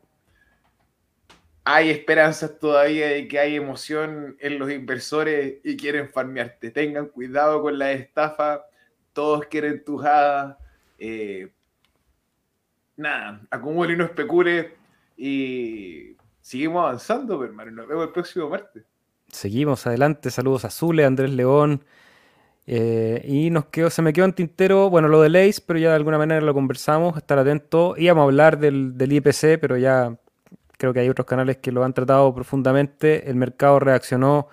Hay 1.66 1.90
esperanzas 1.90 2.58
todavía 2.60 3.08
de 3.08 3.28
que 3.28 3.40
hay 3.40 3.56
emoción 3.56 4.38
en 4.40 4.58
los 4.58 4.72
inversores 4.72 5.56
y 5.64 5.76
quieren 5.76 6.08
farmearte. 6.08 6.72
Tengan 6.72 7.08
cuidado 7.08 7.62
con 7.62 7.78
la 7.78 7.92
estafa. 7.92 8.64
Todos 9.12 9.48
quieren 9.48 9.84
tus 9.84 10.06
hadas. 10.06 10.56
Eh, 10.98 11.52
nada, 12.98 13.42
acumule 13.50 13.94
y 13.94 13.98
no 13.98 14.04
especule 14.04 14.76
y 15.16 16.16
seguimos 16.42 16.84
avanzando, 16.84 17.40
pero 17.40 17.52
hermano. 17.52 17.72
Nos 17.72 17.88
vemos 17.88 18.08
el 18.08 18.12
próximo 18.12 18.50
martes. 18.50 18.84
Seguimos 19.30 19.86
adelante, 19.88 20.32
saludos 20.32 20.66
a 20.66 21.06
Andrés 21.06 21.32
León. 21.32 21.84
Eh, 22.70 23.24
y 23.26 23.50
nos 23.50 23.68
quedó, 23.68 23.90
se 23.90 24.02
me 24.02 24.12
quedó 24.12 24.26
en 24.26 24.34
tintero, 24.34 24.90
bueno, 24.90 25.08
lo 25.08 25.22
de 25.22 25.30
Leis, 25.30 25.62
pero 25.62 25.80
ya 25.80 25.90
de 25.90 25.96
alguna 25.96 26.18
manera 26.18 26.42
lo 26.42 26.54
conversamos, 26.54 27.16
estar 27.16 27.40
atento. 27.40 27.96
Íbamos 27.98 28.22
a 28.22 28.26
hablar 28.26 28.60
del, 28.60 28.98
del 28.98 29.14
IPC, 29.14 29.58
pero 29.62 29.78
ya 29.78 30.18
creo 30.78 30.94
que 30.94 31.00
hay 31.00 31.10
otros 31.10 31.26
canales 31.26 31.58
que 31.58 31.72
lo 31.72 31.84
han 31.84 31.94
tratado 31.94 32.34
profundamente. 32.34 33.30
El 33.30 33.36
mercado 33.36 33.80
reaccionó 33.80 34.50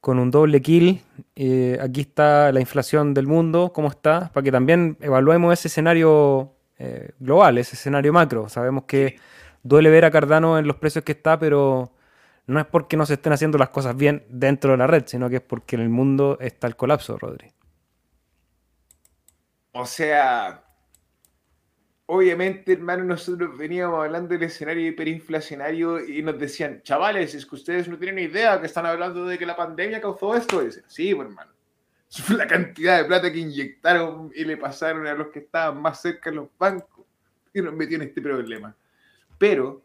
con 0.00 0.18
un 0.18 0.30
doble 0.30 0.60
kill. 0.62 1.02
Eh, 1.36 1.78
aquí 1.80 2.02
está 2.02 2.52
la 2.52 2.60
inflación 2.60 3.14
del 3.14 3.26
mundo, 3.26 3.72
cómo 3.74 3.88
está, 3.88 4.30
para 4.32 4.44
que 4.44 4.52
también 4.52 4.96
evaluemos 5.00 5.52
ese 5.52 5.68
escenario 5.68 6.53
eh, 6.84 7.10
global, 7.18 7.58
ese 7.58 7.76
escenario 7.76 8.12
macro. 8.12 8.48
Sabemos 8.48 8.84
que 8.84 9.16
duele 9.62 9.90
ver 9.90 10.04
a 10.04 10.10
Cardano 10.10 10.58
en 10.58 10.66
los 10.66 10.76
precios 10.76 11.04
que 11.04 11.12
está, 11.12 11.38
pero 11.38 11.92
no 12.46 12.60
es 12.60 12.66
porque 12.66 12.96
no 12.96 13.06
se 13.06 13.14
estén 13.14 13.32
haciendo 13.32 13.58
las 13.58 13.70
cosas 13.70 13.96
bien 13.96 14.24
dentro 14.28 14.72
de 14.72 14.76
la 14.76 14.86
red, 14.86 15.04
sino 15.06 15.30
que 15.30 15.36
es 15.36 15.42
porque 15.42 15.76
en 15.76 15.82
el 15.82 15.88
mundo 15.88 16.36
está 16.40 16.66
el 16.66 16.76
colapso, 16.76 17.18
Rodri. 17.18 17.50
O 19.72 19.86
sea, 19.86 20.62
obviamente, 22.06 22.74
hermano, 22.74 23.04
nosotros 23.04 23.56
veníamos 23.56 24.04
hablando 24.04 24.28
del 24.28 24.44
escenario 24.44 24.86
hiperinflacionario 24.86 26.04
y 26.06 26.22
nos 26.22 26.38
decían, 26.38 26.82
chavales, 26.82 27.34
es 27.34 27.46
que 27.46 27.54
ustedes 27.56 27.88
no 27.88 27.98
tienen 27.98 28.30
idea 28.30 28.60
que 28.60 28.66
están 28.66 28.86
hablando 28.86 29.24
de 29.24 29.38
que 29.38 29.46
la 29.46 29.56
pandemia 29.56 30.00
causó 30.00 30.36
esto. 30.36 30.62
Y 30.62 30.66
decían, 30.66 30.84
sí, 30.88 31.14
pues, 31.14 31.28
hermano. 31.28 31.53
La 32.36 32.46
cantidad 32.46 32.98
de 32.98 33.04
plata 33.04 33.32
que 33.32 33.38
inyectaron 33.38 34.30
y 34.34 34.44
le 34.44 34.56
pasaron 34.56 35.06
a 35.06 35.14
los 35.14 35.28
que 35.28 35.40
estaban 35.40 35.80
más 35.80 36.00
cerca 36.00 36.30
de 36.30 36.36
los 36.36 36.48
bancos 36.58 37.04
y 37.52 37.60
nos 37.60 37.74
metió 37.74 37.96
en 37.96 38.02
este 38.02 38.20
problema. 38.20 38.74
Pero, 39.38 39.82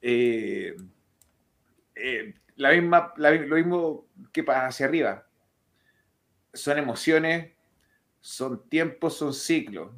eh, 0.00 0.76
eh, 1.94 2.34
la 2.56 2.72
misma, 2.72 3.12
lo 3.16 3.56
mismo 3.56 4.06
que 4.32 4.42
pasa 4.42 4.66
hacia 4.66 4.86
arriba. 4.86 5.26
Son 6.52 6.78
emociones, 6.78 7.52
son 8.20 8.68
tiempos, 8.68 9.16
son 9.16 9.32
ciclos 9.32 9.92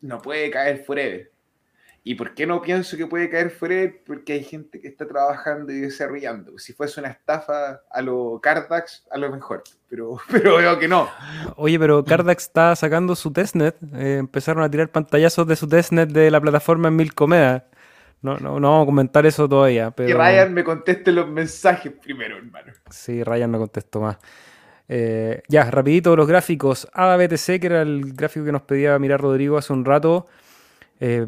no 0.00 0.22
puede 0.22 0.50
caer 0.50 0.84
forever. 0.84 1.30
¿Y 2.08 2.14
por 2.14 2.34
qué 2.34 2.46
no 2.46 2.62
pienso 2.62 2.96
que 2.96 3.08
puede 3.08 3.28
caer 3.28 3.50
forever? 3.50 4.00
Porque 4.06 4.34
hay 4.34 4.44
gente 4.44 4.80
que 4.80 4.86
está 4.86 5.08
trabajando 5.08 5.72
y 5.72 5.80
desarrollando. 5.80 6.56
Si 6.56 6.72
fuese 6.72 7.00
una 7.00 7.08
estafa 7.08 7.80
a 7.90 8.00
lo 8.00 8.38
Cardax, 8.40 9.08
a 9.10 9.18
lo 9.18 9.28
mejor. 9.32 9.64
Pero, 9.88 10.16
pero 10.30 10.58
veo 10.58 10.78
que 10.78 10.86
no. 10.86 11.08
Oye, 11.56 11.80
pero 11.80 12.04
Cardax 12.04 12.44
está 12.44 12.76
sacando 12.76 13.16
su 13.16 13.32
testnet. 13.32 13.76
Eh, 13.96 14.18
empezaron 14.18 14.62
a 14.62 14.70
tirar 14.70 14.88
pantallazos 14.90 15.48
de 15.48 15.56
su 15.56 15.68
testnet 15.68 16.08
de 16.08 16.30
la 16.30 16.40
plataforma 16.40 16.86
en 16.86 16.94
mil 16.94 17.12
comedas. 17.12 17.64
No, 18.22 18.38
no, 18.38 18.60
no, 18.60 18.70
vamos 18.70 18.84
a 18.84 18.86
comentar 18.86 19.26
eso 19.26 19.48
todavía. 19.48 19.90
Pero... 19.90 20.08
Y 20.08 20.12
Ryan 20.12 20.54
me 20.54 20.62
conteste 20.62 21.10
los 21.10 21.28
mensajes 21.28 21.90
primero, 21.90 22.36
hermano. 22.36 22.72
Sí, 22.88 23.24
Ryan 23.24 23.50
no 23.50 23.58
contestó 23.58 24.00
más. 24.00 24.18
Eh, 24.88 25.42
ya, 25.48 25.68
rapidito 25.72 26.14
los 26.14 26.28
gráficos. 26.28 26.86
ABTC, 26.92 27.58
que 27.58 27.66
era 27.66 27.82
el 27.82 28.12
gráfico 28.14 28.46
que 28.46 28.52
nos 28.52 28.62
pedía 28.62 28.96
mirar 29.00 29.22
Rodrigo 29.22 29.58
hace 29.58 29.72
un 29.72 29.84
rato. 29.84 30.28
Eh, 31.00 31.26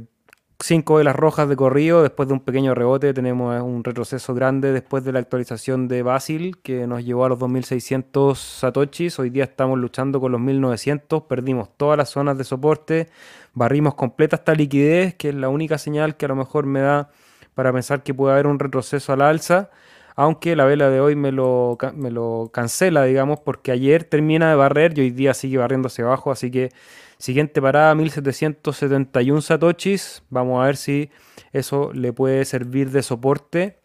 cinco 0.60 0.96
velas 0.96 1.14
rojas 1.14 1.48
de 1.48 1.56
corrido. 1.56 2.02
Después 2.02 2.28
de 2.28 2.34
un 2.34 2.40
pequeño 2.40 2.74
rebote 2.74 3.14
tenemos 3.14 3.60
un 3.62 3.84
retroceso 3.84 4.34
grande 4.34 4.72
después 4.72 5.04
de 5.04 5.12
la 5.12 5.20
actualización 5.20 5.88
de 5.88 6.02
Basil, 6.02 6.58
que 6.62 6.86
nos 6.86 7.04
llevó 7.04 7.24
a 7.24 7.28
los 7.28 7.38
2600 7.38 8.38
satoshis. 8.38 9.18
Hoy 9.18 9.30
día 9.30 9.44
estamos 9.44 9.78
luchando 9.78 10.20
con 10.20 10.32
los 10.32 10.40
1900. 10.40 11.22
Perdimos 11.24 11.70
todas 11.76 11.96
las 11.96 12.10
zonas 12.10 12.36
de 12.36 12.44
soporte. 12.44 13.08
Barrimos 13.54 13.94
completa 13.94 14.36
esta 14.36 14.54
liquidez, 14.54 15.14
que 15.14 15.30
es 15.30 15.34
la 15.34 15.48
única 15.48 15.78
señal 15.78 16.16
que 16.16 16.24
a 16.26 16.28
lo 16.28 16.36
mejor 16.36 16.66
me 16.66 16.80
da 16.80 17.10
para 17.54 17.72
pensar 17.72 18.02
que 18.02 18.14
puede 18.14 18.34
haber 18.34 18.46
un 18.46 18.58
retroceso 18.58 19.12
al 19.12 19.22
alza 19.22 19.70
aunque 20.18 20.56
la 20.56 20.64
vela 20.64 20.90
de 20.90 20.98
hoy 21.00 21.14
me 21.14 21.30
lo, 21.30 21.78
me 21.94 22.10
lo 22.10 22.50
cancela, 22.52 23.04
digamos, 23.04 23.38
porque 23.38 23.70
ayer 23.70 24.02
termina 24.02 24.50
de 24.50 24.56
barrer 24.56 24.98
y 24.98 25.02
hoy 25.02 25.10
día 25.10 25.32
sigue 25.32 25.58
barriendo 25.58 25.86
hacia 25.86 26.06
abajo, 26.06 26.32
así 26.32 26.50
que 26.50 26.70
siguiente 27.18 27.62
parada 27.62 27.94
1771 27.94 29.40
satoshis, 29.40 30.24
vamos 30.28 30.60
a 30.60 30.66
ver 30.66 30.76
si 30.76 31.10
eso 31.52 31.92
le 31.92 32.12
puede 32.12 32.44
servir 32.46 32.90
de 32.90 33.04
soporte 33.04 33.78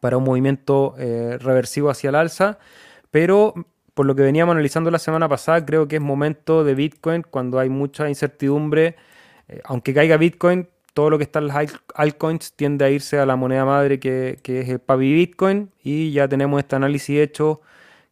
para 0.00 0.18
un 0.18 0.24
movimiento 0.24 0.94
eh, 0.98 1.38
reversivo 1.40 1.88
hacia 1.88 2.10
el 2.10 2.16
alza, 2.16 2.58
pero 3.10 3.54
por 3.94 4.04
lo 4.04 4.14
que 4.14 4.24
veníamos 4.24 4.52
analizando 4.52 4.90
la 4.90 4.98
semana 4.98 5.30
pasada, 5.30 5.64
creo 5.64 5.88
que 5.88 5.96
es 5.96 6.02
momento 6.02 6.62
de 6.62 6.74
Bitcoin 6.74 7.22
cuando 7.22 7.58
hay 7.58 7.70
mucha 7.70 8.06
incertidumbre, 8.10 8.96
eh, 9.48 9.62
aunque 9.64 9.94
caiga 9.94 10.18
Bitcoin, 10.18 10.68
todo 10.98 11.10
lo 11.10 11.18
que 11.18 11.22
está 11.22 11.38
en 11.38 11.46
las 11.46 11.80
altcoins 11.94 12.54
tiende 12.54 12.84
a 12.84 12.90
irse 12.90 13.20
a 13.20 13.24
la 13.24 13.36
moneda 13.36 13.64
madre 13.64 14.00
que, 14.00 14.40
es 14.42 14.68
el 14.68 14.80
Papi 14.80 15.12
Bitcoin 15.12 15.70
y 15.80 16.10
ya 16.10 16.26
tenemos 16.26 16.58
este 16.58 16.74
análisis 16.74 17.20
hecho 17.20 17.60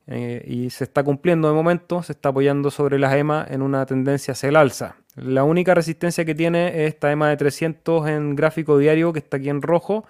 eh, 0.06 0.44
y 0.46 0.70
se 0.70 0.84
está 0.84 1.02
cumpliendo 1.02 1.48
de 1.48 1.54
momento, 1.54 2.04
se 2.04 2.12
está 2.12 2.28
apoyando 2.28 2.70
sobre 2.70 3.00
las 3.00 3.12
EMA 3.12 3.44
en 3.50 3.62
una 3.62 3.84
tendencia 3.86 4.30
hacia 4.30 4.50
el 4.50 4.54
alza. 4.54 4.94
La 5.16 5.42
única 5.42 5.74
resistencia 5.74 6.24
que 6.24 6.36
tiene 6.36 6.84
es 6.84 6.94
esta 6.94 7.10
EMA 7.10 7.30
de 7.30 7.36
300 7.36 8.06
en 8.06 8.36
gráfico 8.36 8.78
diario 8.78 9.12
que 9.12 9.18
está 9.18 9.38
aquí 9.38 9.48
en 9.48 9.62
rojo. 9.62 10.04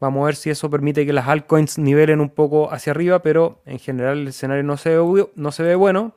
Vamos 0.00 0.22
a 0.22 0.24
ver 0.24 0.36
si 0.36 0.48
eso 0.48 0.70
permite 0.70 1.04
que 1.04 1.12
las 1.12 1.28
altcoins 1.28 1.76
nivelen 1.76 2.22
un 2.22 2.30
poco 2.30 2.72
hacia 2.72 2.92
arriba, 2.92 3.20
pero 3.20 3.60
en 3.66 3.78
general 3.78 4.20
el 4.20 4.28
escenario 4.28 4.62
no 4.62 4.78
se 4.78 4.96
no 5.34 5.52
se 5.52 5.62
ve 5.62 5.74
bueno. 5.74 6.14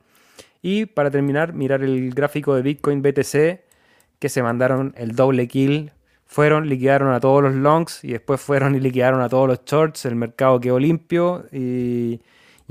Y 0.62 0.86
para 0.86 1.10
terminar, 1.10 1.52
mirar 1.52 1.82
el 1.82 2.14
gráfico 2.14 2.54
de 2.54 2.62
Bitcoin 2.62 3.02
BTC 3.02 3.73
que 4.18 4.28
se 4.28 4.42
mandaron 4.42 4.94
el 4.96 5.14
doble 5.14 5.48
kill. 5.48 5.92
Fueron, 6.26 6.68
liquidaron 6.68 7.12
a 7.12 7.20
todos 7.20 7.42
los 7.42 7.54
longs 7.54 8.02
y 8.02 8.12
después 8.12 8.40
fueron 8.40 8.74
y 8.74 8.80
liquidaron 8.80 9.20
a 9.20 9.28
todos 9.28 9.46
los 9.48 9.64
shorts. 9.64 10.04
El 10.06 10.16
mercado 10.16 10.60
quedó 10.60 10.78
limpio 10.78 11.44
y, 11.52 12.20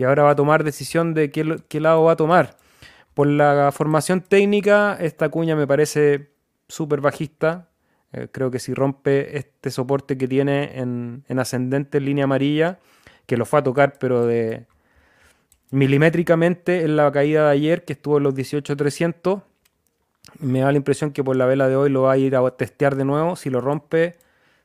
ahora 0.03 0.23
va 0.23 0.31
a 0.31 0.35
tomar 0.35 0.63
decisión 0.63 1.13
de 1.13 1.31
qué, 1.31 1.57
qué 1.67 1.79
lado 1.79 2.03
va 2.03 2.13
a 2.13 2.15
tomar. 2.15 2.57
Por 3.13 3.27
la 3.27 3.71
formación 3.71 4.21
técnica, 4.21 4.97
esta 4.99 5.29
cuña 5.29 5.55
me 5.55 5.67
parece 5.67 6.31
súper 6.67 6.99
bajista. 6.99 7.69
Eh, 8.11 8.27
creo 8.31 8.51
que 8.51 8.59
si 8.59 8.73
rompe 8.73 9.37
este 9.37 9.69
soporte 9.69 10.17
que 10.17 10.27
tiene 10.27 10.79
en, 10.79 11.23
en, 11.27 11.39
ascendente 11.39 11.99
en 11.99 12.05
línea 12.05 12.23
amarilla, 12.25 12.79
que 13.25 13.37
lo 13.37 13.45
fue 13.45 13.59
a 13.59 13.63
tocar, 13.63 13.97
pero 13.99 14.25
de 14.25 14.65
milimétricamente 15.71 16.83
en 16.83 16.95
la 16.95 17.11
caída 17.11 17.45
de 17.45 17.51
ayer, 17.51 17.83
que 17.83 17.93
estuvo 17.93 18.17
en 18.17 18.23
los 18.23 18.35
18.300, 18.35 19.43
me 20.39 20.61
da 20.61 20.71
la 20.71 20.78
impresión 20.78 21.11
que 21.11 21.24
por 21.24 21.36
la 21.36 21.45
vela 21.45 21.67
de 21.67 21.76
hoy 21.76 21.89
lo 21.89 22.03
va 22.03 22.13
a 22.13 22.17
ir 22.17 22.36
a 22.36 22.51
testear 22.51 22.95
de 22.95 23.05
nuevo. 23.05 23.36
Si 23.36 23.49
lo 23.49 23.61
rompe, 23.61 24.15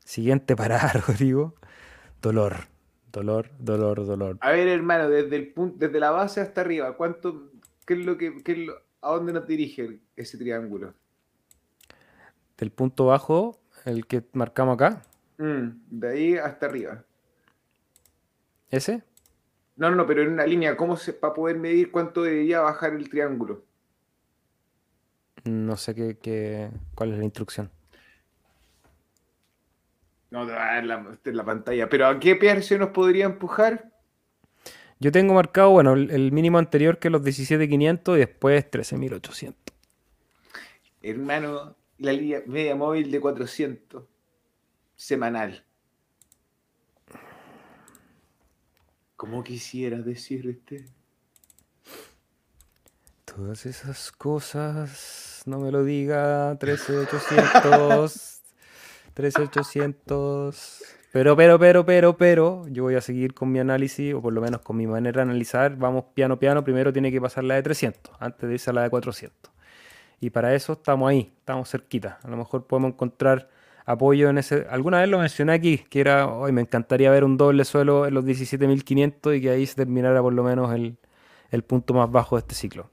siguiente 0.04 0.56
parada, 0.56 0.92
Rodrigo. 1.06 1.54
Dolor, 2.22 2.56
dolor, 3.12 3.50
dolor, 3.58 4.04
dolor. 4.06 4.38
A 4.40 4.52
ver, 4.52 4.68
hermano, 4.68 5.08
desde 5.08 5.36
el 5.36 5.52
punto, 5.52 5.76
desde 5.78 6.00
la 6.00 6.10
base 6.10 6.40
hasta 6.40 6.60
arriba, 6.60 6.96
¿cuánto, 6.96 7.50
qué 7.86 7.94
es 7.94 8.04
lo 8.04 8.16
que, 8.16 8.42
qué 8.42 8.52
es 8.52 8.70
a 9.00 9.12
dónde 9.12 9.32
nos 9.32 9.46
dirige 9.46 10.00
ese 10.16 10.38
triángulo? 10.38 10.94
Del 12.56 12.72
punto 12.72 13.06
bajo, 13.06 13.60
el 13.84 14.06
que 14.06 14.24
marcamos 14.32 14.74
acá. 14.74 15.02
Mm, 15.38 15.68
de 15.90 16.08
ahí 16.08 16.36
hasta 16.36 16.66
arriba. 16.66 17.04
¿Ese? 18.70 19.04
No, 19.76 19.90
no, 19.90 19.96
no, 19.96 20.06
pero 20.06 20.22
en 20.22 20.32
una 20.32 20.44
línea, 20.44 20.76
¿cómo 20.76 20.96
se 20.96 21.12
para 21.12 21.34
poder 21.34 21.56
medir 21.56 21.92
cuánto 21.92 22.24
debería 22.24 22.60
bajar 22.60 22.94
el 22.94 23.08
triángulo? 23.08 23.67
No 25.44 25.76
sé 25.76 25.94
qué, 25.94 26.70
cuál 26.94 27.12
es 27.12 27.18
la 27.18 27.24
instrucción. 27.24 27.70
No 30.30 30.46
te 30.46 30.52
va 30.52 30.70
a 30.70 30.74
dar 30.74 30.84
la, 30.84 31.44
pantalla. 31.44 31.88
¿Pero 31.88 32.06
a 32.06 32.20
qué 32.20 32.36
precio 32.36 32.78
nos 32.78 32.90
podría 32.90 33.24
empujar? 33.24 33.90
Yo 35.00 35.12
tengo 35.12 35.34
marcado, 35.34 35.70
bueno, 35.70 35.94
el, 35.94 36.32
mínimo 36.32 36.58
anterior 36.58 36.98
que 36.98 37.08
los 37.08 37.22
17.500 37.22 38.16
y 38.16 38.18
después 38.18 38.70
13.800. 38.70 39.54
Hermano, 41.02 41.76
la 41.98 42.12
línea 42.12 42.42
media 42.46 42.74
móvil 42.74 43.10
de 43.10 43.20
400 43.20 44.04
semanal. 44.96 45.64
¿Cómo 49.16 49.42
quisiera 49.42 49.98
decirte? 49.98 50.84
Todas 53.36 53.66
esas 53.66 54.10
cosas, 54.12 55.42
no 55.46 55.58
me 55.58 55.70
lo 55.70 55.84
diga, 55.84 56.56
13800, 56.58 58.40
13800. 59.14 60.82
Pero, 61.10 61.34
pero, 61.36 61.58
pero, 61.58 61.86
pero, 61.86 62.16
pero, 62.18 62.68
yo 62.68 62.82
voy 62.82 62.94
a 62.94 63.00
seguir 63.00 63.32
con 63.32 63.50
mi 63.50 63.58
análisis, 63.58 64.12
o 64.12 64.20
por 64.20 64.30
lo 64.34 64.42
menos 64.42 64.60
con 64.60 64.76
mi 64.76 64.86
manera 64.86 65.16
de 65.16 65.22
analizar. 65.22 65.74
Vamos 65.76 66.04
piano, 66.12 66.38
piano. 66.38 66.62
Primero 66.62 66.92
tiene 66.92 67.10
que 67.10 67.18
pasar 67.18 67.44
la 67.44 67.54
de 67.54 67.62
300, 67.62 68.14
antes 68.20 68.46
de 68.46 68.54
irse 68.54 68.68
a 68.68 68.74
la 68.74 68.82
de 68.82 68.90
400. 68.90 69.50
Y 70.20 70.28
para 70.28 70.54
eso 70.54 70.74
estamos 70.74 71.08
ahí, 71.08 71.32
estamos 71.38 71.70
cerquita. 71.70 72.18
A 72.22 72.28
lo 72.28 72.36
mejor 72.36 72.66
podemos 72.66 72.92
encontrar 72.92 73.48
apoyo 73.86 74.28
en 74.28 74.36
ese. 74.36 74.66
Alguna 74.68 75.00
vez 75.00 75.08
lo 75.08 75.18
mencioné 75.18 75.54
aquí, 75.54 75.78
que 75.78 76.00
era, 76.00 76.28
hoy 76.28 76.52
me 76.52 76.60
encantaría 76.60 77.10
ver 77.10 77.24
un 77.24 77.38
doble 77.38 77.64
suelo 77.64 78.06
en 78.06 78.12
los 78.12 78.26
17.500 78.26 79.38
y 79.38 79.40
que 79.40 79.50
ahí 79.50 79.64
se 79.64 79.76
terminara 79.76 80.20
por 80.20 80.34
lo 80.34 80.44
menos 80.44 80.74
el, 80.74 80.98
el 81.50 81.62
punto 81.64 81.94
más 81.94 82.10
bajo 82.12 82.36
de 82.36 82.40
este 82.40 82.54
ciclo 82.54 82.90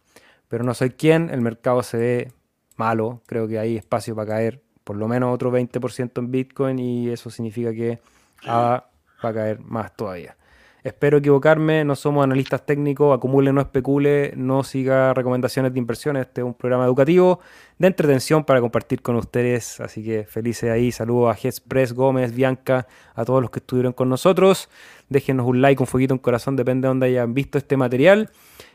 pero 0.47 0.63
no 0.63 0.73
soy 0.73 0.91
quien, 0.91 1.29
el 1.29 1.41
mercado 1.41 1.83
se 1.83 1.97
ve 1.97 2.31
malo, 2.75 3.21
creo 3.25 3.47
que 3.47 3.59
hay 3.59 3.77
espacio 3.77 4.15
para 4.15 4.27
caer 4.27 4.61
por 4.83 4.97
lo 4.97 5.07
menos 5.07 5.33
otro 5.33 5.51
20% 5.51 6.11
en 6.19 6.31
Bitcoin 6.31 6.79
y 6.79 7.09
eso 7.09 7.29
significa 7.29 7.73
que 7.73 7.99
va 8.47 8.89
a 9.21 9.33
caer 9.33 9.59
más 9.59 9.95
todavía. 9.95 10.37
Espero 10.85 11.17
equivocarme, 11.17 11.83
no 11.83 11.95
somos 11.95 12.23
analistas 12.23 12.63
técnicos, 12.63 13.17
acumule, 13.17 13.51
no 13.51 13.59
especule, 13.59 14.33
no 14.35 14.63
siga 14.63 15.15
recomendaciones 15.15 15.73
de 15.73 15.79
inversión. 15.79 16.15
Este 16.15 16.41
es 16.41 16.45
un 16.45 16.53
programa 16.53 16.85
educativo 16.85 17.39
de 17.79 17.87
entretención 17.87 18.43
para 18.43 18.61
compartir 18.61 19.01
con 19.01 19.15
ustedes. 19.15 19.79
Así 19.79 20.03
que 20.03 20.25
felices 20.25 20.69
ahí. 20.69 20.91
Saludos 20.91 21.35
a 21.35 21.47
Express, 21.47 21.91
Gómez, 21.91 22.35
Bianca, 22.35 22.85
a 23.15 23.25
todos 23.25 23.41
los 23.41 23.49
que 23.49 23.57
estuvieron 23.57 23.93
con 23.93 24.09
nosotros. 24.09 24.69
Déjenos 25.09 25.47
un 25.47 25.59
like, 25.59 25.81
un 25.81 25.87
fueguito, 25.87 26.13
un 26.13 26.19
corazón, 26.19 26.55
depende 26.55 26.85
de 26.85 26.89
donde 26.89 27.07
hayan 27.07 27.33
visto 27.33 27.57
este 27.57 27.77
material. 27.77 28.29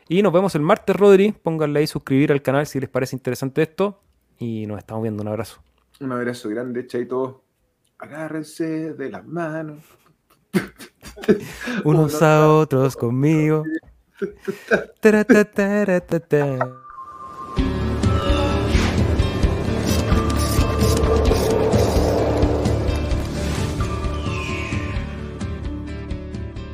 Y 0.07 0.21
nos 0.21 0.33
vemos 0.33 0.55
el 0.55 0.61
martes, 0.61 0.95
Rodri. 0.95 1.31
Pónganle 1.31 1.79
ahí 1.79 1.87
suscribir 1.87 2.31
al 2.31 2.41
canal 2.41 2.67
si 2.67 2.79
les 2.79 2.89
parece 2.89 3.15
interesante 3.15 3.61
esto. 3.61 4.01
Y 4.39 4.65
nos 4.67 4.79
estamos 4.79 5.03
viendo. 5.03 5.21
Un 5.21 5.29
abrazo. 5.29 5.61
Un 5.99 6.11
abrazo 6.11 6.49
grande, 6.49 6.87
chaito. 6.87 7.43
Agárrense 7.97 8.93
de 8.93 9.09
las 9.09 9.25
manos. 9.25 9.79
Unos 11.83 12.21
a 12.21 12.49
otros 12.49 12.95
conmigo. 12.95 13.63